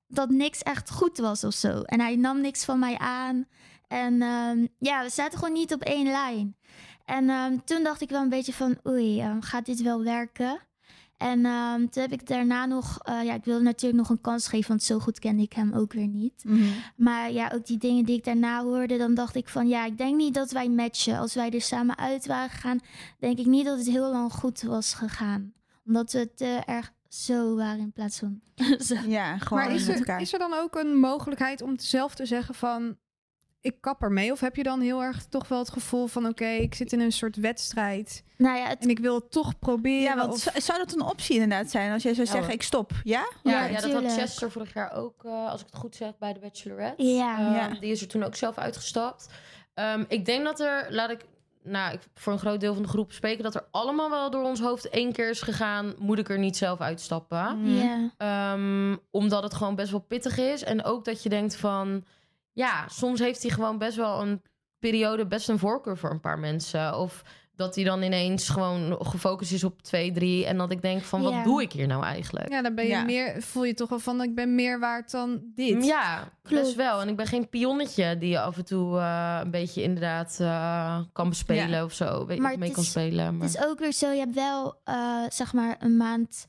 dat 0.09 0.31
niks 0.31 0.63
echt 0.63 0.91
goed 0.91 1.19
was 1.19 1.45
of 1.45 1.55
zo. 1.55 1.81
En 1.83 2.01
hij 2.01 2.17
nam 2.17 2.41
niks 2.41 2.65
van 2.65 2.79
mij 2.79 2.99
aan. 2.99 3.47
En 3.89 4.23
ehm, 4.23 4.67
ja, 4.79 5.03
we 5.03 5.11
zaten 5.11 5.39
gewoon 5.39 5.55
niet 5.55 5.75
op 5.75 5.83
één 5.83 6.07
lijn. 6.11 6.57
En 7.05 7.31
ehm, 7.31 7.57
toen 7.65 7.83
dacht 7.83 8.01
ik 8.01 8.11
wel 8.11 8.23
een 8.23 8.29
beetje 8.29 8.53
van, 8.53 8.79
oei, 8.87 9.25
gaat 9.41 9.67
dit 9.67 9.83
wel 9.83 10.03
werken? 10.03 10.66
En 11.17 11.45
ehm, 11.45 11.87
toen 11.87 12.03
heb 12.03 12.13
ik 12.13 12.27
daarna 12.27 12.67
nog, 12.67 12.99
eh, 13.03 13.23
ja, 13.25 13.35
ik 13.35 13.45
wilde 13.45 13.65
natuurlijk 13.65 14.01
nog 14.01 14.11
een 14.11 14.21
kans 14.21 14.49
geven, 14.49 14.69
want 14.69 14.83
zo 14.83 14.99
goed 14.99 15.19
kende 15.19 15.43
ik 15.43 15.53
hem 15.53 15.73
ook 15.73 15.93
weer 15.93 16.07
niet. 16.07 16.45
Mhm. 16.45 16.65
Maar 16.97 17.33
ja, 17.33 17.51
ook 17.55 17.67
die 17.67 17.79
dingen 17.79 18.05
die 18.05 18.17
ik 18.17 18.25
daarna 18.25 18.63
hoorde, 18.63 18.97
dan 18.97 19.15
dacht 19.15 19.35
ik 19.35 19.49
van 19.49 19.69
ja, 19.69 19.85
ik 19.85 19.99
denk 19.99 20.17
niet 20.17 20.35
dat 20.35 20.51
wij 20.51 20.69
matchen. 20.69 21.19
Als 21.19 21.35
wij 21.35 21.51
er 21.51 21.61
samen 21.61 21.99
uit 21.99 22.27
waren 22.27 22.51
gegaan, 22.51 22.81
denk 23.19 23.39
ik 23.39 23.47
niet 23.47 23.65
dat 23.65 23.79
het 23.79 23.89
heel 23.89 24.11
lang 24.13 24.33
goed 24.33 24.63
was 24.63 24.95
gegaan. 24.95 25.53
Omdat 25.87 26.13
we 26.13 26.35
te 26.35 26.63
erg 26.67 26.93
zo 27.09 27.57
waren 27.57 27.79
in 27.79 27.93
plaats 27.93 28.19
van 28.19 28.41
zo. 28.89 28.95
Ja, 29.07 29.39
gewoon 29.39 29.63
Maar 29.63 29.75
is 29.75 29.81
met 29.87 29.91
er, 29.95 29.97
elkaar. 29.99 30.21
is 30.21 30.33
er 30.33 30.39
dan 30.39 30.53
ook 30.55 30.75
een 30.77 30.99
mogelijkheid 30.99 31.63
om 31.63 31.79
zelf 31.79 32.15
te 32.15 32.27
zeggen 32.27 32.55
van... 32.55 32.97
ik 33.67 33.81
kap 33.81 34.03
ermee? 34.03 34.33
Of 34.33 34.41
heb 34.41 34.57
je 34.57 34.63
dan 34.63 34.81
heel 34.81 35.03
erg 35.03 35.25
toch 35.25 35.49
wel 35.49 35.59
het 35.59 35.71
gevoel 35.71 36.07
van... 36.07 36.27
oké, 36.27 36.47
ik 36.47 36.75
zit 36.75 36.93
in 36.93 37.01
een 37.01 37.13
soort 37.13 37.37
wedstrijd 37.37 38.25
Nou 38.37 38.57
ja, 38.59 38.67
het, 38.67 38.83
en 38.83 38.89
ik 38.89 38.99
wil 38.99 39.15
het 39.15 39.31
toch 39.31 39.59
proberen? 39.59 40.03
Ja, 40.03 40.17
want 40.17 40.33
of- 40.33 40.63
zou- 40.63 40.79
dat 40.79 40.93
een 40.95 41.03
optie 41.03 41.35
inderdaad 41.35 41.71
zijn 41.71 41.93
als 41.93 42.03
jij 42.03 42.15
zou 42.15 42.27
zeggen 42.27 42.53
ik 42.53 42.63
stop? 42.63 42.91
Ja? 43.05 43.31
Ja, 43.43 43.51
Ja, 43.51 43.65
ja, 43.65 43.81
dat 43.81 43.93
had. 43.93 44.13
Chester 44.13 44.51
vorig 44.51 44.75
jaar 44.75 44.93
ook, 44.93 45.25
eh, 45.25 45.51
als 45.51 45.61
ik 45.61 45.67
het 45.67 45.77
goed 45.77 45.97
zeg, 45.97 46.19
bij 46.19 46.33
de 46.33 46.41
Bachelorette. 46.41 47.03
Ja. 47.05 47.39
Ehm, 47.39 47.53
Ja. 47.55 47.69
Die 47.81 47.91
is 47.91 48.01
er 48.01 48.09
toen 48.09 48.23
ook 48.25 48.35
zelf 48.35 48.59
uitgestapt. 48.59 49.29
Ehm, 49.75 50.05
ik 50.09 50.25
denk 50.25 50.45
dat 50.45 50.61
er, 50.61 50.87
laat 50.91 51.11
ik, 51.11 51.25
nou, 51.63 51.93
ik, 51.95 52.01
voor 52.15 52.33
een 52.33 52.39
groot 52.39 52.61
deel 52.61 52.75
van 52.75 52.83
de 52.83 52.89
groep 52.89 53.13
spreken, 53.13 53.43
dat 53.43 53.55
er 53.55 53.65
allemaal 53.71 54.11
wel 54.11 54.31
door 54.31 54.43
ons 54.45 54.61
hoofd 54.61 54.89
één 54.89 55.13
keer 55.13 55.31
is 55.31 55.41
gegaan. 55.43 55.95
Moet 55.99 56.19
ik 56.19 56.29
er 56.29 56.39
niet 56.39 56.57
zelf 56.57 56.81
uitstappen? 56.81 57.75
Ja. 57.75 58.11
Ehm, 58.17 58.97
omdat 59.11 59.43
het 59.43 59.55
gewoon 59.55 59.75
best 59.75 59.91
wel 59.91 60.01
pittig 60.01 60.39
is. 60.39 60.63
En 60.65 60.85
ook 60.85 61.05
dat 61.05 61.23
je 61.23 61.29
denkt 61.29 61.57
van... 61.57 62.05
Ja, 62.57 62.85
soms 62.89 63.21
heeft 63.21 63.43
hij 63.43 63.51
gewoon 63.51 63.79
best 63.79 63.97
wel 63.97 64.21
een 64.23 64.43
periode... 64.79 65.27
best 65.27 65.49
een 65.49 65.59
voorkeur 65.59 65.97
voor 65.97 66.11
een 66.11 66.21
paar 66.21 66.39
mensen. 66.39 66.99
Of 66.99 67.23
dat 67.55 67.75
hij 67.75 67.85
dan 67.85 68.03
ineens 68.03 68.49
gewoon 68.49 68.97
gefocust 69.07 69.53
is 69.53 69.65
op 69.65 69.83
twee, 69.83 70.13
drie... 70.13 70.47
en 70.47 70.57
dat 70.57 70.71
ik 70.71 70.83
denk 70.83 71.03
van, 71.03 71.23
wat 71.23 71.33
Ja. 71.33 71.43
doe 71.43 71.63
ik 71.63 71.73
hier 71.73 71.87
nou 71.87 72.05
eigenlijk? 72.05 72.49
Ja, 72.51 72.63
dan 72.63 72.75
ben 72.75 72.85
je 72.85 72.91
Ja. 72.91 73.03
meer, 73.05 73.43
voel 73.43 73.65
je 73.65 73.75
toch 73.75 73.89
wel 73.89 73.99
van... 73.99 74.23
ik 74.23 74.35
ben 74.35 74.55
meer 74.55 74.79
waard 74.79 75.11
dan 75.11 75.41
dit. 75.55 75.85
Ja, 75.85 76.29
Klopt. 76.43 76.63
best 76.63 76.75
wel. 76.77 77.01
En 77.01 77.09
ik 77.09 77.17
ben 77.17 77.27
geen 77.27 77.49
pionnetje 77.49 78.19
die 78.19 78.29
je 78.31 78.41
af 78.41 78.57
en 78.57 78.65
toe 78.65 78.99
eh, 78.99 79.39
een 79.43 79.51
beetje 79.51 79.83
inderdaad 79.83 80.39
eh, 80.41 81.01
kan 81.13 81.29
bespelen 81.29 81.69
Ja. 81.69 81.85
of 81.85 81.93
zo. 81.93 82.27
Weet, 82.27 82.39
Maar 82.39 82.53
of 82.53 82.59
mee 82.59 82.71
kan 82.71 82.83
is- 82.83 82.91
spelen. 82.91 83.37
Maar... 83.37 83.47
Het 83.47 83.57
is 83.57 83.65
ook 83.65 83.79
weer 83.79 83.93
zo, 83.93 84.11
je 84.11 84.19
hebt 84.19 84.35
wel 84.35 84.81
eh, 84.85 85.23
zeg 85.29 85.53
maar 85.53 85.77
een 85.79 85.97
maand 85.97 86.47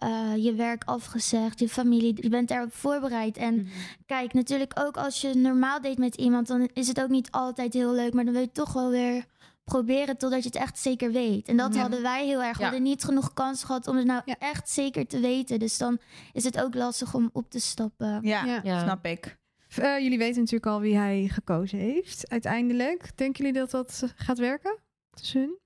eh, 0.00 0.32
je 0.36 0.54
werk 0.54 0.84
afgezegd, 0.84 1.58
je 1.58 1.68
familie, 1.68 2.22
je 2.22 2.28
bent 2.28 2.48
daarop 2.48 2.72
voorbereid. 2.74 3.36
En 3.36 3.54
Mhm. 3.54 3.66
kijk, 4.06 4.32
natuurlijk 4.32 4.72
ook 4.80 4.96
als 4.96 5.20
je 5.20 5.34
normaal 5.34 5.80
date 5.80 6.00
met 6.00 6.14
iemand, 6.14 6.46
dan 6.46 6.68
is 6.72 6.88
het 6.88 7.00
ook 7.02 7.08
niet 7.08 7.30
altijd 7.30 7.72
heel 7.72 7.92
leuk, 7.92 8.12
maar 8.12 8.24
dan 8.24 8.32
wil 8.32 8.42
je 8.42 8.52
toch 8.52 8.72
wel 8.72 8.90
weer 8.90 9.24
proberen 9.64 10.16
totdat 10.18 10.42
je 10.42 10.48
het 10.48 10.56
echt 10.58 10.78
zeker 10.78 11.12
weet. 11.12 11.48
En 11.48 11.56
dat 11.56 11.74
Ja. 11.74 11.80
hadden 11.80 12.02
wij 12.02 12.26
heel 12.26 12.42
erg. 12.42 12.56
We 12.56 12.62
Ja. 12.62 12.68
hadden 12.68 12.82
niet 12.88 13.04
genoeg 13.04 13.32
kans 13.32 13.64
gehad 13.64 13.86
om 13.86 13.96
het 13.96 14.06
nou 14.06 14.22
Ja. 14.24 14.36
echt 14.38 14.68
zeker 14.70 15.06
te 15.06 15.20
weten. 15.20 15.58
Dus 15.58 15.78
dan 15.78 15.98
is 16.32 16.44
het 16.44 16.60
ook 16.62 16.74
lastig 16.74 17.14
om 17.14 17.30
op 17.32 17.50
te 17.50 17.60
stappen. 17.60 18.18
Ja, 18.22 18.44
Ja. 18.44 18.60
Ja. 18.62 18.82
snap 18.82 19.04
ik. 19.04 19.38
Eh, 19.76 19.98
jullie 19.98 20.18
weten 20.18 20.38
natuurlijk 20.40 20.66
al 20.66 20.80
wie 20.80 20.96
hij 20.96 21.28
gekozen 21.32 21.78
heeft, 21.78 22.28
uiteindelijk. 22.28 23.16
Denken 23.16 23.44
jullie 23.44 23.60
dat 23.60 23.70
dat 23.70 24.12
gaat 24.16 24.38
werken 24.38 24.78
tussen 25.10 25.40
hun? 25.40 25.58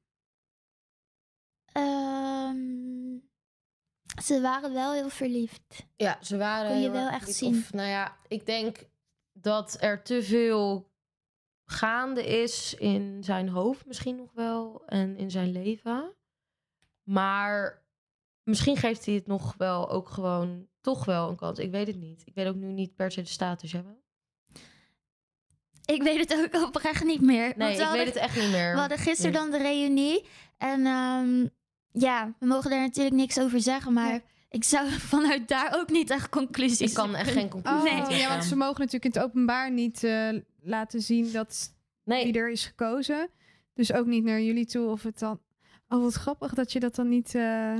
Ehm, 1.72 3.18
ze 4.24 4.40
waren 4.40 4.72
wel 4.72 4.92
heel 4.92 5.08
verliefd. 5.08 5.86
Ja, 5.96 6.18
ze 6.20 6.36
waren. 6.36 6.70
Kon 6.70 6.80
je 6.80 6.90
wel 6.90 7.08
echt 7.08 7.34
zien. 7.34 7.54
Of, 7.58 7.72
nou 7.72 7.88
ja, 7.88 8.16
ik 8.28 8.46
denk 8.46 8.84
dat 9.32 9.76
er 9.80 10.02
te 10.02 10.22
veel 10.22 10.92
gaande 11.64 12.26
is 12.26 12.74
in 12.74 13.24
zijn 13.24 13.48
hoofd, 13.48 13.86
misschien 13.86 14.16
nog 14.16 14.32
wel. 14.32 14.82
En 14.86 15.16
in 15.16 15.30
zijn 15.30 15.52
leven. 15.52 16.14
Maar 17.02 17.82
misschien 18.42 18.76
geeft 18.76 19.04
hij 19.04 19.14
het 19.14 19.26
nog 19.26 19.54
wel 19.56 19.90
ook 19.90 20.08
gewoon 20.08 20.68
toch 20.80 21.04
wel 21.04 21.28
een 21.28 21.36
kans. 21.36 21.58
Ik 21.58 21.70
weet 21.70 21.86
het 21.86 21.96
niet. 21.96 22.22
Ik 22.26 22.34
weet 22.34 22.46
ook 22.46 22.54
nu 22.54 22.72
niet 22.72 22.94
per 22.94 23.10
se 23.12 23.22
de 23.22 23.28
status 23.28 23.72
hebben. 23.72 23.98
Ik 25.84 26.02
weet 26.02 26.28
het 26.30 26.52
ook 26.54 26.62
oprecht 26.68 27.04
niet 27.04 27.20
meer. 27.20 27.52
Nee, 27.56 27.80
ik 27.80 27.88
weet 27.88 28.06
het 28.06 28.16
echt 28.16 28.36
niet 28.36 28.50
meer. 28.50 28.72
We 28.72 28.80
hadden 28.80 28.98
gisteren 28.98 29.32
Nee. 29.32 29.40
dan 29.40 29.50
de 29.50 29.58
reunie. 29.58 30.24
En 30.58 30.86
ehm, 30.86 31.46
ja, 31.98 32.32
we 32.38 32.46
mogen 32.46 32.70
daar 32.70 32.80
natuurlijk 32.80 33.16
niks 33.16 33.38
over 33.40 33.60
zeggen. 33.60 33.92
Maar 33.92 34.08
Nee. 34.10 34.22
ik 34.48 34.64
zou 34.64 34.88
vanuit 35.14 35.48
daar 35.48 35.74
ook 35.80 35.90
niet 35.90 36.10
echt 36.10 36.28
conclusies 36.28 36.88
Ik 36.90 36.94
kan 36.94 37.14
echt 37.14 37.30
geen 37.30 37.48
conclusie 37.48 37.80
Oh, 37.90 37.94
trekken. 37.96 38.16
ja, 38.16 38.28
want 38.28 38.44
ze 38.44 38.56
mogen 38.56 38.80
natuurlijk 38.80 39.04
in 39.14 39.20
het 39.20 39.22
openbaar 39.30 39.70
niet 39.72 40.04
eh, 40.04 40.28
laten 40.62 41.00
zien 41.02 41.32
dat 41.32 41.72
Nee, 42.04 42.24
wie 42.24 42.32
er 42.40 42.50
is 42.50 42.66
gekozen. 42.66 43.28
Dus 43.74 43.92
ook 43.92 44.06
niet 44.06 44.24
naar 44.24 44.40
jullie 44.40 44.66
toe 44.66 44.88
of 44.88 45.02
het 45.02 45.18
dan... 45.18 45.40
Oh, 45.88 46.02
wat 46.02 46.14
grappig 46.14 46.54
dat 46.54 46.72
je 46.72 46.80
dat 46.80 46.94
dan 46.94 47.08
niet... 47.08 47.34
eh, 47.34 47.78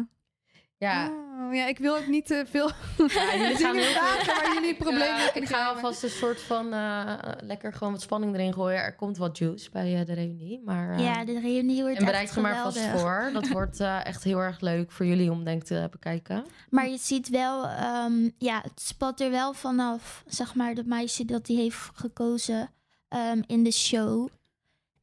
ja. 0.79 1.23
Oh, 1.47 1.55
ja, 1.55 1.67
ik 1.67 1.79
wil 1.79 1.97
ook 1.97 2.07
niet 2.07 2.27
te 2.27 2.45
veel 2.51 2.71
ja, 3.07 3.37
jullie 3.37 3.57
gaan 3.57 3.77
heel 3.85 3.93
vragen 3.93 4.35
waar 4.35 4.55
jullie 4.55 4.75
problemen 4.75 5.07
Ja, 5.07 5.35
ik 5.35 5.49
ga 5.49 5.69
alvast 5.69 6.03
een 6.03 6.11
soort 6.11 6.41
van 6.41 6.73
eh, 6.73 7.13
lekker 7.41 7.73
gewoon 7.73 7.93
wat 7.93 8.03
spanning 8.03 8.35
erin 8.35 8.53
gooien. 8.53 8.79
Er 8.79 8.95
komt 8.95 9.17
wat 9.17 9.39
juice 9.39 9.71
bij 9.71 10.01
eh, 10.01 10.07
de 10.07 10.13
reunie. 10.13 10.61
Maar, 10.65 10.91
eh, 10.91 11.05
ja, 11.05 11.25
de 11.25 11.41
reunie 11.41 11.83
wordt 11.83 11.99
en 11.99 12.05
bereid 12.05 12.35
je 12.35 12.41
maar 12.41 12.63
vast 12.63 12.81
voor. 12.81 13.31
Dat 13.33 13.49
wordt 13.59 13.81
eh, 13.81 14.07
echt 14.07 14.25
heel 14.25 14.39
erg 14.39 14.61
leuk 14.61 14.91
voor 14.91 15.07
jullie 15.07 15.31
om 15.31 15.45
denk 15.45 15.61
ik 15.61 15.67
te 15.67 15.89
bekijken. 15.91 16.45
Maar 16.71 16.89
je 16.89 16.99
ziet 16.99 17.29
wel, 17.29 17.67
ehm, 17.67 18.31
ja, 18.39 18.61
het 18.63 18.81
spat 18.81 19.21
er 19.21 19.31
wel 19.31 19.53
vanaf. 19.53 20.25
Zeg 20.27 20.55
maar, 20.55 20.75
dat 20.75 20.87
meisje 20.87 21.25
dat 21.25 21.47
hij 21.47 21.57
heeft 21.57 21.91
gekozen 21.95 22.71
ehm, 23.09 23.43
in 23.47 23.63
de 23.63 23.73
show. 23.73 24.29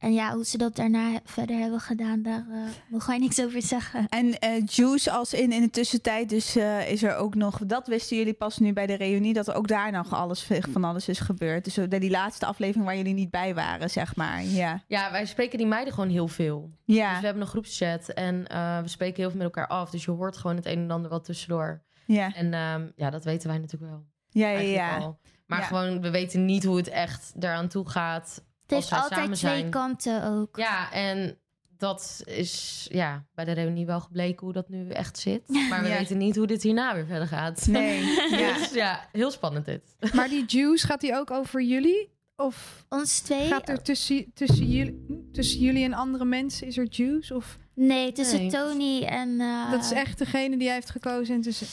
En 0.02 0.12
ja, 0.12 0.34
hoe 0.34 0.44
ze 0.44 0.58
dat 0.58 0.76
daarna 0.76 1.20
verder 1.24 1.56
hebben 1.58 1.80
gedaan, 1.80 2.22
daar 2.22 2.46
eh 2.50 2.56
mogen 2.88 3.08
wij 3.08 3.18
niks 3.18 3.40
over 3.40 3.62
zeggen. 3.62 4.06
En 4.08 4.38
eh, 4.38 4.62
Juice 4.66 5.10
als 5.10 5.34
in 5.34 5.52
in 5.52 5.60
de 5.62 5.70
tussentijd, 5.70 6.28
dus 6.28 6.56
eh, 6.56 6.90
is 6.90 7.02
er 7.02 7.16
ook 7.16 7.34
nog, 7.34 7.60
dat 7.66 7.86
wisten 7.86 8.16
jullie 8.16 8.32
pas 8.32 8.58
nu 8.58 8.72
bij 8.72 8.86
de 8.86 8.94
reunie, 8.94 9.32
dat 9.32 9.48
er 9.48 9.54
ook 9.54 9.68
daar 9.68 9.92
nog 9.92 10.12
alles, 10.12 10.48
van 10.72 10.84
alles 10.84 11.08
is 11.08 11.20
gebeurd. 11.20 11.64
Dus 11.64 11.78
die 11.88 12.10
laatste 12.10 12.46
aflevering 12.46 12.84
waar 12.84 12.96
jullie 12.96 13.14
niet 13.14 13.30
bij 13.30 13.54
waren, 13.54 13.90
zeg 13.90 14.16
maar. 14.16 14.44
Ja. 14.44 14.82
Ja, 14.86 15.10
wij 15.10 15.26
spreken 15.26 15.58
die 15.58 15.66
meiden 15.66 15.94
gewoon 15.94 16.08
heel 16.10 16.28
veel. 16.28 16.70
Ja. 16.84 17.10
Dus 17.10 17.18
we 17.18 17.24
hebben 17.24 17.42
een 17.42 17.48
groepschat 17.48 18.08
en 18.08 18.46
eh, 18.46 18.80
we 18.80 18.88
spreken 18.88 19.16
heel 19.16 19.28
veel 19.30 19.38
met 19.38 19.46
elkaar 19.46 19.66
af. 19.68 19.90
Dus 19.90 20.04
je 20.04 20.10
hoort 20.10 20.36
gewoon 20.36 20.56
het 20.56 20.66
een 20.66 20.78
en 20.78 20.90
ander 20.90 21.10
wel 21.10 21.20
tussendoor. 21.20 21.82
Ja. 22.06 22.34
En 22.34 22.54
ehm, 22.54 22.86
ja, 22.96 23.10
dat 23.10 23.24
weten 23.24 23.48
wij 23.48 23.58
natuurlijk 23.58 23.92
wel. 23.92 24.04
Ja, 24.30 24.48
ja, 24.48 24.58
ja. 24.58 24.96
al. 24.96 25.18
Maar 25.46 25.60
Ja. 25.60 25.66
gewoon, 25.66 26.00
we 26.00 26.10
weten 26.10 26.44
niet 26.44 26.64
hoe 26.64 26.76
het 26.76 26.88
echt 26.88 27.32
eraan 27.40 27.68
toe 27.68 27.88
gaat. 27.88 28.42
Heeft 28.74 28.92
altijd 28.92 29.20
samen 29.20 29.36
twee 29.36 29.68
kanten 29.68 30.24
ook. 30.24 30.56
Ja, 30.56 30.92
en 30.92 31.38
dat 31.76 32.22
is 32.24 32.86
ja, 32.90 33.24
bij 33.34 33.44
de 33.44 33.52
reunie 33.52 33.86
wel 33.86 34.00
gebleken 34.00 34.44
hoe 34.44 34.52
dat 34.52 34.68
nu 34.68 34.88
echt 34.90 35.18
zit. 35.18 35.48
Maar 35.70 35.82
we 35.82 35.88
Ja. 35.88 35.98
weten 35.98 36.16
niet 36.18 36.36
hoe 36.36 36.46
dit 36.46 36.62
hierna 36.62 36.94
weer 36.94 37.06
verder 37.06 37.28
gaat. 37.28 37.66
Nee. 37.70 38.00
Ja. 38.40 38.58
Dus 38.58 38.72
ja, 38.72 39.08
heel 39.12 39.30
spannend 39.30 39.64
dit. 39.66 39.82
Maar 40.14 40.28
die 40.28 40.44
juice, 40.46 40.86
gaat 40.86 41.00
die 41.00 41.14
ook 41.16 41.30
over 41.30 41.62
jullie? 41.62 42.10
Of 42.36 42.84
Ons 42.88 43.20
twee? 43.20 43.48
gaat 43.48 43.68
er 43.68 43.82
tussen, 43.82 44.30
tussen, 44.34 44.66
jullie, 44.66 45.28
tussen 45.32 45.60
jullie 45.60 45.84
en 45.84 45.92
andere 45.92 46.24
mensen, 46.24 46.66
is 46.66 46.76
er 46.78 46.86
juice? 46.90 47.34
Of 47.34 47.58
Nee, 47.74 48.12
tussen 48.12 48.38
Nee. 48.38 48.50
Tony 48.50 49.02
en... 49.02 49.40
eh, 49.40 49.70
dat 49.70 49.84
is 49.84 49.90
echt 49.92 50.18
degene 50.18 50.56
die 50.56 50.66
hij 50.66 50.76
heeft 50.76 50.90
gekozen 50.90 51.34
en 51.34 51.40
tussen... 51.40 51.66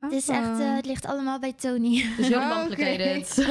Het, 0.00 0.12
is 0.12 0.28
echt, 0.28 0.60
eh, 0.60 0.74
het 0.74 0.86
ligt 0.86 1.06
allemaal 1.06 1.38
bij 1.38 1.52
Tony. 1.52 2.04
Dus 2.16 2.28
heel 2.28 2.38
Oké. 2.50 2.54
complicated. 2.58 3.36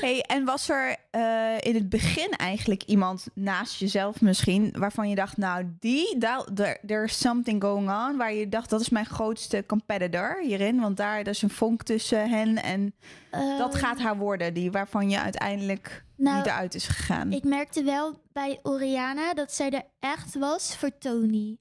Hey, 0.00 0.20
en 0.20 0.44
was 0.44 0.68
er 0.68 0.96
eh, 1.10 1.58
in 1.58 1.74
het 1.74 1.88
begin 1.88 2.30
eigenlijk 2.30 2.82
iemand 2.82 3.26
naast 3.34 3.78
jezelf 3.78 4.20
misschien 4.20 4.74
waarvan 4.78 5.08
je 5.08 5.14
dacht, 5.14 5.36
nou 5.36 5.64
die, 5.80 6.18
daar 6.18 6.44
there, 6.54 6.78
there's 6.86 7.18
something 7.18 7.62
going 7.62 7.90
on, 7.90 8.16
waar 8.16 8.32
je 8.32 8.48
dacht 8.48 8.70
dat 8.70 8.80
is 8.80 8.88
mijn 8.88 9.06
grootste 9.06 9.64
competitor 9.66 10.38
hierin, 10.40 10.80
want 10.80 10.96
daar 10.96 11.28
is 11.28 11.42
een 11.42 11.50
vonk 11.50 11.82
tussen 11.82 12.30
hen 12.30 12.62
en 12.62 12.94
dat 13.30 13.74
Ehm, 13.74 13.84
gaat 13.84 13.98
haar 13.98 14.16
worden, 14.16 14.54
die 14.54 14.70
waarvan 14.70 15.10
je 15.10 15.20
uiteindelijk 15.20 16.04
nou, 16.16 16.36
niet 16.36 16.46
eruit 16.46 16.74
is 16.74 16.86
gegaan. 16.86 17.32
Ik 17.32 17.44
merkte 17.44 17.82
wel 17.82 18.14
bij 18.32 18.58
Oriana 18.62 19.34
dat 19.34 19.52
zij 19.52 19.70
er 19.70 19.84
echt 20.00 20.38
was 20.38 20.76
voor 20.76 20.98
Tony. 20.98 21.56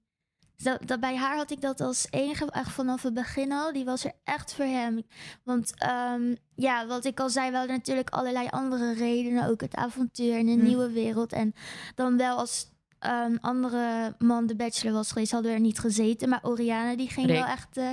Dat, 0.64 0.88
dat 0.88 1.00
bij 1.00 1.16
haar 1.16 1.36
had 1.36 1.52
ik 1.52 1.62
dat 1.62 1.82
als 1.82 2.08
enige 2.10 2.52
echt 2.52 2.72
vanaf 2.72 3.02
het 3.02 3.14
begin 3.14 3.52
al. 3.52 3.74
Die 3.74 3.86
was 3.86 4.06
er 4.06 4.12
echt 4.24 4.54
voor 4.54 4.66
hem. 4.66 5.04
Want 5.44 5.74
ehm, 5.78 6.36
ja, 6.56 6.88
wat 6.88 7.06
ik 7.06 7.20
al 7.20 7.30
zei, 7.30 7.52
we 7.52 7.58
hadden 7.58 7.76
natuurlijk 7.76 8.10
allerlei 8.10 8.48
andere 8.50 8.94
redenen. 8.94 9.48
Ook 9.50 9.62
het 9.62 9.76
avontuur 9.76 10.34
en 10.34 10.48
een 10.48 10.60
Hm. 10.60 10.66
nieuwe 10.66 10.92
wereld. 10.92 11.34
En 11.34 11.54
dan 11.96 12.18
wel 12.18 12.38
als 12.38 12.71
een 13.02 13.42
andere 13.42 14.14
man 14.18 14.46
de 14.48 14.56
bachelor 14.56 14.94
was 14.94 15.12
geweest, 15.12 15.32
hadden 15.32 15.52
we 15.52 15.58
er 15.58 15.64
niet 15.64 15.80
gezeten. 15.80 16.30
Maar 16.30 16.40
Oriana 16.44 16.96
die 16.96 17.10
ging 17.10 17.28
Rick. 17.28 17.36
wel 17.36 17.46
echt... 17.46 17.68
eh 17.78 17.88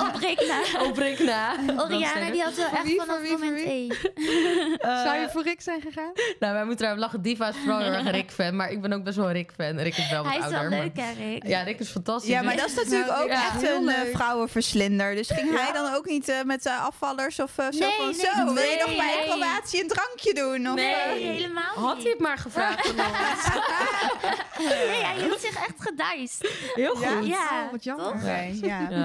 op 0.08 0.14
Rick 0.20 0.46
na. 0.48 0.82
Op 0.84 0.96
Rick 0.96 1.18
na. 1.18 1.52
Oriana 1.78 2.30
die 2.30 2.42
had 2.42 2.54
wel 2.54 2.66
Voor 2.68 2.76
echt 2.76 2.86
wie, 2.86 2.96
voor 2.96 3.04
vanaf 3.06 3.20
wie, 3.20 3.30
moment 3.38 3.64
één. 3.66 3.94
Eh, 4.80 5.02
Zou 5.04 5.16
je 5.18 5.28
voor 5.32 5.42
Rick 5.42 5.60
zijn 5.60 5.80
gegaan? 5.80 6.12
Nou, 6.38 6.54
wij 6.54 6.64
moeten 6.64 6.86
erom 6.86 6.98
lachen. 6.98 7.22
Diva 7.22 7.48
is 7.48 7.54
vooral 7.56 7.78
heel 7.78 7.92
erg 7.92 8.10
Rick-fan. 8.10 8.56
Maar 8.56 8.70
ik 8.70 8.80
ben 8.80 8.92
ook 8.92 9.04
best 9.04 9.16
wel 9.16 9.26
een 9.26 9.32
Rick-fan. 9.32 9.78
Rick 9.78 9.96
is 9.96 10.10
wel 10.10 10.22
wat 10.22 10.28
Hij 10.32 10.38
is 10.38 10.44
ouder. 10.44 10.60
wel 10.60 10.70
maar- 10.70 10.78
leuk, 10.78 10.96
hè, 10.96 11.12
Rick? 11.30 11.46
Ja, 11.46 11.62
Rick 11.62 11.78
is 11.80 11.88
fantastisch. 11.90 12.30
ja, 12.30 12.42
maar 12.42 12.56
dat 12.56 12.66
is 12.66 12.74
natuurlijk 12.74 13.10
Nou, 13.10 13.22
ook 13.22 13.28
ja, 13.28 13.46
echt 13.46 13.60
heel 13.62 13.76
een 13.76 13.88
eh, 13.88 14.02
leuk. 14.02 14.14
vrouwenverslinder. 14.14 15.14
Dus 15.14 15.30
ging 15.30 15.60
hij 15.60 15.72
dan 15.72 15.94
ook 15.94 16.06
niet 16.06 16.28
eh, 16.28 16.36
met 16.44 16.66
afvallers 16.66 17.40
of 17.40 17.50
zo 17.56 17.62
Nee, 17.70 17.90
van... 17.98 18.04
nee, 18.06 18.14
zo, 18.14 18.44
wil 18.44 18.46
je 18.54 18.60
nee, 18.68 18.76
nog 18.78 18.96
bij 18.96 19.06
nee. 19.06 19.16
acclamatie 19.18 19.82
een 19.82 19.88
drankje 19.88 20.34
doen? 20.34 20.68
Of, 20.68 20.74
Nee. 20.74 20.94
helemaal 21.18 21.74
Had 21.74 21.94
niet. 21.94 22.02
hij 22.02 22.12
het 22.12 22.20
maar 22.20 22.38
gevraagd 22.38 22.86
van. 22.86 22.96
Nee, 24.58 25.04
hij 25.04 25.16
hield 25.22 25.40
zich 25.40 25.54
echt 25.54 25.74
gedijst. 25.78 26.48
Heel 26.74 26.94
goed. 26.94 27.02
Ja? 27.04 27.18
Ja, 27.20 27.64
Oh, 27.64 27.70
wat 27.70 27.84
jammer. 27.84 28.04
toch? 28.06 28.22
Nee, 28.22 28.58
ja. 28.62 28.80
Ja. 28.90 29.04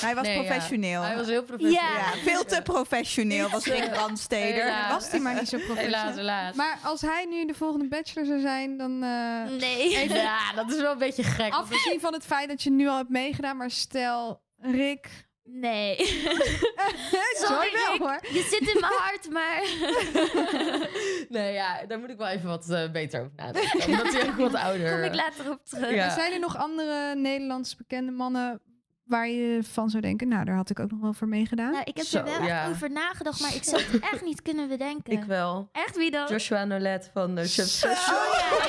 Hij 0.00 0.14
was 0.14 0.26
Nee, 0.26 0.36
ja. 0.36 0.42
professioneel. 0.44 1.02
Hij 1.02 1.16
was 1.16 1.26
heel 1.26 1.42
professioneel. 1.42 1.82
Ja. 1.92 1.96
Ja, 1.98 2.20
veel 2.30 2.44
te 2.44 2.60
professioneel 2.62 3.48
was 3.48 3.64
Rick 3.64 3.90
Brandsteder. 3.90 4.64
Helaas. 4.64 4.90
Was 4.92 5.10
die 5.10 5.20
maar 5.20 5.34
niet 5.34 5.48
zo 5.48 5.56
Helaas, 5.56 5.74
professioneel? 5.74 6.16
helaas. 6.16 6.54
Maar 6.54 6.78
als 6.82 7.00
hij 7.00 7.24
nu 7.30 7.46
de 7.46 7.54
volgende 7.54 7.88
bachelor 7.88 8.26
zou 8.26 8.40
zijn, 8.40 8.76
dan... 8.76 9.02
eh, 9.02 9.58
Nee. 9.58 10.08
Ja, 10.14 10.52
dat 10.54 10.70
is 10.72 10.80
wel 10.80 10.92
een 10.92 10.98
beetje 10.98 11.22
gek. 11.22 11.52
afgezien 11.52 12.00
van 12.00 12.12
het 12.12 12.24
feit 12.24 12.48
dat 12.48 12.62
je 12.62 12.70
nu 12.70 12.88
al 12.88 12.96
hebt 12.96 13.10
meegedaan, 13.10 13.56
maar 13.56 13.70
stel, 13.70 14.42
Rick... 14.60 15.08
Nee. 15.48 15.96
Sorry 17.46 17.72
wel 17.72 17.98
hoor. 17.98 18.20
Je 18.32 18.46
zit 18.50 18.74
in 18.74 18.80
mijn 18.80 18.92
hart, 18.96 19.30
maar... 19.30 19.62
Nee, 21.28 21.52
ja, 21.52 21.86
daar 21.86 21.98
moet 21.98 22.10
ik 22.10 22.16
wel 22.16 22.26
even 22.26 22.48
wat 22.48 22.70
eh, 22.70 22.90
beter 22.90 23.20
over 23.20 23.32
nadenken. 23.36 23.86
Omdat 23.86 24.12
hij 24.12 24.28
ook 24.28 24.36
wat 24.36 24.54
ouder... 24.66 24.90
Kom 24.90 25.02
ik 25.02 25.14
later 25.14 25.50
op 25.50 25.64
terug. 25.64 25.94
Ja. 25.94 26.10
Zijn 26.10 26.32
er 26.32 26.38
nog 26.38 26.56
andere 26.56 27.14
Nederlands 27.14 27.76
bekende 27.76 28.12
mannen 28.12 28.60
waar 29.06 29.28
je 29.28 29.62
van 29.62 29.90
zou 29.90 30.02
denken, 30.02 30.28
nou, 30.28 30.44
daar 30.44 30.54
had 30.56 30.70
ik 30.70 30.80
ook 30.80 30.90
nog 30.90 31.00
wel 31.00 31.12
voor 31.12 31.28
meegedaan? 31.28 31.72
Nou, 31.72 31.84
ik 31.84 31.96
heb 31.96 32.06
Zo, 32.06 32.18
er 32.18 32.24
wel 32.24 32.42
ja. 32.42 32.62
echt 32.62 32.70
over 32.70 32.90
nagedacht, 32.90 33.40
maar 33.40 33.54
ik 33.54 33.64
zou 33.64 33.82
het 33.82 34.00
echt 34.12 34.24
niet 34.24 34.42
kunnen 34.42 34.68
bedenken. 34.68 35.12
Ik 35.12 35.24
wel. 35.24 35.68
Echt, 35.72 35.96
wie 35.96 36.10
dan? 36.10 36.26
Joshua 36.28 36.64
Nolet 36.64 37.10
van 37.12 37.38
is 37.38 37.56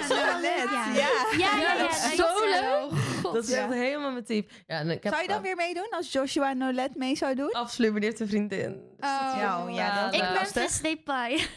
wel 0.07 0.25
Nolet, 0.25 0.69
ja. 0.71 0.93
ja. 0.93 1.57
Ja, 1.57 1.77
dat 1.77 1.89
is 1.89 2.15
zo 2.15 2.45
leuk. 2.45 3.23
Dat 3.33 3.43
is 3.43 3.51
echt 3.51 3.73
helemaal 3.73 4.11
mijn 4.11 4.25
type. 4.25 4.53
Ja, 4.67 4.79
en 4.79 4.89
ik 4.89 5.03
heb 5.03 5.13
Zou 5.13 5.25
je 5.25 5.33
dan 5.33 5.41
weer 5.41 5.55
meedoen 5.55 5.87
als 5.89 6.11
Joshua 6.11 6.53
Nolet 6.53 6.95
mee 6.95 7.15
zou 7.15 7.35
doen? 7.35 7.51
Absoluut, 7.51 8.03
heeft 8.03 8.19
een 8.19 8.27
vriendin. 8.27 8.71
Dus 8.97 9.09
Oh, 9.09 9.21
dat 9.21 9.33
is 9.33 9.41
ja, 9.41 9.67
ja, 9.69 10.03
dat 10.03 10.13
Ik 10.13 10.19
ben. 10.19 10.33
Memphis 10.33 10.81
Depay. 10.81 11.47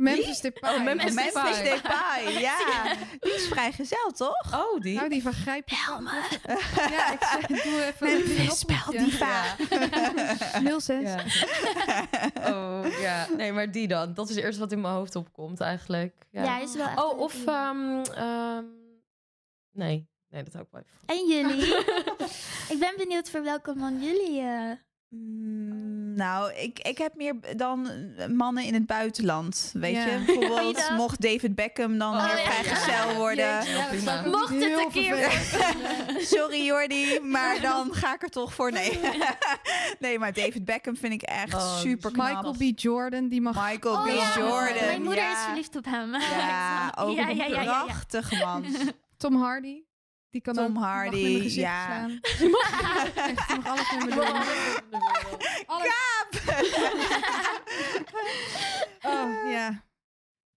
Memphis 0.00 0.40
Depay. 0.40 0.74
Oh, 0.74 0.84
Memphis 0.84 1.14
Memphis 1.14 1.32
Depay. 1.32 1.62
Depay, 1.62 2.40
ja. 2.48 2.56
Die 3.18 3.34
is 3.34 3.48
vrijgezel, 3.48 4.10
toch? 4.16 4.54
Oh, 4.54 4.80
die? 4.80 4.96
Nou, 4.96 5.08
die 5.08 5.22
vergrijp 5.22 5.68
je 5.68 5.76
van. 5.76 6.04
Ja, 6.90 7.12
ik 7.12 7.22
zeg, 7.22 7.46
doe 7.46 7.84
even 7.84 8.06
Memphis, 8.06 8.64
diva. 8.90 9.42
06. 10.78 11.02
Ja. 11.02 11.24
Oh, 12.52 12.86
ja. 13.00 13.26
Nee, 13.36 13.52
maar 13.52 13.70
die 13.70 13.88
dan. 13.88 14.14
Dat 14.14 14.28
is 14.28 14.34
het 14.34 14.44
eerste 14.44 14.60
wat 14.60 14.72
in 14.72 14.80
mijn 14.80 14.94
hoofd 14.94 15.16
opkomt 15.16 15.60
eigenlijk. 15.60 16.14
Ja. 16.30 16.58
Is 16.60 16.74
wel 16.74 16.86
echt 16.86 17.02
oh, 17.04 17.18
of... 17.18 17.46
ehm, 17.46 18.02
ehm, 18.02 18.64
nee. 19.72 20.08
Nee, 20.28 20.42
dat 20.42 20.52
hou 20.52 20.64
ik 20.64 20.70
wel 20.70 20.82
even. 20.82 20.98
En 21.06 21.26
jullie? 21.28 21.76
ik 22.74 22.78
ben 22.78 22.94
benieuwd 22.96 23.30
voor 23.30 23.42
welke 23.42 23.74
man 23.74 24.02
jullie... 24.02 24.40
eh, 24.40 24.70
Mm, 25.10 26.14
nou, 26.14 26.52
ik, 26.52 26.78
ik 26.78 26.98
heb 26.98 27.14
meer 27.14 27.34
dan 27.56 27.88
mannen 28.36 28.64
in 28.64 28.74
het 28.74 28.86
buitenland. 28.86 29.70
Weet 29.74 29.94
Ja. 29.94 30.04
je, 30.06 30.22
bijvoorbeeld 30.26 30.90
mocht 30.96 31.20
David 31.20 31.54
Beckham 31.54 31.98
dan 31.98 32.14
Oh, 32.16 32.26
weer 32.34 32.44
ja. 32.44 32.50
vrijgezel 32.50 33.14
worden. 33.14 33.58
Mocht 34.30 34.48
het 34.48 34.62
een 34.62 34.90
keer 34.92 35.16
vervelend 35.16 36.28
Sorry 36.32 36.64
Jordi, 36.64 37.20
maar 37.22 37.60
dan 37.60 37.94
ga 37.94 38.14
ik 38.14 38.22
er 38.22 38.28
toch 38.30 38.54
voor. 38.54 38.72
Nee, 38.72 39.00
nee 39.98 40.18
maar 40.18 40.32
David 40.32 40.64
Beckham 40.64 40.96
vind 40.96 41.12
ik 41.12 41.22
echt 41.22 41.54
Oh, 41.54 41.76
super 41.78 42.12
knap. 42.12 42.26
Michael 42.26 42.72
B. 42.72 42.78
Jordan, 42.80 43.28
die 43.28 43.40
mag... 43.40 43.70
Michael 43.70 43.94
Oh 43.94 44.04
B. 44.04 44.08
ja, 44.08 44.38
Jordan. 44.38 44.84
Mijn 44.86 45.02
moeder 45.02 45.22
ja. 45.22 45.32
is 45.38 45.44
verliefd 45.44 45.76
op 45.76 45.84
hem. 45.84 46.14
Ja, 46.40 46.94
ook 46.98 47.16
Ja, 47.16 47.28
een 47.28 47.36
ja, 47.36 47.44
ja, 47.44 47.54
ja, 47.54 47.62
ja. 47.62 47.84
prachtig 47.84 48.40
man. 48.44 48.64
Tom 49.16 49.36
Hardy. 49.42 49.82
Die 50.30 50.40
kan 50.40 50.54
Tom 50.54 50.76
ook, 50.76 50.82
Hardy, 50.82 51.16
in 51.16 51.22
mijn 51.22 51.42
gezicht 51.42 51.66
ja. 51.66 51.84
slaan. 51.84 52.20
Die 52.38 52.48
mag, 52.48 53.14
echt, 53.14 53.48
die 53.48 53.56
mag 53.56 53.66
alles 53.66 53.90
met 53.90 54.04
me 54.04 54.10
doen. 54.14 54.26
Alles. 55.66 55.88
Oh, 59.02 59.50
ja. 59.50 59.82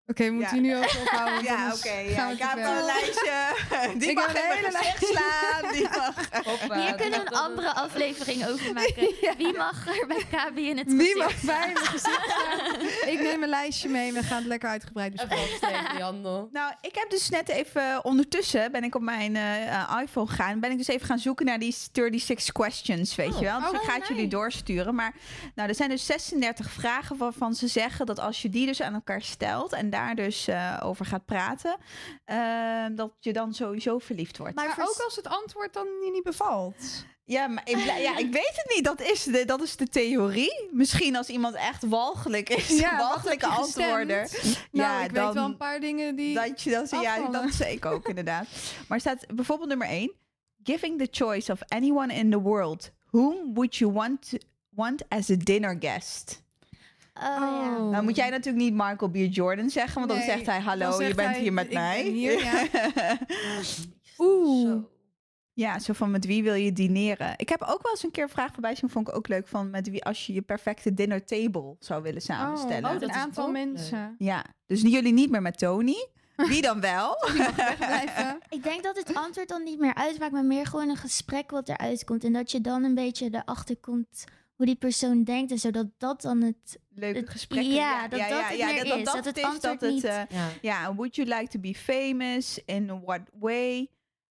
Oké, 0.06 0.24
Ja. 0.24 0.50
hier 0.50 0.60
nu 0.60 0.76
ook 0.76 0.84
ophouden. 1.00 1.42
Ja, 1.52 1.72
oké. 1.74 1.88
gaan 1.88 2.04
ja, 2.04 2.26
we 2.28 2.32
ik 2.32 2.38
heb 2.40 2.56
een 2.56 2.84
lijstje. 2.84 3.32
Die 3.98 4.08
Ik 4.10 4.14
mag 4.16 4.32
hele 4.32 4.70
gezicht 4.70 5.06
slaan. 5.06 5.72
Die 5.74 5.82
mag. 5.88 6.14
Hoppa, 6.44 6.80
Hier 6.80 6.94
kunnen 6.94 7.20
we 7.20 7.26
een 7.26 7.36
andere 7.36 7.74
aflevering 7.74 8.46
over 8.48 8.72
maken. 8.72 9.14
Wie 9.36 9.56
mag 9.56 9.86
er 10.00 10.06
bij 10.06 10.24
KB 10.30 10.58
in 10.58 10.78
het 10.78 10.86
Wie 10.92 10.98
gezicht? 11.00 11.16
mag 11.16 11.40
bij 11.56 11.66
in 11.66 11.72
mijn 11.72 11.86
gezicht 11.86 12.30
staan? 12.30 13.08
Ik 13.12 13.20
neem 13.22 13.42
een 13.42 13.48
lijstje 13.48 13.88
mee 13.88 14.08
en 14.08 14.14
we 14.14 14.22
gaan 14.22 14.36
het 14.38 14.46
lekker 14.46 14.68
uitgebreid 14.68 15.12
bespreken. 15.12 16.20
Nou, 16.52 16.72
ik 16.80 16.94
heb 16.94 17.10
dus 17.10 17.28
net 17.28 17.48
even 17.48 18.04
ondertussen 18.04 18.72
ben 18.72 18.84
ik 18.84 18.94
op 18.94 19.02
mijn 19.02 19.36
eh, 19.36 19.68
eh, 19.74 20.00
iPhone 20.02 20.26
gegaan. 20.28 20.60
Ben 20.60 20.70
ik 20.70 20.78
dus 20.78 20.88
even 20.88 21.06
gaan 21.06 21.18
zoeken 21.18 21.46
naar 21.46 21.58
die 21.58 21.72
36 21.72 22.52
questions, 22.52 23.14
weet 23.14 23.32
Oh. 23.32 23.38
je 23.38 23.44
wel. 23.44 23.60
Dus 23.60 23.68
Oh, 23.68 23.74
ik 23.74 23.82
ga 23.82 23.94
het 23.94 24.08
jullie 24.08 24.28
doorsturen. 24.28 24.94
Maar 24.94 25.12
nou, 25.54 25.68
er 25.68 25.74
zijn 25.74 25.88
dus 25.88 26.06
36 26.06 26.70
vragen 26.70 27.16
waarvan 27.16 27.54
ze 27.54 27.66
zeggen 27.68 28.06
dat 28.06 28.18
als 28.18 28.42
je 28.42 28.48
die 28.48 28.66
dus 28.66 28.82
aan 28.82 28.94
elkaar 28.94 29.22
stelt 29.22 29.72
en 29.72 29.90
daar 29.92 30.14
dus 30.14 30.48
eh, 30.48 30.80
over 30.82 31.06
gaat 31.06 31.24
praten, 31.24 31.76
eh, 32.24 32.84
dat 32.92 33.12
je 33.20 33.32
dan 33.32 33.54
sowieso 33.54 33.98
verliefd 33.98 34.38
wordt. 34.38 34.54
Maar 34.54 34.66
Maar 34.66 34.74
vers- 34.74 34.88
ook 34.88 35.04
als 35.04 35.16
het 35.16 35.26
antwoord 35.26 35.72
dan 35.72 35.86
je 36.04 36.10
niet 36.12 36.22
bevalt. 36.22 37.04
Ja, 37.24 37.46
maar 37.46 37.62
ik, 37.68 37.76
ja, 37.78 38.16
ik 38.18 38.32
weet 38.32 38.52
het 38.54 38.72
niet. 38.74 38.84
Dat 38.84 39.00
is 39.00 39.22
de, 39.24 39.44
dat 39.44 39.62
is 39.62 39.76
de 39.76 39.88
theorie. 39.88 40.68
Misschien 40.70 41.16
als 41.16 41.28
iemand 41.28 41.54
echt 41.54 41.82
walgelijk 41.88 42.48
is, 42.48 42.68
Ja, 42.78 42.96
walgelijke 42.98 43.46
antwoorden. 43.46 44.28
Nou, 44.70 45.04
ik 45.04 45.10
weet 45.10 45.32
wel 45.34 45.44
een 45.44 45.56
paar 45.56 45.80
dingen 45.80 46.16
die... 46.16 46.34
Dat 46.34 46.62
je 46.62 46.70
dat, 46.70 46.90
ja, 46.90 47.28
dat 47.28 47.52
zei 47.52 47.74
ik 47.74 47.84
ook 47.86 48.08
inderdaad. 48.08 48.46
Maar 48.88 48.98
er 48.98 49.00
staat 49.00 49.26
bijvoorbeeld 49.34 49.68
nummer 49.68 49.86
1. 49.88 50.12
Giving 50.62 50.98
the 50.98 51.08
choice 51.10 51.52
of 51.52 51.60
anyone 51.68 52.14
in 52.14 52.30
the 52.30 52.40
world, 52.40 52.90
whom 53.10 53.54
would 53.54 53.76
you 53.76 53.92
want, 53.92 54.28
to- 54.30 54.38
want 54.68 55.08
as 55.08 55.30
a 55.30 55.34
dinner 55.38 55.76
guest? 55.80 56.42
Oh, 57.14 57.22
ja. 57.22 57.76
Oh. 57.76 57.90
Nou 57.90 58.04
moet 58.04 58.16
jij 58.16 58.30
natuurlijk 58.30 58.64
niet 58.64 58.72
Michael 58.74 59.10
B. 59.10 59.16
Jordan 59.16 59.70
zeggen, 59.70 59.94
want 59.94 60.08
dan 60.08 60.20
zegt 60.22 60.46
hij 60.46 60.60
hallo, 60.60 61.02
je 61.02 61.14
bent 61.14 61.30
hij, 61.30 61.40
hier 61.40 61.52
met 61.52 61.66
"Ik 61.66 61.72
mij. 61.72 62.02
ben 62.02 62.12
hier, 62.12 62.44
ja. 62.44 62.66
Oeh. 64.18 64.70
Zo. 64.70 64.90
Ja, 65.54 65.78
zo 65.78 65.92
van 65.92 66.10
met 66.10 66.26
wie 66.26 66.42
wil 66.42 66.54
je 66.54 66.72
dineren? 66.72 67.34
Ik 67.36 67.48
heb 67.48 67.62
ook 67.62 67.82
wel 67.82 67.90
eens 67.92 68.02
een 68.04 68.10
keer 68.10 68.22
een 68.22 68.28
vraag 68.28 68.52
voorbij 68.52 68.74
zien, 68.74 68.90
vond 68.90 69.08
ik 69.08 69.14
ook 69.14 69.28
leuk 69.28 69.48
van 69.48 69.70
met 69.70 69.90
wie 69.90 70.04
als 70.04 70.26
je 70.26 70.32
je 70.32 70.42
perfecte 70.42 70.94
dinner 70.94 71.24
table 71.24 71.76
zou 71.78 72.02
willen 72.02 72.22
samenstellen. 72.22 72.84
Oh, 72.84 72.92
dat 72.92 73.02
een 73.02 73.12
aantal 73.12 73.50
mensen. 73.50 74.14
Ja, 74.18 74.44
dus 74.66 74.80
jullie 74.82 75.12
niet 75.12 75.30
meer 75.30 75.42
met 75.42 75.58
Tony. 75.58 76.06
Wie 76.48 76.62
dan 76.62 76.80
wel? 76.80 77.16
Ik 78.48 78.62
denk 78.62 78.82
dat 78.82 78.96
het 78.96 79.14
antwoord 79.14 79.48
dan 79.48 79.62
niet 79.62 79.78
meer 79.78 79.94
uitmaakt, 79.94 80.32
maar 80.32 80.44
meer 80.44 80.66
gewoon 80.66 80.88
een 80.88 80.96
gesprek 80.96 81.50
wat 81.50 81.68
eruit 81.68 82.04
komt. 82.04 82.24
En 82.24 82.32
dat 82.32 82.50
je 82.50 82.60
dan 82.60 82.84
een 82.84 82.94
beetje 82.94 83.28
erachter 83.30 83.76
komt 83.76 84.24
hoe 84.62 84.70
die 84.70 84.80
persoon 84.80 85.24
denkt 85.24 85.50
en 85.50 85.58
zo. 85.58 85.70
Dat 85.70 85.86
dat 85.98 86.22
dan 86.22 86.42
het... 86.42 86.78
Leuke 86.94 87.18
Het- 87.18 87.30
gesprekken. 87.30 87.72
ja, 87.72 88.08
dat 88.08 88.18
dat 88.18 88.28
het 88.28 88.58
meer 88.58 88.96
is, 88.98 89.04
dat 89.04 89.24
het 89.24 89.36
is, 89.36 89.44
antwoord 89.44 89.80
dat 89.80 89.90
niet- 89.90 90.04
eh, 90.04 90.20
Ja. 90.28 90.48
Ja, 90.62 90.94
would 90.94 91.16
you 91.16 91.28
like 91.28 91.48
to 91.48 91.58
be 91.60 91.74
famous? 91.74 92.58
In 92.64 93.00
what 93.04 93.20
way? 93.40 93.88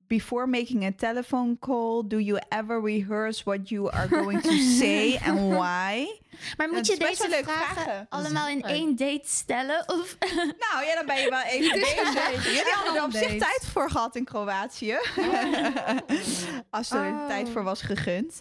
Before 0.07 0.47
making 0.47 0.83
a 0.85 0.91
telephone 0.97 1.57
call, 1.59 2.03
do 2.07 2.19
you 2.19 2.39
ever 2.49 2.81
rehearse 2.83 3.43
what 3.43 3.69
you 3.69 3.89
are 3.91 4.07
going 4.07 4.41
to 4.41 4.51
say 4.79 5.17
and 5.17 5.39
why? 5.39 6.19
Maar 6.57 6.67
moet 6.67 6.75
dat 6.77 6.87
je 6.87 6.97
deze 6.97 7.29
wel 7.29 7.43
vragen, 7.43 7.75
vragen. 7.75 8.05
allemaal 8.09 8.47
in 8.47 8.61
één 8.63 8.95
date 8.95 9.21
stellen? 9.27 9.83
Of... 9.87 10.17
Nou 10.69 10.85
ja, 10.85 10.95
dan 10.95 11.05
ben 11.05 11.21
je 11.21 11.29
wel 11.29 11.41
even 11.55 11.79
bezig. 11.79 12.13
date. 12.13 12.41
Jullie 12.41 12.71
hadden 12.75 12.95
er 12.95 13.03
op 13.03 13.11
zich 13.11 13.37
tijd 13.37 13.65
voor 13.73 13.89
gehad 13.89 14.15
in 14.15 14.23
Kroatië. 14.25 14.97
Als 16.69 16.91
er 16.91 17.03
Oh. 17.05 17.27
tijd 17.27 17.49
voor 17.49 17.63
was 17.63 17.81
gegund. 17.81 18.39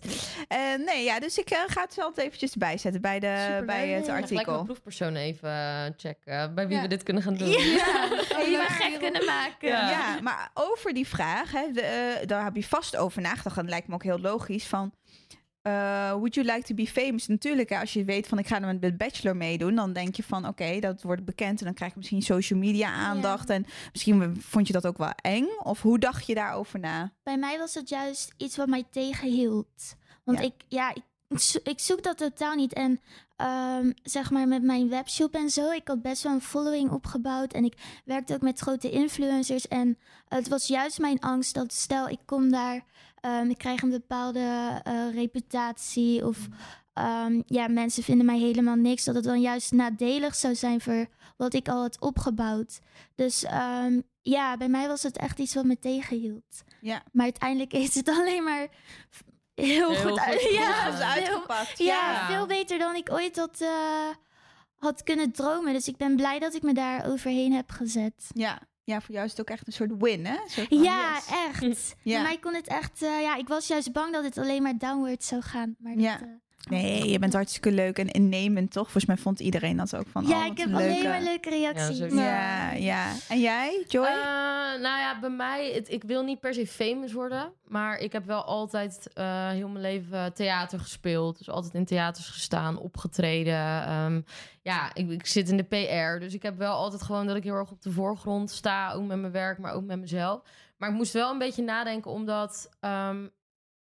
Eh, 0.49 0.59
nee, 0.87 1.05
ja, 1.05 1.19
dus 1.21 1.39
ik 1.39 1.51
eh, 1.51 1.59
ga 1.67 1.81
het 1.83 1.95
zelf 1.95 2.17
eventjes 2.19 2.55
bijzetten 2.57 3.01
bij, 3.01 3.21
de, 3.21 3.37
Superleuk. 3.41 3.67
bij 3.67 3.89
het 3.89 4.07
Ja, 4.07 4.15
artikel. 4.17 4.63
proefpersoon 4.65 5.15
even 5.17 5.49
eh, 5.51 5.85
checken. 5.97 6.55
Bij 6.55 6.67
wie 6.67 6.77
Ja. 6.77 6.83
we 6.83 6.89
dit 6.89 7.03
kunnen 7.03 7.23
gaan 7.23 7.35
doen. 7.35 7.49
Ja, 7.49 8.09
Oh, 8.33 8.45
die 8.45 8.57
we 8.57 8.67
gek 8.69 8.99
kunnen 8.99 9.25
maken. 9.25 9.69
Ja. 9.69 9.91
Ja, 9.91 10.21
maar 10.21 10.51
over 10.55 10.95
die 10.95 11.09
vraag, 11.09 11.53
hè, 11.53 11.71
de, 11.73 12.21
daar 12.27 12.45
heb 12.45 12.57
je 12.57 12.65
vast 12.65 12.97
over 12.97 13.23
nagedacht. 13.23 13.57
En 13.57 13.63
dat 13.63 13.71
lijkt 13.71 13.89
me 13.89 13.95
ook 13.95 14.03
heel 14.03 14.19
logisch. 14.21 14.67
Van, 14.67 14.95
eh, 15.65 16.11
would 16.11 16.35
you 16.35 16.47
like 16.47 16.62
to 16.62 16.75
be 16.75 16.87
famous? 16.87 17.27
Natuurlijk, 17.27 17.69
hè, 17.69 17.79
als 17.81 17.93
je 17.93 18.05
weet 18.05 18.27
van 18.27 18.39
ik 18.39 18.47
ga 18.47 18.59
met 18.59 18.83
de 18.83 18.95
Bachelor 18.95 19.37
meedoen, 19.37 19.75
dan 19.75 19.93
denk 19.93 20.15
je 20.17 20.23
van 20.23 20.47
oké, 20.47 20.81
dat 20.81 21.03
wordt 21.03 21.25
bekend 21.25 21.59
en 21.59 21.65
dan 21.65 21.75
krijg 21.75 21.91
je 21.91 21.99
misschien 21.99 22.23
social 22.23 22.59
media 22.59 22.93
aandacht. 22.93 23.51
En 23.51 23.67
misschien 23.93 24.37
vond 24.41 24.67
je 24.67 24.73
dat 24.73 24.87
ook 24.87 24.99
wel 24.99 25.12
eng. 25.23 25.47
Of 25.62 25.83
hoe 25.83 25.99
dacht 25.99 26.27
je 26.27 26.35
daarover 26.35 26.81
na? 26.81 27.12
Bij 27.23 27.39
mij 27.39 27.59
was 27.59 27.75
het 27.75 27.89
juist 27.89 28.33
iets 28.37 28.57
wat 28.57 28.67
mij 28.69 28.85
tegenhield. 28.91 29.95
Want 30.25 30.39
Ja. 30.39 30.45
ik, 30.45 30.55
ja, 30.69 30.95
ik, 30.95 31.03
ik 31.62 31.81
zoek 31.81 32.03
dat 32.03 32.19
totaal 32.19 32.55
niet. 32.55 32.73
En 32.73 33.01
ehm, 33.37 33.91
zeg 34.03 34.31
maar 34.31 34.49
met 34.49 34.62
mijn 34.62 34.89
webshop 34.89 35.35
en 35.35 35.51
zo, 35.51 35.71
ik 35.71 35.89
had 35.89 36.03
best 36.03 36.23
wel 36.23 36.33
een 36.33 36.41
following 36.41 36.91
opgebouwd. 36.91 37.53
En 37.53 37.65
ik 37.65 37.75
werkte 38.05 38.35
ook 38.35 38.43
met 38.43 38.59
grote 38.59 38.91
influencers. 38.91 39.69
En 39.69 39.99
het 40.29 40.49
was 40.49 40.67
juist 40.67 40.99
mijn 40.99 41.21
angst 41.21 41.55
dat 41.55 41.73
stel 41.73 42.09
ik 42.09 42.19
kom 42.25 42.51
daar, 42.51 42.85
ehm, 43.25 43.51
ik 43.51 43.59
krijg 43.59 43.83
een 43.83 43.91
bepaalde 43.91 44.81
eh, 44.83 45.14
reputatie 45.14 46.27
of... 46.27 46.39
ehm, 46.93 47.43
ja, 47.47 47.68
mensen 47.68 48.03
vinden 48.03 48.27
mij 48.27 48.39
helemaal 48.39 48.75
niks. 48.75 49.05
Dat 49.05 49.14
het 49.14 49.25
dan 49.25 49.41
juist 49.41 49.72
nadelig 49.72 50.35
zou 50.35 50.55
zijn 50.55 50.81
voor 50.81 51.07
wat 51.37 51.55
ik 51.55 51.68
al 51.68 51.81
had 51.81 52.01
opgebouwd. 52.01 52.81
Dus 53.14 53.45
ehm, 53.45 54.01
ja, 54.20 54.57
bij 54.57 54.68
mij 54.68 54.87
was 54.89 55.03
het 55.03 55.16
echt 55.16 55.39
iets 55.39 55.55
wat 55.55 55.64
me 55.64 55.79
tegenhield. 55.79 56.62
Ja. 56.81 57.03
Maar 57.12 57.25
uiteindelijk 57.25 57.72
is 57.72 57.95
het 57.95 58.09
alleen 58.18 58.45
maar 58.45 58.68
heel, 59.55 59.91
Heel 59.91 59.95
goed 60.11 60.18
uit. 60.20 60.43
Ja, 60.61 60.93
veel, 60.93 61.07
uitgepakt. 61.07 61.79
ja, 61.79 62.12
Ja. 62.12 62.27
veel 62.27 62.47
beter 62.47 62.79
dan 62.79 62.95
ik 62.95 63.12
ooit 63.12 63.37
had, 63.37 63.61
eh, 63.61 64.09
had 64.75 65.03
kunnen 65.03 65.33
dromen. 65.33 65.72
Dus 65.72 65.89
ik 65.89 65.97
ben 65.97 66.16
blij 66.16 66.39
dat 66.39 66.55
ik 66.55 66.62
me 66.62 66.72
daar 66.75 67.07
overheen 67.07 67.53
heb 67.53 67.70
gezet. 67.70 68.27
Ja. 68.35 68.61
Ja, 68.85 69.01
voor 69.01 69.14
jou 69.14 69.24
is 69.26 69.30
het 69.30 69.41
ook 69.41 69.51
echt 69.51 69.66
een 69.66 69.72
soort 69.72 69.91
win, 69.99 70.26
hè? 70.26 70.37
Van, 70.47 70.66
ja, 70.68 71.14
yes. 71.14 71.26
echt. 71.30 71.95
Ja. 72.03 72.14
Bij 72.14 72.22
mij 72.22 72.39
kon 72.39 72.55
het 72.55 72.66
echt... 72.68 73.03
eh, 73.03 73.20
ja, 73.20 73.37
ik 73.37 73.49
was 73.49 73.66
juist 73.66 73.93
bang 73.93 74.12
dat 74.12 74.24
het 74.24 74.39
alleen 74.39 74.62
maar 74.62 74.78
downward 74.78 75.24
zou 75.24 75.41
gaan. 75.43 75.76
Maar 75.78 75.99
Ja. 75.99 76.12
dat, 76.18 76.28
eh, 76.28 76.35
Nee, 76.71 77.11
je 77.11 77.19
bent 77.19 77.33
hartstikke 77.33 77.73
leuk 77.73 77.99
en 77.99 78.11
innemend, 78.11 78.71
toch? 78.73 78.83
Volgens 78.85 79.07
mij 79.07 79.17
vond 79.17 79.41
iedereen 79.41 79.77
dat 79.77 79.97
ook 79.97 80.07
van. 80.09 80.27
ja, 80.27 80.39
oh, 80.41 80.47
ik 80.47 80.59
heb 80.59 80.69
een 80.69 80.75
alleen 80.75 80.93
leuke- 80.93 81.09
maar 81.09 81.23
leuke 81.23 81.49
reacties. 81.51 81.99
Ja, 81.99 82.73
ja. 82.73 83.12
En 83.29 83.41
jij, 83.41 83.85
Joy? 83.89 84.05
Eh, 84.07 84.12
nou 84.81 84.99
ja, 84.99 85.19
bij 85.21 85.31
mij, 85.31 85.73
het, 85.75 85.91
ik 85.91 86.03
wil 86.05 86.23
niet 86.23 86.41
per 86.41 86.55
se 86.55 86.67
famous 86.67 87.12
worden. 87.12 87.53
Maar 87.69 87.99
ik 87.99 88.12
heb 88.12 88.25
wel 88.27 88.43
altijd 88.45 89.11
eh, 89.15 89.49
heel 89.49 89.69
mijn 89.69 89.85
leven 89.85 90.33
theater 90.35 90.81
gespeeld. 90.81 91.39
Dus 91.39 91.51
altijd 91.51 91.75
in 91.75 91.85
theaters 91.85 92.29
gestaan, 92.29 92.79
opgetreden. 92.79 93.83
Ehm, 93.87 94.21
ja, 94.62 94.95
ik, 94.95 95.11
ik 95.11 95.27
zit 95.27 95.49
in 95.49 95.57
de 95.57 95.62
PR. 95.62 96.21
Dus 96.21 96.35
ik 96.35 96.43
heb 96.43 96.59
wel 96.59 96.75
altijd 96.75 97.03
gewoon 97.03 97.27
dat 97.27 97.37
ik 97.37 97.45
heel 97.45 97.55
erg 97.55 97.71
op 97.71 97.83
de 97.83 97.91
voorgrond 97.91 98.51
sta. 98.51 98.93
Ook 98.93 99.07
met 99.07 99.21
mijn 99.21 99.33
werk, 99.33 99.59
maar 99.59 99.73
ook 99.73 99.85
met 99.85 100.01
mezelf. 100.01 100.43
Maar 100.77 100.89
ik 100.89 100.95
moest 100.95 101.12
wel 101.12 101.31
een 101.33 101.39
beetje 101.39 101.62
nadenken, 101.62 102.11
omdat... 102.11 102.69
ehm, 102.81 103.27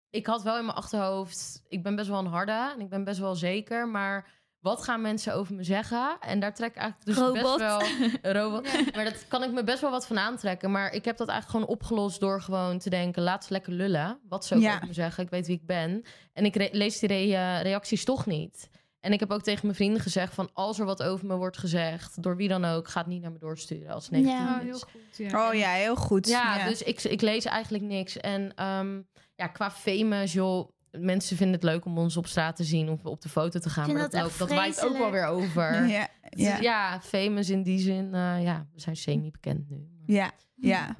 ik 0.10 0.26
had 0.28 0.43
wel 0.43 0.58
in 0.58 0.66
mijn 0.66 0.78
achterhoofd... 0.78 1.64
Ik 1.68 1.84
ben 1.84 1.95
best 1.95 2.10
wel 2.10 2.20
een 2.20 2.26
harde 2.26 2.72
en 2.76 2.80
ik 2.80 2.89
ben 2.89 3.03
best 3.03 3.20
wel 3.20 3.36
zeker. 3.36 3.88
Maar 3.88 4.28
wat 4.60 4.84
gaan 4.84 5.01
mensen 5.01 5.34
over 5.34 5.55
me 5.55 5.64
zeggen? 5.64 6.18
En 6.20 6.39
daar 6.39 6.53
trek 6.53 6.70
ik 6.70 6.76
eigenlijk 6.82 7.05
dus 7.05 7.18
Robot. 7.26 7.58
best 7.58 7.58
wel... 7.58 7.82
Een 8.22 8.34
robot. 8.41 8.68
Maar 8.95 9.03
dat 9.05 9.28
kan 9.28 9.43
ik 9.43 9.51
me 9.51 9.64
best 9.64 9.82
wel 9.82 9.91
wat 9.91 10.08
van 10.08 10.18
aantrekken. 10.20 10.72
Maar 10.72 10.93
ik 10.93 11.05
heb 11.05 11.18
dat 11.18 11.28
eigenlijk 11.28 11.60
gewoon 11.60 11.78
opgelost 11.80 12.20
door 12.20 12.41
gewoon 12.41 12.78
te 12.80 12.89
denken... 12.89 13.24
laat 13.24 13.45
ze 13.45 13.51
lekker 13.53 13.74
lullen. 13.74 14.20
Wat 14.30 14.45
ze 14.45 14.55
ook 14.55 14.62
Ja. 14.62 14.76
over 14.76 14.88
me 14.88 14.93
zeggen. 14.93 15.24
Ik 15.24 15.30
weet 15.30 15.47
wie 15.47 15.55
ik 15.55 15.66
ben. 15.66 16.03
En 16.34 16.45
ik 16.45 16.55
re- 16.55 16.70
lees 16.72 16.99
die 16.99 17.10
re- 17.10 17.34
eh, 17.36 17.62
reacties 17.62 18.03
toch 18.03 18.26
niet. 18.26 18.70
En 18.99 19.14
ik 19.14 19.20
heb 19.20 19.32
ook 19.32 19.41
tegen 19.43 19.66
mijn 19.66 19.76
vrienden 19.78 20.01
gezegd 20.01 20.34
van... 20.34 20.49
als 20.53 20.80
er 20.80 20.86
wat 20.86 21.03
over 21.03 21.26
me 21.28 21.36
wordt 21.36 21.58
gezegd, 21.58 22.24
door 22.24 22.36
wie 22.36 22.47
dan 22.47 22.66
ook... 22.66 22.88
ga 22.88 22.99
het 22.99 23.08
niet 23.10 23.22
naar 23.22 23.32
me 23.32 23.38
doorsturen 23.39 23.93
als 23.93 24.10
negatief 24.10 24.38
Ja. 24.39 24.55
Oh, 24.55 24.62
heel 24.62 24.80
goed. 24.80 25.18
Ja. 25.18 25.47
Oh 25.47 25.53
ja, 25.53 25.72
heel 25.72 25.95
goed. 25.95 26.28
Ja, 26.28 26.68
dus 26.68 26.82
ik, 26.84 27.03
ik 27.03 27.22
lees 27.22 27.45
eigenlijk 27.45 27.84
niks. 27.84 28.18
En 28.18 28.51
ehm, 28.55 29.01
ja, 29.38 29.47
qua 29.47 29.71
famous, 29.71 30.33
joh... 30.33 30.69
Mensen 30.91 31.38
vinden 31.38 31.55
het 31.55 31.63
leuk 31.63 31.85
om 31.85 31.97
ons 31.97 32.17
op 32.17 32.27
straat 32.27 32.55
te 32.55 32.63
zien 32.63 32.89
of 32.89 33.05
op 33.05 33.21
de 33.21 33.29
foto 33.29 33.59
te 33.59 33.69
gaan. 33.69 33.83
Ik 33.89 33.89
vind 33.97 34.01
Maar 34.01 34.09
dat, 34.09 34.19
dat 34.19 34.29
echt 34.29 34.39
loopt- 34.39 34.51
dat 34.51 34.59
waait 34.59 34.85
ook 34.85 34.97
wel 34.97 35.11
weer 35.11 35.25
over. 35.25 35.85
ja, 35.97 36.07
Dus 36.29 36.41
ja, 36.41 36.57
ja, 36.59 37.01
famous 37.01 37.49
in 37.49 37.63
die 37.63 37.79
zin. 37.79 38.13
eh, 38.13 38.43
ja, 38.43 38.67
we 38.73 38.79
zijn 38.79 38.95
semi-bekend 38.95 39.69
nu. 39.69 39.77
Maar- 39.77 40.15
ja, 40.15 40.31
ja. 40.55 40.95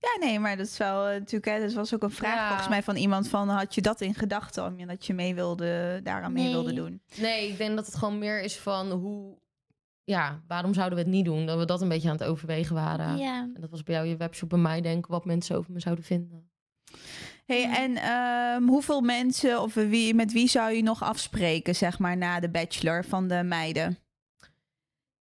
Ja, 0.00 0.26
nee, 0.26 0.38
maar 0.38 0.56
dat 0.56 0.66
is 0.66 0.76
wel 0.76 1.06
eh, 1.06 1.12
natuurlijk, 1.18 1.44
hè, 1.44 1.60
dat 1.60 1.72
was 1.72 1.94
ook 1.94 2.02
een 2.02 2.10
vraag 2.10 2.34
Ja. 2.34 2.46
volgens 2.48 2.68
mij 2.68 2.82
van 2.82 2.96
iemand 2.96 3.28
van, 3.28 3.48
had 3.48 3.74
je 3.74 3.80
dat 3.80 4.00
in 4.00 4.14
gedachten 4.14 4.64
om 4.66 4.78
je 4.78 4.86
dat 4.86 5.06
je 5.06 5.14
mee 5.14 5.34
wilde, 5.34 6.00
daaraan 6.02 6.32
mee 6.32 6.50
wilde 6.50 6.72
doen? 6.72 7.00
Nee, 7.16 7.48
ik 7.48 7.58
denk 7.58 7.76
dat 7.76 7.86
het 7.86 7.94
gewoon 7.96 8.18
meer 8.18 8.40
is 8.42 8.56
van 8.58 8.90
hoe... 8.90 9.38
Ja, 10.04 10.42
waarom 10.46 10.74
zouden 10.74 10.98
we 10.98 11.04
het 11.04 11.12
niet 11.12 11.24
doen? 11.24 11.46
Dat 11.46 11.58
we 11.58 11.64
dat 11.64 11.80
een 11.80 11.88
beetje 11.88 12.08
aan 12.08 12.16
het 12.16 12.24
overwegen 12.26 12.74
waren. 12.74 13.16
Ja. 13.18 13.40
En 13.54 13.60
dat 13.60 13.70
was 13.70 13.82
bij 13.82 13.94
jou 13.94 14.06
je 14.06 14.16
webshop, 14.16 14.48
bij 14.48 14.58
mij 14.58 14.80
denk 14.80 14.98
ik, 14.98 15.06
wat 15.06 15.24
mensen 15.24 15.56
over 15.56 15.72
me 15.72 15.80
zouden 15.80 16.04
vinden. 16.04 16.50
Hey, 17.48 17.60
Ja. 17.60 17.76
en 17.76 17.96
ehm, 17.96 18.68
hoeveel 18.68 19.00
mensen 19.00 19.62
of 19.62 19.74
wie, 19.74 20.14
met 20.14 20.32
wie 20.32 20.48
zou 20.48 20.72
je 20.72 20.82
nog 20.82 21.02
afspreken, 21.02 21.74
zeg 21.74 21.98
maar, 21.98 22.16
na 22.16 22.40
de 22.40 22.50
bachelor 22.50 23.04
van 23.04 23.28
de 23.28 23.42
meiden? 23.42 23.98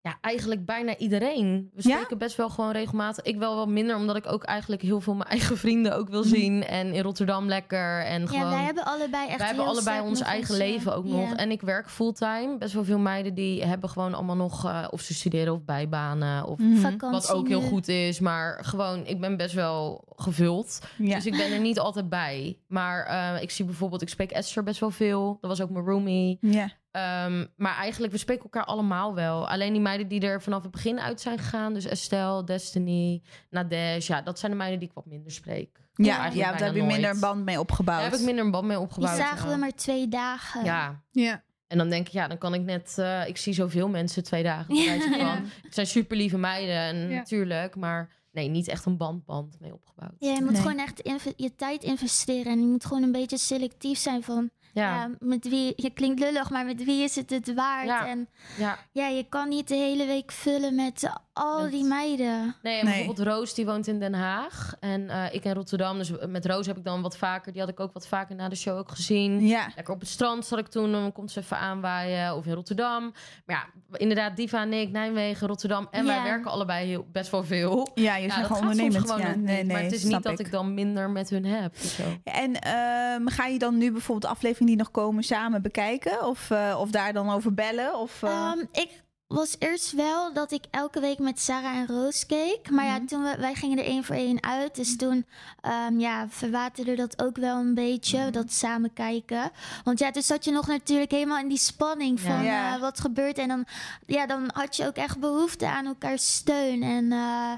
Ja, 0.08 0.18
eigenlijk 0.22 0.66
bijna 0.66 0.98
iedereen. 0.98 1.70
We 1.74 1.90
Ja? 1.90 1.96
spreken 1.96 2.18
best 2.18 2.36
wel 2.36 2.50
gewoon 2.50 2.72
regelmatig. 2.72 3.24
Ik 3.26 3.38
wel 3.38 3.56
wat 3.56 3.68
minder, 3.68 3.96
omdat 3.96 4.16
ik 4.16 4.32
ook 4.32 4.44
eigenlijk 4.44 4.82
heel 4.82 5.02
veel 5.02 5.14
mijn 5.14 5.30
eigen 5.30 5.58
vrienden 5.58 5.96
ook 5.98 6.10
wil 6.10 6.24
zien. 6.24 6.64
En 6.64 6.94
in 6.94 7.02
Rotterdam 7.04 7.48
lekker. 7.48 8.06
En 8.06 8.22
ja, 8.22 8.28
gewoon... 8.28 8.50
wij 8.50 8.64
hebben 8.64 8.86
allebei 8.86 9.28
echt 9.28 9.38
Wij 9.38 9.48
hebben 9.48 9.66
allebei 9.66 10.02
ons 10.02 10.22
eigen 10.22 10.58
leven 10.58 10.96
ook 10.96 11.06
ja. 11.08 11.12
nog. 11.16 11.34
En 11.34 11.52
ik 11.52 11.62
werk 11.62 11.90
fulltime. 11.90 12.58
Best 12.58 12.74
wel 12.74 12.84
veel 12.84 13.00
meiden 13.00 13.34
die 13.34 13.64
hebben 13.64 13.90
gewoon 13.90 14.14
allemaal 14.14 14.36
nog... 14.36 14.66
eh, 14.66 14.88
of 14.90 15.02
ze 15.02 15.14
studeren 15.14 15.54
of 15.54 15.64
bijbanen. 15.66 16.46
Of 16.46 16.60
Mhm. 16.60 16.76
Vakantie 16.76 17.10
wat 17.10 17.32
ook 17.32 17.48
heel 17.48 17.62
goed 17.62 17.88
is. 17.88 18.20
Maar 18.20 18.60
gewoon, 18.66 19.06
ik 19.06 19.20
ben 19.20 19.38
best 19.38 19.54
wel 19.56 20.04
gevuld. 20.16 20.82
Ja. 20.98 21.16
Dus 21.16 21.26
ik 21.26 21.38
ben 21.38 21.52
er 21.52 21.60
niet 21.60 21.80
altijd 21.80 22.10
bij. 22.10 22.58
Maar 22.68 23.06
eh, 23.06 23.42
ik 23.42 23.52
zie 23.52 23.66
bijvoorbeeld... 23.66 24.02
Ik 24.02 24.10
spreek 24.10 24.32
Esther 24.32 24.64
best 24.64 24.80
wel 24.80 24.92
veel. 24.92 25.38
Dat 25.42 25.50
was 25.50 25.62
ook 25.62 25.70
mijn 25.70 25.86
roomie. 25.86 26.38
ja. 26.42 26.70
Ehm, 26.98 27.46
maar 27.56 27.76
eigenlijk, 27.76 28.12
we 28.14 28.20
spreken 28.20 28.44
elkaar 28.44 28.66
allemaal 28.66 29.14
wel. 29.16 29.50
Alleen 29.50 29.74
die 29.74 29.82
meiden 29.82 30.08
die 30.08 30.22
er 30.22 30.42
vanaf 30.42 30.62
het 30.62 30.72
begin 30.72 31.00
uit 31.00 31.22
zijn 31.22 31.38
gegaan. 31.38 31.74
Dus 31.74 31.86
Estelle, 31.86 32.44
Destiny, 32.44 33.22
Nadesh. 33.50 34.08
Ja, 34.08 34.22
dat 34.22 34.40
zijn 34.40 34.52
de 34.52 34.58
meiden 34.58 34.80
die 34.80 34.88
ik 34.88 34.94
wat 34.94 35.06
minder 35.06 35.32
spreek. 35.32 35.86
Ja, 35.94 36.26
ja, 36.26 36.52
daar 36.52 36.62
heb 36.64 36.76
je 36.76 36.82
minder 36.84 37.00
nooit. 37.02 37.14
een 37.14 37.20
band 37.20 37.46
mee 37.46 37.60
opgebouwd. 37.60 38.00
Daar 38.02 38.10
heb 38.10 38.20
ik 38.20 38.26
minder 38.26 38.46
een 38.46 38.52
band 38.52 38.66
mee 38.66 38.76
Die 38.78 38.86
opgebouwd. 38.86 39.18
zagen 39.18 39.46
ja. 39.48 39.54
we 39.54 39.60
maar 39.60 39.74
twee 39.76 40.08
dagen. 40.08 40.64
Ja, 40.64 41.02
Ja. 41.12 41.44
en 41.68 41.78
dan 41.78 41.90
denk 41.90 42.08
ik, 42.08 42.14
ja, 42.14 42.28
dan 42.28 42.38
kan 42.38 42.54
ik 42.54 42.62
net... 42.62 42.96
eh, 42.98 43.28
ik 43.28 43.38
zie 43.38 43.54
zoveel 43.54 43.88
mensen 43.90 44.24
twee 44.24 44.44
dagen. 44.44 44.66
van. 44.76 45.18
Ja. 45.18 45.42
Het 45.64 45.74
zijn 45.74 45.88
super 45.88 46.18
lieve 46.18 46.38
meiden, 46.38 46.76
en 46.76 46.98
Ja. 47.10 47.16
natuurlijk. 47.16 47.76
Maar 47.76 48.10
nee, 48.32 48.48
niet 48.50 48.68
echt 48.68 48.86
een 48.86 48.98
bandband 48.98 49.60
mee 49.60 49.74
opgebouwd. 49.74 50.16
Ja, 50.20 50.34
je 50.34 50.42
moet 50.42 50.52
Nee. 50.52 50.62
gewoon 50.62 50.80
echt 50.80 51.02
je 51.36 51.56
tijd 51.56 51.84
investeren. 51.84 52.52
En 52.52 52.62
je 52.62 52.68
moet 52.68 52.86
gewoon 52.86 53.04
een 53.04 53.12
beetje 53.12 53.38
selectief 53.38 53.98
zijn 54.00 54.24
van... 54.24 54.50
Ja, 54.74 54.96
Ja, 54.96 55.10
met 55.20 55.50
wie, 55.50 55.74
je 55.76 55.90
klinkt 55.90 56.20
lullig, 56.20 56.50
maar 56.50 56.66
met 56.66 56.84
wie 56.84 57.04
is 57.04 57.16
het 57.16 57.30
het 57.30 57.54
waard? 57.54 57.86
Ja. 57.86 58.08
En 58.08 58.30
ja. 58.58 58.78
ja, 58.92 59.08
je 59.08 59.30
kan 59.30 59.50
niet 59.50 59.68
de 59.68 59.76
hele 59.76 60.06
week 60.06 60.32
vullen 60.32 60.76
met 60.76 61.10
al 61.38 61.62
Met- 61.62 61.72
die 61.72 61.84
meiden. 61.84 62.56
Nee, 62.62 62.80
en 62.80 62.86
Nee. 62.86 62.96
bijvoorbeeld 62.96 63.28
Roos 63.28 63.54
die 63.54 63.66
woont 63.66 63.88
in 63.88 64.00
Den 64.00 64.14
Haag. 64.14 64.76
En 64.80 65.10
eh, 65.10 65.34
ik 65.34 65.44
in 65.44 65.54
Rotterdam. 65.54 65.98
Dus 65.98 66.12
met 66.28 66.46
Roos 66.46 66.66
heb 66.66 66.78
ik 66.78 66.84
dan 66.84 67.02
wat 67.02 67.18
vaker. 67.18 67.52
Die 67.52 67.62
had 67.62 67.70
ik 67.70 67.80
ook 67.80 67.94
wat 67.94 68.08
vaker 68.08 68.36
na 68.36 68.50
de 68.50 68.56
show 68.56 68.78
ook 68.78 68.90
gezien. 68.92 69.48
Ja. 69.48 69.68
Lekker 69.76 69.94
op 69.94 70.00
het 70.00 70.10
strand 70.10 70.46
zat 70.46 70.60
ik 70.60 70.68
toen. 70.68 70.92
Dan 70.92 71.12
komt 71.12 71.32
ze 71.32 71.40
even 71.40 71.58
aanwaaien. 71.58 72.36
Of 72.36 72.46
in 72.46 72.54
Rotterdam. 72.54 73.14
Maar 73.46 73.56
ja, 73.92 73.98
inderdaad, 73.98 74.36
Diva 74.38 74.62
en 74.62 74.74
ik, 74.74 74.92
Nijmegen, 74.92 75.48
Rotterdam. 75.48 75.88
En 75.92 76.06
wij 76.06 76.24
werken 76.24 76.52
allebei 76.52 76.88
heel, 76.88 77.06
best 77.12 77.32
wel 77.32 77.44
veel. 77.44 77.88
Ja, 77.96 78.16
je 78.16 78.28
Ja, 78.28 78.36
bent 78.36 78.48
gewoon 78.48 78.62
ondernemend. 78.62 79.12
gewoon 79.12 79.22
ja. 79.22 79.28
nee, 79.36 79.64
nee, 79.64 79.66
maar 79.66 79.82
het 79.84 79.92
is 79.92 80.04
niet 80.04 80.24
dat 80.24 80.40
ik. 80.40 80.46
ik 80.46 80.52
dan 80.52 80.74
minder 80.74 81.10
met 81.10 81.30
hun 81.30 81.46
heb. 81.46 81.76
En 82.24 82.54
ehm, 82.62 83.28
ga 83.28 83.46
je 83.46 83.60
dan 83.60 83.78
nu 83.78 83.92
bijvoorbeeld 83.92 84.22
de 84.22 84.28
afleveringen 84.38 84.76
die 84.76 84.84
nog 84.84 84.92
komen 84.92 85.24
samen 85.24 85.62
bekijken? 85.62 86.26
Of, 86.28 86.52
eh, 86.52 86.78
of 86.80 86.90
daar 86.92 87.14
dan 87.14 87.30
over 87.30 87.54
bellen? 87.54 88.00
Of, 88.00 88.24
eh, 88.24 88.30
Ehm, 88.30 88.60
ik 88.72 88.90
was 89.28 89.56
eerst 89.60 89.92
wel 89.92 90.34
dat 90.34 90.52
ik 90.52 90.64
elke 90.72 91.00
week 91.00 91.20
met 91.20 91.40
Sarah 91.40 91.76
en 91.76 91.88
Roos 91.88 92.26
keek. 92.26 92.70
Maar 92.70 92.86
Mhm. 92.86 92.94
ja, 92.94 93.06
toen 93.06 93.24
we, 93.24 93.36
wij 93.40 93.54
gingen 93.54 93.78
er 93.78 93.84
één 93.86 94.04
voor 94.04 94.16
één 94.16 94.44
uit. 94.44 94.76
Dus 94.76 94.96
toen 94.98 95.26
ehm, 95.62 96.00
ja, 96.00 96.26
verwaterde 96.30 96.96
dat 96.96 97.24
ook 97.24 97.38
wel 97.38 97.58
een 97.58 97.74
beetje, 97.74 98.18
Mhm. 98.20 98.32
dat 98.32 98.52
samen 98.52 98.94
kijken. 98.94 99.52
Want 99.84 100.00
ja, 100.00 100.12
toen 100.12 100.22
zat 100.22 100.46
je 100.46 100.52
nog 100.52 100.68
natuurlijk 100.68 101.12
helemaal 101.12 101.40
in 101.40 101.48
die 101.48 101.58
spanning 101.58 102.20
van 102.20 102.44
Ja. 102.44 102.74
eh, 102.76 102.82
wat 102.82 103.00
gebeurt. 103.00 103.38
En 103.38 103.48
dan, 103.48 103.66
ja, 104.06 104.26
dan 104.26 104.50
had 104.54 104.76
je 104.76 104.88
ook 104.88 104.96
echt 104.96 105.20
behoefte 105.20 105.68
aan 105.68 105.86
elkaar 105.86 106.20
steun. 106.20 106.84
En 106.84 107.12
eh, 107.12 107.52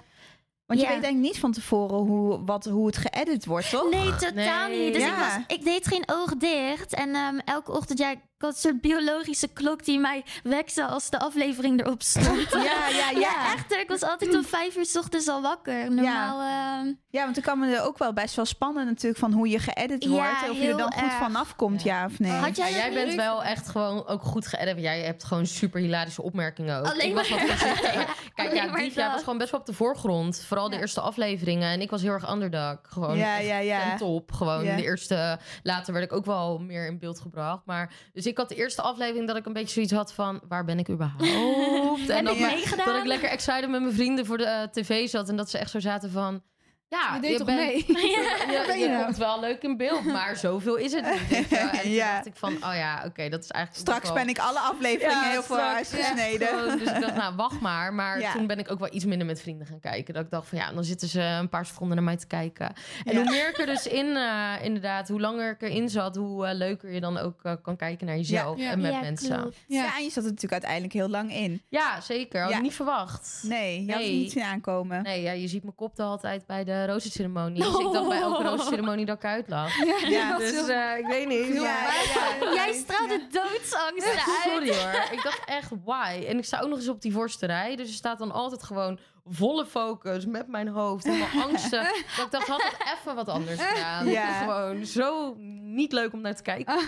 want 0.66 0.80
je 0.82 0.86
ja. 0.86 0.92
weet 0.94 1.02
denk 1.02 1.16
ik 1.16 1.22
niet 1.22 1.40
van 1.40 1.52
tevoren 1.52 1.98
hoe, 1.98 2.44
wat, 2.46 2.66
hoe 2.66 2.86
het 2.86 2.98
geëdit 2.98 3.46
wordt, 3.46 3.70
toch? 3.70 3.90
Nee, 3.90 4.16
totaal 4.16 4.68
Nee. 4.70 4.84
niet. 4.86 4.94
Dus 4.94 5.04
Ja. 5.04 5.10
ik, 5.10 5.18
was, 5.48 5.58
ik 5.58 5.64
deed 5.64 5.88
geen 5.88 6.04
oog 6.06 6.36
dicht. 6.38 6.94
En 6.94 7.16
ehm, 7.16 7.38
elke 7.46 7.72
ochtend, 7.72 8.00
ja, 8.00 8.14
ik 8.40 8.46
had 8.46 8.54
een 8.54 8.60
soort 8.62 8.82
biologische 8.82 9.48
klok 9.48 9.86
die 9.86 10.00
mij 10.00 10.24
wekte 10.44 10.86
als 10.86 11.10
de 11.10 11.20
aflevering 11.20 11.80
erop 11.80 12.02
stond. 12.02 12.50
Ja, 12.70 12.88
ja, 12.88 13.10
ja. 13.10 13.20
Ja, 13.20 13.54
echt. 13.54 13.72
Ik 13.72 13.88
was 13.88 14.02
altijd 14.04 14.36
om 14.36 14.44
vijf 14.44 14.76
uur 14.78 14.86
's 14.86 14.96
ochtends 14.96 15.28
al 15.28 15.42
wakker. 15.42 15.92
Normaal. 15.92 16.40
ehm, 16.42 16.94
Ja, 17.10 17.24
want 17.24 17.36
dan 17.36 17.44
kan 17.44 17.60
me 17.60 17.76
er 17.76 17.84
ook 17.84 17.98
wel 17.98 18.14
best 18.14 18.36
wel 18.36 18.46
spannen 18.46 18.86
natuurlijk 18.86 19.20
van 19.20 19.32
hoe 19.34 19.50
je 19.50 19.60
geëdit 19.60 20.04
Ja, 20.04 20.10
wordt. 20.10 20.50
Of 20.50 20.58
je 20.58 20.68
er 20.68 20.78
dan 20.78 20.94
goed 20.94 21.12
vanaf 21.12 21.56
komt, 21.56 21.84
ja, 21.84 22.06
of 22.06 22.20
nee. 22.20 22.32
Had 22.32 22.56
jij 22.58 22.72
Ja, 22.72 22.78
jij 22.78 22.94
bent 22.94 23.16
wel 23.16 23.44
echt 23.44 23.68
gewoon 23.70 24.08
ook 24.08 24.22
goed 24.24 24.48
geëdit. 24.48 24.80
Jij 24.80 25.00
hebt 25.02 25.24
gewoon 25.24 25.46
super 25.46 25.82
hilarische 25.82 26.22
opmerkingen 26.22 26.80
ook. 26.80 26.86
Alleen 26.86 27.08
ik 27.10 27.16
was 27.16 27.30
wat. 27.30 27.40
Kijk, 27.48 28.08
Alleen 28.36 28.56
ja, 28.56 29.04
dat. 29.04 29.12
was 29.12 29.24
gewoon 29.24 29.38
best 29.38 29.52
wel 29.52 29.60
op 29.60 29.66
de 29.66 29.74
voorgrond. 29.74 30.44
Vooral 30.48 30.70
de 30.70 30.76
Ja. 30.76 30.82
eerste 30.82 31.02
afleveringen. 31.02 31.72
En 31.72 31.82
ik 31.82 31.90
was 31.90 32.02
heel 32.02 32.12
erg 32.12 32.32
underdog. 32.32 32.78
Gewoon 32.84 33.18
Ja, 33.18 33.38
ja, 33.38 33.58
ja. 33.58 33.96
top. 33.98 34.32
Gewoon 34.32 34.64
Ja. 34.64 34.76
de 34.76 34.84
eerste... 34.84 35.40
Later 35.64 35.94
werd 35.94 36.06
ik 36.06 36.14
ook 36.14 36.26
wel 36.26 36.60
meer 36.60 36.86
in 36.88 37.00
beeld 37.00 37.20
gebracht. 37.20 37.66
Maar, 37.66 37.94
dus 38.14 38.26
ik 38.30 38.38
had 38.38 38.50
de 38.50 38.56
eerste 38.56 38.82
aflevering 38.82 39.28
dat 39.28 39.36
ik 39.36 39.46
een 39.46 39.54
beetje 39.54 39.74
zoiets 39.74 39.92
had 39.92 40.14
van... 40.14 40.42
Waar 40.48 40.66
ben 40.66 40.80
ik 40.80 40.90
überhaupt? 40.90 42.10
En 42.18 42.26
dat, 42.26 42.36
ik 42.36 42.42
meegedaan? 42.42 42.86
dat 42.86 42.96
ik 42.96 43.06
lekker 43.06 43.30
excited 43.30 43.70
met 43.70 43.82
mijn 43.82 43.94
vrienden 43.94 44.26
voor 44.26 44.38
de 44.38 44.46
eh, 44.46 44.64
tv 44.64 45.10
zat. 45.10 45.30
En 45.30 45.36
dat 45.36 45.50
ze 45.50 45.58
echt 45.58 45.72
zo 45.72 45.80
zaten 45.80 46.12
van... 46.12 46.42
Ja, 46.90 47.16
Je 47.16 47.22
deed 47.22 47.38
toch 47.38 47.46
bent, 47.46 47.60
mee? 47.60 47.76
je, 47.88 48.74
je 48.74 48.80
je 48.80 48.88
nou? 48.90 49.04
komt 49.04 49.18
wel 49.18 49.40
leuk 49.40 49.62
in 49.64 49.78
beeld, 49.78 50.04
maar 50.06 50.36
zoveel 50.36 50.76
is 50.76 50.94
het 50.94 51.06
niet. 51.12 51.50
je. 51.50 51.58
En 51.58 51.82
toen 51.82 51.92
Ja. 51.92 52.14
dacht 52.14 52.26
ik 52.26 52.36
van, 52.36 52.54
oh 52.54 52.74
ja, 52.76 53.04
oké, 53.06 53.30
dat 53.30 53.44
is 53.44 53.50
eigenlijk... 53.52 53.88
Straks 53.88 54.06
wel- 54.06 54.14
ben 54.14 54.28
ik 54.30 54.38
alle 54.40 54.60
afleveringen 54.60 55.30
heel 55.30 55.44
veel 55.44 55.56
straks 55.56 55.76
uitgesneden. 55.94 56.48
gewoon. 56.48 56.78
Dus 56.78 56.92
ik 56.92 57.02
dacht, 57.02 57.16
nou, 57.16 57.36
wacht 57.36 57.60
maar. 57.60 57.94
Maar 57.94 58.20
Ja. 58.20 58.32
toen 58.32 58.48
ben 58.48 58.60
ik 58.60 58.72
ook 58.72 58.80
wel 58.80 58.90
iets 58.94 59.06
minder 59.06 59.28
met 59.28 59.42
vrienden 59.42 59.68
gaan 59.68 59.80
kijken. 59.80 60.14
Dat 60.14 60.24
ik 60.24 60.30
dacht 60.32 60.48
van, 60.48 60.58
ja, 60.58 60.72
dan 60.72 60.84
zitten 60.84 61.08
ze 61.08 61.22
een 61.22 61.50
paar 61.50 61.66
seconden 61.66 61.96
naar 61.96 62.06
mij 62.06 62.18
te 62.18 62.28
kijken. 62.28 62.74
En 63.06 63.14
Ja. 63.14 63.22
hoe 63.22 63.30
meer 63.32 63.50
ik 63.50 63.58
er 63.60 63.66
dus 63.66 63.88
in, 63.88 64.16
eh, 64.16 64.54
inderdaad, 64.64 65.08
hoe 65.08 65.20
langer 65.20 65.52
ik 65.52 65.62
erin 65.62 65.90
zat... 65.90 66.16
hoe 66.16 66.46
eh, 66.48 66.56
leuker 66.56 66.92
je 66.94 67.00
dan 67.00 67.18
ook 67.18 67.40
eh, 67.44 67.54
kan 67.62 67.76
kijken 67.76 68.06
naar 68.08 68.16
jezelf 68.18 68.60
Ja. 68.60 68.72
en 68.72 68.82
met 68.82 68.92
ja, 68.92 69.00
mensen. 69.00 69.54
Ja. 69.68 69.84
Ja. 69.84 69.98
en 69.98 70.04
je 70.04 70.10
zat 70.10 70.24
er 70.24 70.30
natuurlijk 70.30 70.52
uiteindelijk 70.52 70.94
heel 70.94 71.10
lang 71.10 71.34
in. 71.34 71.62
Ja, 71.70 72.02
zeker. 72.02 72.42
Had 72.42 72.50
Ja. 72.50 72.56
ik 72.58 72.62
niet 72.64 72.74
verwacht. 72.76 73.40
Nee, 73.44 73.86
je 73.86 73.92
had 73.92 74.02
het 74.02 74.10
Nee. 74.10 74.18
niet 74.20 74.32
zien 74.32 74.44
aankomen. 74.44 75.04
Nee, 75.04 75.22
ja, 75.22 75.32
je 75.32 75.48
ziet 75.48 75.64
mijn 75.64 75.76
kop 75.76 75.96
de 75.96 76.04
altijd 76.04 76.46
bij 76.46 76.64
de 76.64 76.78
rozenceremonie. 76.86 77.64
Dus 77.64 77.80
ik 77.80 77.92
dacht 77.92 78.08
bij 78.08 78.22
elke 78.22 78.44
rozenceremonie 78.44 79.06
dat 79.06 79.16
ik 79.18 79.26
uitlag. 79.26 79.72
Ja. 80.10 80.38
Dus 80.38 80.68
eh, 80.68 80.98
ik 80.98 81.06
weet 81.08 81.28
niet. 81.28 81.48
Ja, 81.54 81.62
maar- 81.62 82.48
ja. 82.50 82.54
Jij 82.54 82.74
straalde 82.74 83.28
doodsangst 83.32 84.06
eruit. 84.06 84.40
sorry 84.44 84.68
hoor. 84.76 85.04
Ik 85.12 85.24
dacht 85.24 85.42
echt, 85.46 85.72
why? 85.86 86.26
En 86.28 86.38
ik 86.38 86.46
sta 86.46 86.60
ook 86.60 86.70
nog 86.70 86.78
eens 86.78 86.88
op 86.90 87.02
die 87.02 87.14
vorsterij. 87.14 87.76
Dus 87.76 87.88
er 87.88 87.94
staat 87.94 88.20
dan 88.20 88.32
altijd 88.32 88.64
gewoon 88.64 89.00
volle 89.30 89.66
focus 89.66 90.26
met 90.26 90.48
mijn 90.48 90.68
hoofd. 90.68 91.04
Helemaal 91.06 91.44
angsten. 91.48 91.84
dat 92.18 92.26
ik 92.26 92.32
dacht, 92.32 92.48
had 92.48 92.62
ik 92.62 92.96
even 93.00 93.16
wat 93.16 93.30
anders 93.30 93.62
gedaan. 93.62 94.08
Ja. 94.08 94.40
Gewoon 94.40 94.86
zo 94.86 95.36
niet 95.62 95.92
leuk 95.92 96.14
om 96.14 96.22
naar 96.22 96.36
te 96.36 96.42
kijken. 96.42 96.80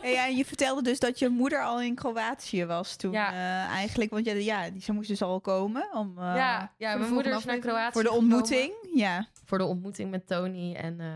Hey, 0.00 0.12
ja, 0.18 0.26
en 0.26 0.36
je 0.36 0.44
vertelde 0.44 0.82
dus 0.82 0.98
dat 0.98 1.18
je 1.18 1.28
moeder 1.28 1.64
al 1.64 1.80
in 1.80 1.94
Kroatië 1.94 2.64
was 2.66 2.96
toen 2.96 3.12
Ja. 3.12 3.32
eh, 3.32 3.74
eigenlijk. 3.74 4.10
Want 4.10 4.24
ja, 4.26 4.32
ja, 4.34 4.70
die, 4.70 4.82
ze 4.82 4.92
moest 4.92 5.08
dus 5.08 5.22
al 5.22 5.40
komen 5.40 5.88
om, 5.92 6.18
eh, 6.18 6.34
ja, 6.36 6.70
mijn 6.78 7.12
moeder 7.12 7.36
is 7.36 7.44
naar 7.44 7.58
Kroatië 7.58 7.92
voor 7.92 8.02
de 8.02 8.08
gekomen. 8.08 8.32
ontmoeting. 8.36 8.72
Ja. 8.94 9.26
Voor 9.44 9.58
de 9.58 9.64
ontmoeting 9.64 10.10
met 10.10 10.26
Tony. 10.26 10.74
En 10.74 11.00
eh, 11.00 11.06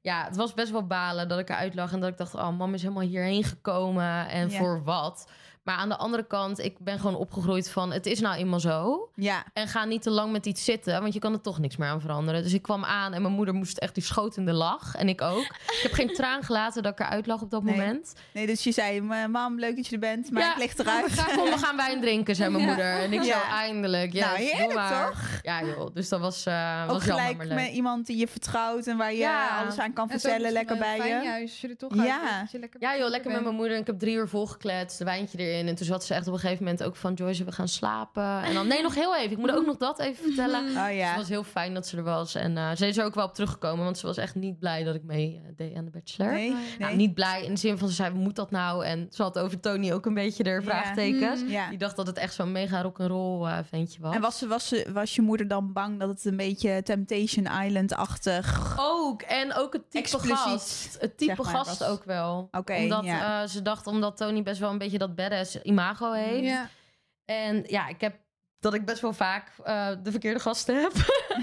ja, 0.00 0.24
het 0.24 0.36
was 0.36 0.54
best 0.54 0.70
wel 0.70 0.86
balen 0.86 1.28
dat 1.28 1.38
ik 1.38 1.48
eruit 1.48 1.74
lag. 1.74 1.92
En 1.92 2.00
dat 2.00 2.08
ik 2.10 2.16
dacht, 2.18 2.34
oh, 2.34 2.58
mam 2.58 2.74
is 2.74 2.82
helemaal 2.82 3.02
hierheen 3.02 3.44
gekomen. 3.44 4.28
En 4.28 4.52
voor 4.52 4.82
wat? 4.84 5.28
Maar 5.64 5.76
aan 5.76 5.88
de 5.88 5.96
andere 5.96 6.26
kant, 6.26 6.58
ik 6.58 6.78
ben 6.78 6.98
gewoon 6.98 7.16
opgegroeid 7.16 7.70
van... 7.70 7.92
het 7.92 8.06
is 8.06 8.20
nou 8.20 8.36
eenmaal 8.36 8.60
zo. 8.60 9.08
Ja. 9.14 9.44
En 9.52 9.68
ga 9.68 9.84
niet 9.84 10.02
te 10.02 10.10
lang 10.10 10.32
met 10.32 10.46
iets 10.46 10.64
zitten, 10.64 11.00
want 11.00 11.12
je 11.14 11.18
kan 11.20 11.32
er 11.32 11.40
toch 11.40 11.58
niks 11.58 11.76
meer 11.76 11.88
aan 11.88 12.00
veranderen. 12.00 12.42
Dus 12.42 12.52
ik 12.52 12.62
kwam 12.62 12.84
aan 12.84 13.12
en 13.12 13.22
mijn 13.22 13.34
moeder 13.34 13.54
moest 13.54 13.78
echt 13.78 13.94
die 13.94 14.02
schoot 14.04 14.36
in 14.36 14.44
de 14.44 14.52
lach. 14.52 14.94
En 14.94 15.08
ik 15.08 15.20
ook. 15.22 15.42
Ik 15.44 15.78
heb 15.82 15.92
geen 15.92 16.12
traan 16.14 16.42
gelaten 16.42 16.82
dat 16.82 16.92
ik 16.92 17.00
eruit 17.06 17.26
lag 17.26 17.40
op 17.42 17.50
dat 17.50 17.62
Nee. 17.62 17.76
moment. 17.76 18.14
Nee, 18.32 18.46
dus 18.46 18.64
je 18.64 18.72
zei, 18.72 19.00
"Ma- 19.00 19.26
mam, 19.26 19.58
leuk 19.58 19.76
dat 19.76 19.86
je 19.86 19.92
er 19.92 19.98
bent, 20.00 20.30
maar 20.30 20.42
Ja. 20.42 20.52
ik 20.52 20.58
lig 20.58 20.76
eruit. 20.76 21.24
Kom, 21.36 21.44
we 21.44 21.58
gaan 21.58 21.76
wijn 21.76 22.00
drinken, 22.00 22.36
zei 22.36 22.50
mijn 22.50 22.62
Ja. 22.62 22.68
moeder. 22.68 22.92
En 22.92 23.12
ik 23.12 23.22
Ja. 23.22 23.40
zo, 23.40 23.46
eindelijk. 23.52 24.12
Yes, 24.12 24.24
nou, 24.24 24.36
doe 24.36 24.46
heerlijk 24.46 24.74
maar. 24.74 25.06
toch? 25.10 25.20
Ja 25.42 25.64
joh, 25.64 25.94
dus 25.94 26.08
dat 26.08 26.20
was, 26.20 26.46
eh 26.46 26.80
Ook 26.84 26.90
was 26.90 27.04
jammer, 27.04 27.20
gelijk 27.24 27.36
maar 27.36 27.46
leuk. 27.46 27.56
met 27.66 27.74
iemand 27.74 28.06
die 28.06 28.16
je 28.16 28.28
vertrouwt 28.28 28.86
en 28.86 28.96
waar 28.96 29.12
je 29.12 29.18
Ja. 29.18 29.58
alles 29.62 29.78
aan 29.78 29.92
kan 29.92 30.08
vertellen, 30.08 30.52
lekker 30.52 30.78
bij 30.78 30.96
eh, 30.98 31.02
fijn 31.04 31.18
je. 31.22 31.24
juist, 31.28 31.50
als 31.52 31.60
je 31.60 31.68
er 31.68 31.76
toch 31.76 31.94
Ja. 31.94 32.38
uit 32.40 32.50
je 32.50 32.58
lekker 32.58 32.80
Ja 32.80 32.96
joh, 32.96 33.08
lekker 33.08 33.30
met 33.32 33.42
mijn 33.42 33.54
moeder. 33.54 33.74
En 33.74 33.80
ik 33.80 33.86
heb 33.86 33.98
drie 33.98 34.14
uur 34.16 34.28
volgekletst, 34.28 35.00
een 35.00 35.06
wijntje 35.06 35.38
erin. 35.38 35.52
En 35.58 35.74
toen 35.74 35.86
zat 35.86 36.04
ze 36.04 36.14
echt 36.14 36.26
op 36.26 36.32
een 36.34 36.38
gegeven 36.40 36.64
moment 36.64 36.82
ook 36.82 36.96
van... 36.96 37.12
Joyce, 37.14 37.44
we 37.44 37.52
gaan 37.52 37.68
slapen. 37.68 38.42
En 38.42 38.54
dan, 38.54 38.66
nee, 38.66 38.82
nog 38.82 38.94
heel 38.94 39.16
even. 39.16 39.30
Ik 39.30 39.38
moet 39.38 39.50
ook 39.52 39.66
nog 39.66 39.76
dat 39.76 39.98
even 39.98 40.24
vertellen. 40.24 40.62
Oh 40.76 40.86
Dus 40.88 41.06
het 41.06 41.16
was 41.16 41.28
heel 41.28 41.42
fijn 41.44 41.74
dat 41.74 41.86
ze 41.86 41.96
er 41.96 42.02
was. 42.02 42.34
En 42.34 42.56
eh, 42.56 42.70
ze 42.76 42.86
is 42.86 42.96
er 42.98 43.04
ook 43.04 43.14
wel 43.14 43.24
op 43.24 43.34
teruggekomen. 43.34 43.84
Want 43.84 43.98
ze 43.98 44.06
was 44.06 44.16
echt 44.16 44.34
niet 44.34 44.58
blij 44.58 44.84
dat 44.84 44.94
ik 44.94 45.02
mee 45.02 45.40
eh, 45.44 45.52
deed 45.56 45.74
aan 45.76 45.84
de 45.84 45.90
Bachelor. 45.90 46.32
Nee, 46.32 46.50
Nou, 46.50 46.60
nee. 46.78 46.94
niet 46.96 47.14
blij 47.14 47.44
in 47.44 47.54
de 47.54 47.60
zin 47.60 47.78
van 47.78 47.88
ze 47.88 47.94
zei, 47.94 48.14
moet 48.14 48.36
dat 48.36 48.50
nou? 48.50 48.84
En 48.84 49.06
ze 49.10 49.22
had 49.22 49.38
over 49.38 49.60
Tony 49.60 49.92
ook 49.92 50.06
een 50.06 50.14
beetje 50.14 50.44
er 50.44 50.54
Ja. 50.60 50.62
vraagtekens. 50.66 51.42
Mm. 51.42 51.48
Ja. 51.48 51.68
Die 51.68 51.78
dacht 51.78 51.96
dat 51.96 52.06
het 52.06 52.16
echt 52.16 52.34
zo'n 52.34 52.52
mega 52.52 52.82
rock'n'roll 52.82 53.46
eh 53.48 53.58
ventje 53.68 54.00
was. 54.00 54.14
En 54.14 54.20
was, 54.20 54.38
ze- 54.38 54.46
was, 54.46 54.68
ze- 54.68 54.86
was 54.92 55.14
je 55.14 55.22
moeder 55.22 55.48
dan 55.48 55.72
bang 55.72 56.00
dat 56.00 56.08
het 56.08 56.24
een 56.24 56.36
beetje 56.36 56.82
Temptation 56.82 57.46
Island-achtig... 57.64 58.76
Ook, 58.78 59.22
en 59.22 59.54
ook 59.54 59.72
het 59.72 59.90
type 59.90 60.04
Expliciet, 60.04 60.36
gast. 60.38 60.96
Het 61.00 61.18
type 61.18 61.34
zeg 61.34 61.44
maar, 61.44 61.54
gast 61.64 61.78
was. 61.78 61.88
ook 61.88 62.04
wel. 62.04 62.48
Oké, 62.52 62.74
omdat 62.76 63.04
ja. 63.04 63.46
ze 63.46 63.62
dacht, 63.62 63.86
omdat 63.86 64.16
Tony 64.16 64.42
best 64.42 64.60
wel 64.60 64.70
een 64.70 64.78
beetje 64.78 64.98
dat 64.98 65.14
badass 65.14 65.43
imago 65.62 66.12
heeft. 66.12 66.44
Ja. 66.44 66.68
En 67.24 67.64
ja, 67.66 67.88
ik 67.88 68.00
heb 68.00 68.16
dat 68.60 68.74
ik 68.74 68.84
best 68.84 69.00
wel 69.00 69.12
vaak 69.12 69.48
eh, 69.64 69.88
de 70.02 70.10
verkeerde 70.10 70.40
gasten 70.40 70.80
heb. 70.82 70.92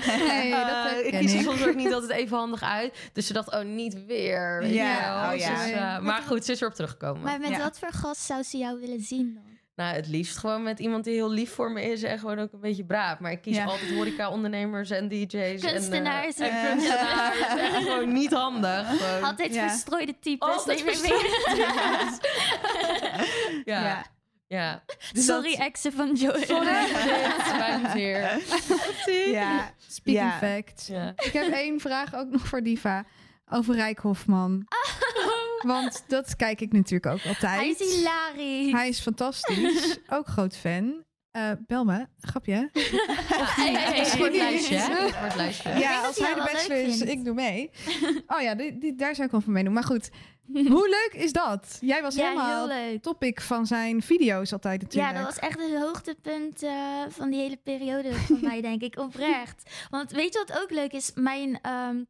Nee, 0.08 0.52
dat 0.52 0.68
Eh, 0.70 0.84
herken 0.84 1.06
ik 1.14 1.20
kies 1.20 1.34
er 1.34 1.40
ik. 1.40 1.46
soms 1.46 1.66
ook 1.68 1.76
niet 1.76 1.94
altijd 1.94 2.12
even 2.12 2.38
handig 2.38 2.64
uit. 2.64 3.10
Dus 3.14 3.28
ze 3.28 3.34
dacht, 3.34 3.54
oh, 3.54 3.62
niet 3.64 4.06
weer. 4.06 4.66
Ja, 4.66 5.32
oh 5.32 5.38
ja. 5.38 5.64
Dus, 5.64 5.72
eh, 5.72 6.00
maar 6.00 6.22
goed, 6.22 6.46
ze 6.46 6.52
is 6.52 6.62
erop 6.62 6.74
teruggekomen. 6.74 7.22
Maar 7.22 7.40
met 7.40 7.50
Ja. 7.50 7.58
wat 7.58 7.80
voor 7.80 7.92
gast 7.92 8.22
zou 8.22 8.44
ze 8.44 8.58
jou 8.58 8.80
willen 8.80 9.00
zien 9.02 9.34
dan? 9.34 9.51
Nou, 9.76 9.96
het 9.96 10.08
liefst 10.08 10.38
gewoon 10.38 10.64
met 10.64 10.80
iemand 10.80 11.04
die 11.04 11.14
heel 11.14 11.32
lief 11.32 11.54
voor 11.54 11.72
me 11.72 11.82
is 11.92 12.04
en 12.04 12.20
gewoon 12.20 12.40
ook 12.40 12.54
een 12.54 12.60
beetje 12.60 12.86
braaf. 12.86 13.20
Maar 13.20 13.32
ik 13.32 13.42
kies 13.42 13.56
Ja. 13.56 13.66
altijd 13.66 13.92
horeca-ondernemers 13.94 14.90
en 14.90 15.08
DJ's. 15.08 15.62
Kunstenaars. 15.62 16.36
En, 16.38 16.50
eh, 16.50 16.64
Eh. 16.64 16.70
en 16.72 16.78
kunstenaars. 16.78 17.38
Gewoon 17.84 18.14
niet 18.14 18.32
handig. 18.34 18.88
Gewoon. 18.98 19.24
Altijd 19.24 19.54
Ja. 19.54 19.70
verstrooide 19.70 20.20
types. 20.20 20.48
Altijd 20.50 20.84
Nee, 20.86 20.96
nee, 20.96 21.12
nee. 21.12 21.20
Ja, 23.66 23.82
Ja. 23.84 24.06
ja. 24.48 24.84
Dus 25.14 25.26
Sorry, 25.26 25.50
dat- 25.52 25.60
exen 25.68 25.94
van 25.94 26.14
Joy. 26.16 26.44
Sorry 26.46 26.86
spijt 27.48 27.92
zeer. 27.94 28.40
Ja. 29.32 29.74
Speaking 29.88 30.26
Ja. 30.26 30.38
facts. 30.38 30.88
Ja. 30.88 31.14
Ik 31.16 31.34
heb 31.34 31.54
één 31.54 31.80
vraag 31.80 32.16
ook 32.16 32.30
nog 32.30 32.48
voor 32.48 32.62
Diva. 32.64 33.06
Over 33.50 33.76
Rijk 33.76 34.00
Hofman. 34.00 34.68
Want 35.62 36.04
dat 36.08 36.36
kijk 36.36 36.62
ik 36.62 36.72
natuurlijk 36.72 37.06
ook 37.06 37.26
altijd. 37.26 37.60
Hij 37.60 37.70
is 37.70 37.96
hilarisch. 37.96 38.72
Hij 38.72 38.88
is 38.88 39.00
fantastisch. 39.00 39.98
ook 40.10 40.28
groot 40.28 40.58
fan. 40.58 41.04
Eh 41.32 41.52
bel 41.68 41.84
me. 41.84 42.08
Grapje. 42.20 42.70
Ja, 45.80 46.02
als 46.06 46.18
hij 46.20 46.34
de 46.34 46.42
bachelor 46.52 46.78
is, 46.78 46.98
vindt. 46.98 47.12
ik 47.12 47.24
doe 47.26 47.34
mee. 47.34 47.70
Oh 48.28 48.42
ja, 48.42 48.56
die, 48.56 48.78
die- 48.78 48.96
daar 48.96 49.16
zou 49.16 49.26
ik 49.26 49.32
wel 49.32 49.42
van 49.42 49.54
meedoen. 49.54 49.74
Maar 49.74 49.84
goed, 49.84 50.10
hoe 50.54 50.90
leuk 50.90 51.22
is 51.24 51.32
dat? 51.34 51.78
Jij 51.82 52.02
was 52.02 52.16
ja, 52.16 52.30
helemaal 52.30 53.00
topic 53.00 53.42
van 53.42 53.66
zijn 53.68 54.02
video's 54.02 54.54
altijd 54.54 54.82
Ja, 54.82 54.88
natuurlijk. 54.88 55.16
dat 55.16 55.26
was 55.36 55.50
echt 55.50 55.60
het 55.72 55.82
hoogtepunt 55.82 56.64
eh, 56.64 56.74
van 57.10 57.30
die 57.30 57.40
hele 57.40 57.58
periode 57.64 58.14
voor 58.14 58.38
mij, 58.42 58.62
denk 58.62 58.82
ik. 58.82 58.98
Oprecht. 59.00 59.70
Want 59.90 60.12
weet 60.12 60.34
je 60.34 60.44
wat 60.48 60.62
ook 60.62 60.72
leuk 60.72 60.92
is? 60.94 61.12
Mijn, 61.16 61.60
ehm, 61.62 62.04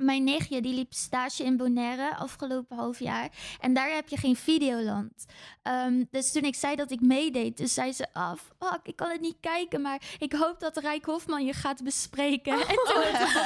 mijn 0.00 0.24
nichtje 0.24 0.60
die 0.60 0.74
liep 0.74 0.92
stage 0.92 1.44
in 1.44 1.56
Bonaire 1.56 2.16
afgelopen 2.16 2.76
half 2.76 2.98
jaar. 2.98 3.28
En 3.60 3.74
daar 3.74 3.90
heb 3.90 4.08
je 4.08 4.16
geen 4.16 4.36
Videoland. 4.36 5.24
Ehm, 5.62 6.04
dus 6.10 6.32
toen 6.32 6.42
ik 6.42 6.54
zei 6.54 6.76
dat 6.76 6.90
ik 6.90 7.00
meedeed, 7.00 7.56
dus 7.56 7.74
zei 7.74 7.92
ze... 7.92 8.06
Oh, 8.12 8.32
fuck, 8.58 8.80
ik 8.82 8.96
kan 8.96 9.10
het 9.10 9.20
niet 9.20 9.36
kijken, 9.40 9.80
maar 9.80 10.02
ik 10.18 10.32
hoop 10.32 10.60
dat 10.60 10.76
Rijk 10.76 11.04
Hofman 11.04 11.44
je 11.44 11.52
gaat 11.52 11.82
bespreken. 11.84 12.52
En 12.68 12.74
toen 12.74 13.02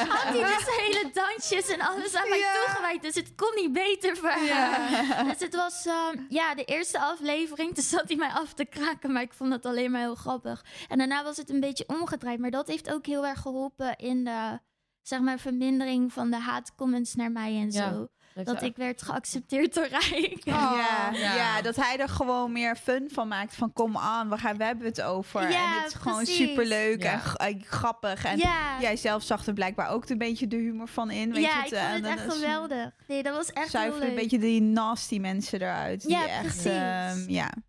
had 0.09 0.22
hij 0.22 0.42
dus 0.42 0.76
hele 0.76 1.11
dansjes 1.12 1.68
en 1.68 1.80
alles 1.80 2.14
aan 2.14 2.28
mij 2.28 2.38
Ja. 2.38 2.53
toegewijd. 2.64 3.03
Dus 3.03 3.14
het 3.14 3.34
kon 3.34 3.53
niet 3.55 3.72
beter 3.72 4.16
voor 4.16 4.28
haar. 4.28 5.24
Dus 5.24 5.40
het 5.40 5.55
was 5.55 5.86
ehm, 5.86 6.16
ja, 6.28 6.55
de 6.55 6.64
eerste 6.64 7.00
aflevering. 7.00 7.74
Toen 7.74 7.84
zat 7.84 8.05
hij 8.07 8.16
mij 8.16 8.30
af 8.30 8.53
te 8.55 8.64
kraken, 8.64 9.12
maar 9.12 9.22
ik 9.22 9.32
vond 9.32 9.53
het 9.53 9.66
alleen 9.66 9.90
maar 9.90 10.00
heel 10.00 10.14
grappig. 10.14 10.64
En 10.88 10.98
daarna 10.98 11.22
was 11.24 11.36
het 11.36 11.50
een 11.50 11.61
beetje 11.61 11.84
omgedraaid. 11.86 12.38
Maar 12.38 12.50
dat 12.50 12.68
heeft 12.68 12.92
ook 12.92 13.07
heel 13.07 13.26
erg 13.26 13.40
geholpen 13.40 13.96
in 13.96 14.24
de 14.24 14.59
zeg 15.03 15.20
maar, 15.20 15.38
vermindering 15.38 16.12
van 16.12 16.30
de 16.30 16.36
haatcomments 16.36 17.14
naar 17.14 17.32
mij 17.32 17.55
en 17.61 17.70
Ja. 17.70 17.92
zo. 17.92 18.09
Dat 18.45 18.62
ik 18.62 18.76
werd 18.76 19.03
geaccepteerd 19.03 19.74
door 19.74 19.87
Rijk. 19.87 20.39
ja, 20.45 21.11
Ja. 21.12 21.35
ja. 21.35 21.62
dat 21.62 21.76
hij 21.76 21.99
er 21.99 22.09
gewoon 22.09 22.53
meer 22.53 22.76
fun 22.76 23.09
van 23.12 23.28
maakt. 23.28 23.55
Van 23.55 23.72
kom 23.72 23.97
aan, 23.97 24.28
we, 24.30 24.39
gaan, 24.39 24.57
we 24.57 24.64
hebben 24.64 24.87
het 24.87 25.03
over. 25.03 25.51
Ja, 25.51 25.74
en 25.76 25.80
het 25.83 25.93
is 25.93 25.99
gewoon 25.99 26.16
precies. 26.22 26.49
superleuk 26.49 27.03
Ja. 27.03 27.12
en 27.37 27.55
eh, 27.55 27.62
grappig. 27.64 28.24
En 28.24 28.39
ja, 28.39 28.80
jij 28.80 28.97
zelf 28.97 29.22
zag 29.22 29.47
er 29.47 29.53
blijkbaar 29.53 29.91
ook 29.91 30.09
een 30.09 30.18
beetje 30.18 30.47
de 30.47 30.57
humor 30.57 30.89
van 30.89 31.11
in. 31.11 31.33
Weet 31.33 31.43
ja 31.45 31.59
je 31.61 31.66
ik 31.66 31.72
eh, 31.72 31.80
vond 31.91 31.95
het 31.95 32.05
en 32.05 32.18
echt 32.18 32.33
geweldig. 32.35 32.91
Nee, 33.09 33.22
dat 33.22 33.35
was 33.37 33.47
echt 33.53 33.57
heel 33.59 33.80
Zuiver 33.80 34.01
leuk. 34.01 34.09
een 34.09 34.14
beetje 34.14 34.39
die 34.39 34.61
nasty 34.62 35.18
mensen 35.18 35.61
eruit. 35.61 36.05
Ja, 36.09 36.20
die 36.20 36.28
echt, 36.28 36.41
precies. 36.43 36.64
ehm, 36.66 37.30
ja. 37.30 37.51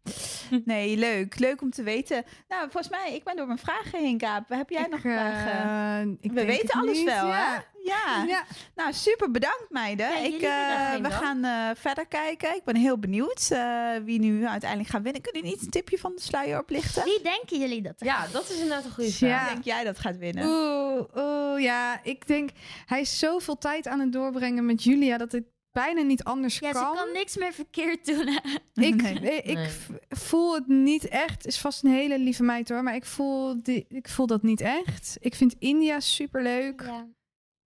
Nee, 0.65 0.97
leuk. 0.97 1.39
Leuk 1.39 1.61
om 1.61 1.69
te 1.71 1.83
weten. 1.83 2.23
Nou, 2.47 2.61
volgens 2.71 2.89
mij, 2.89 3.15
ik 3.15 3.23
ben 3.23 3.35
door 3.35 3.47
mijn 3.47 3.59
vragen 3.59 3.99
heen, 3.99 4.17
Kaap. 4.17 4.49
Heb 4.49 4.69
jij 4.69 4.81
Ik, 4.81 4.89
nog 4.91 4.99
vragen? 4.99 6.09
eh, 6.09 6.15
ik 6.21 6.31
We 6.31 6.45
weten 6.45 6.79
alles 6.79 6.97
niet, 6.97 7.05
wel, 7.05 7.27
ja. 7.27 7.53
hè? 7.53 7.72
Ja. 7.83 8.23
Ja. 8.27 8.45
Nou, 8.75 8.93
super 8.93 9.31
bedankt, 9.31 9.65
meiden. 9.69 10.05
Ja, 10.09 10.17
ik, 10.17 10.41
eh, 10.41 11.01
we 11.01 11.11
gaan 11.11 11.43
eh, 11.43 11.69
verder 11.75 12.05
kijken. 12.07 12.55
Ik 12.55 12.63
ben 12.63 12.75
heel 12.75 12.97
benieuwd 12.99 13.47
eh, 13.51 13.89
wie 14.03 14.19
nu 14.19 14.45
uiteindelijk 14.47 14.89
gaat 14.89 15.01
winnen. 15.01 15.21
Kunnen 15.21 15.41
jullie 15.41 15.55
niet 15.57 15.65
een 15.65 15.71
tipje 15.71 15.97
van 15.97 16.11
de 16.15 16.21
sluier 16.21 16.59
oplichten? 16.59 17.03
Wie 17.03 17.21
denken 17.23 17.59
jullie 17.59 17.81
dat 17.81 17.93
er 17.99 18.05
Ja, 18.05 18.27
dat 18.31 18.43
is 18.49 18.53
inderdaad 18.59 18.85
een 18.85 18.91
goede 18.91 19.09
Ja. 19.09 19.15
vraag. 19.15 19.43
Wie 19.43 19.53
denk 19.53 19.63
jij 19.65 19.83
dat 19.83 19.99
gaat 19.99 20.17
winnen? 20.17 20.45
Oeh, 20.47 21.03
oeh, 21.15 21.61
ja. 21.61 21.99
Ik 22.03 22.27
denk, 22.27 22.49
hij 22.85 23.01
is 23.01 23.19
zoveel 23.19 23.57
tijd 23.57 23.87
aan 23.87 23.99
het 23.99 24.11
doorbrengen 24.13 24.65
met 24.65 24.83
Julia 24.83 25.17
dat 25.17 25.31
het 25.31 25.43
bijna 25.71 26.01
niet 26.01 26.23
anders 26.23 26.59
Ja, 26.59 26.67
ze 26.73 26.79
kan. 26.79 26.95
kan 26.95 27.11
niks 27.13 27.37
meer 27.37 27.53
verkeerd 27.53 28.05
doen. 28.05 28.27
hè. 28.27 28.39
Ik, 28.87 29.01
Nee. 29.01 29.41
ik, 29.41 29.55
Nee. 29.57 29.67
voel 30.09 30.53
het 30.53 30.67
niet 30.67 31.07
echt. 31.07 31.45
Is 31.45 31.59
vast 31.59 31.83
een 31.83 31.91
hele 31.91 32.19
lieve 32.19 32.43
meid 32.43 32.69
hoor, 32.69 32.83
maar 32.83 32.95
ik 32.95 33.05
voel, 33.05 33.63
die, 33.63 33.85
ik 33.89 34.07
voel 34.09 34.27
dat 34.27 34.43
niet 34.43 34.61
echt. 34.61 35.17
Ik 35.19 35.35
vind 35.35 35.55
India 35.59 35.99
superleuk. 35.99 36.81
Ja. 36.81 37.07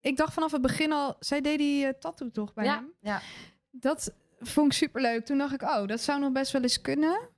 Ik 0.08 0.18
dacht 0.18 0.34
vanaf 0.34 0.52
het 0.52 0.62
begin 0.62 0.92
al, 0.92 1.16
zij 1.20 1.42
deed 1.42 1.58
die 1.58 1.86
eh, 1.86 1.94
tattoo 2.00 2.32
toch 2.32 2.54
bij 2.54 2.66
Ja, 2.66 2.76
hem? 2.76 2.94
ja. 3.02 3.22
Dat 3.72 4.14
vond 4.40 4.68
ik 4.72 4.78
superleuk. 4.78 5.26
Toen 5.26 5.38
dacht 5.38 5.54
ik, 5.54 5.62
oh, 5.62 5.88
dat 5.88 6.02
zou 6.02 6.20
nog 6.20 6.32
best 6.32 6.52
wel 6.52 6.62
eens 6.62 6.82
kunnen. 6.82 7.30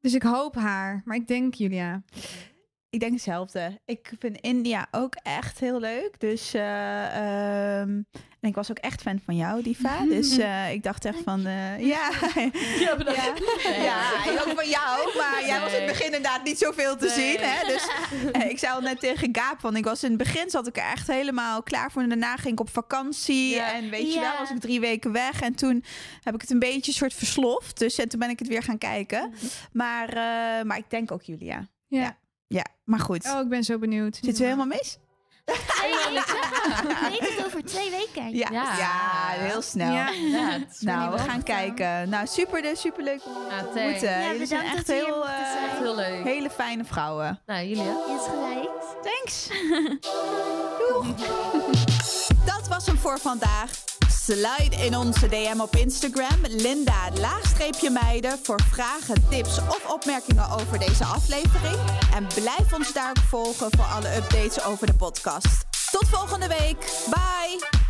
Dus 0.00 0.14
ik 0.14 0.22
hoop 0.22 0.54
haar, 0.54 1.02
maar 1.04 1.16
ik 1.16 1.28
denk 1.28 1.54
Julia. 1.54 2.02
Ik 2.94 3.00
denk 3.00 3.12
hetzelfde. 3.12 3.80
Ik 3.84 4.12
vind 4.18 4.40
India 4.40 4.86
ook 4.90 5.14
echt 5.22 5.60
heel 5.60 5.80
leuk. 5.80 6.20
Dus, 6.20 6.54
eh, 6.54 7.80
ehm, 7.80 7.88
en 8.40 8.48
ik 8.50 8.54
was 8.54 8.70
ook 8.70 8.78
echt 8.78 9.02
fan 9.02 9.20
van 9.24 9.36
jou, 9.36 9.62
Diva. 9.62 10.00
Dus 10.16 10.38
eh, 10.38 10.72
ik 10.72 10.82
dacht 10.82 11.04
echt 11.04 11.18
van, 11.24 11.46
eh, 11.46 11.86
ja. 11.86 12.10
Ja, 12.84 12.96
bedankt. 12.96 13.42
Ja, 13.62 13.70
ja, 13.82 14.26
en 14.26 14.32
ook 14.32 14.52
van 14.56 14.68
jou. 14.68 15.16
Maar 15.18 15.46
jij 15.46 15.60
was 15.60 15.72
in 15.72 15.76
het 15.82 15.86
begin 15.86 16.06
inderdaad 16.06 16.44
niet 16.44 16.58
zoveel 16.58 16.96
te 16.96 17.04
Nee. 17.04 17.14
zien. 17.14 17.36
Hè? 17.40 17.66
Dus 17.66 17.88
ik 18.50 18.58
zei 18.58 18.72
al 18.74 18.80
net 18.80 19.00
tegen 19.00 19.28
Gaap, 19.32 19.60
want 19.60 19.76
ik 19.76 19.84
was 19.84 20.02
in 20.02 20.08
het 20.08 20.18
begin 20.18 20.50
zat 20.50 20.66
ik 20.66 20.76
er 20.76 20.90
echt 20.90 21.06
helemaal 21.06 21.62
klaar 21.62 21.92
voor. 21.92 22.02
En 22.02 22.08
daarna 22.08 22.36
ging 22.36 22.52
ik 22.52 22.60
op 22.60 22.70
vakantie. 22.70 23.54
Ja. 23.54 23.72
En 23.74 23.90
weet 23.90 24.12
je 24.14 24.20
wel, 24.20 24.38
was 24.38 24.50
ik 24.50 24.60
drie 24.60 24.80
weken 24.80 25.12
weg. 25.12 25.40
En 25.40 25.54
toen 25.54 25.84
heb 26.22 26.34
ik 26.34 26.40
het 26.40 26.50
een 26.50 26.58
beetje 26.58 26.92
soort 26.92 27.14
versloft. 27.14 27.78
Dus 27.78 27.98
en 27.98 28.08
toen 28.08 28.18
ben 28.20 28.30
ik 28.30 28.38
het 28.38 28.48
weer 28.48 28.62
gaan 28.62 28.78
kijken. 28.78 29.32
Maar, 29.72 30.08
eh, 30.08 30.64
maar 30.64 30.76
ik 30.78 30.90
denk 30.90 31.12
ook 31.12 31.22
Julia. 31.22 31.68
Ja. 31.88 32.16
Ja, 32.54 32.64
maar 32.84 33.00
goed. 33.00 33.24
Oh, 33.26 33.40
ik 33.40 33.48
ben 33.48 33.64
zo 33.64 33.78
benieuwd. 33.78 34.14
Zitten 34.14 34.34
we 34.42 34.44
helemaal 34.44 34.66
mis? 34.66 34.98
Twee 35.44 35.92
weken. 35.92 37.12
Ik 37.12 37.20
weet 37.20 37.28
het 37.36 37.44
over 37.46 37.64
twee 37.64 37.90
weken. 37.90 38.34
Ja, 38.36 38.48
ja. 38.50 38.76
Ja. 38.76 39.44
heel 39.44 39.62
snel. 39.62 39.92
Ja. 39.92 40.10
Nou, 40.80 41.12
we 41.12 41.18
gaan 41.18 41.42
kijken. 41.42 42.08
Nou, 42.08 42.26
super, 42.26 42.76
super 42.76 43.02
leuk 43.04 43.20
om 43.26 43.32
jullie 43.32 43.48
Ja, 43.50 43.60
te 43.62 43.66
ontmoeten. 43.66 44.10
Ja, 44.20 44.30
Jullie 44.32 44.46
zijn 44.46 44.64
echt 44.64 44.86
we 44.86 44.92
heel, 44.92 45.28
eh, 45.28 45.50
zijn. 45.52 45.70
Echt 45.70 45.78
heel 45.78 45.94
leuk. 45.94 46.24
hele 46.24 46.50
fijne 46.50 46.84
vrouwen. 46.84 47.40
Nou, 47.46 47.64
Julia. 47.66 47.82
Is 47.92 48.26
gelijk. 48.30 48.70
Thanks. 49.02 49.48
Doeg. 50.88 51.06
Dat 52.44 52.68
was 52.68 52.86
hem 52.86 52.96
voor 52.98 53.18
vandaag. 53.18 53.70
Slide 54.26 54.76
in 54.84 54.96
onze 54.96 55.28
DM 55.28 55.60
op 55.60 55.76
Instagram, 55.76 56.40
Linda 56.48 57.10
laagstreepje 57.20 57.90
meiden, 57.90 58.38
voor 58.42 58.60
vragen, 58.70 59.28
tips 59.28 59.58
of 59.58 59.90
opmerkingen 59.90 60.50
over 60.50 60.78
deze 60.78 61.04
aflevering. 61.04 61.76
En 62.14 62.26
blijf 62.26 62.72
ons 62.72 62.92
daar 62.92 63.16
volgen 63.28 63.70
voor 63.70 63.84
alle 63.84 64.16
updates 64.16 64.64
over 64.64 64.86
de 64.86 64.94
podcast. 64.94 65.64
Tot 65.90 66.08
volgende 66.08 66.48
week. 66.48 66.78
Bye! 67.10 67.83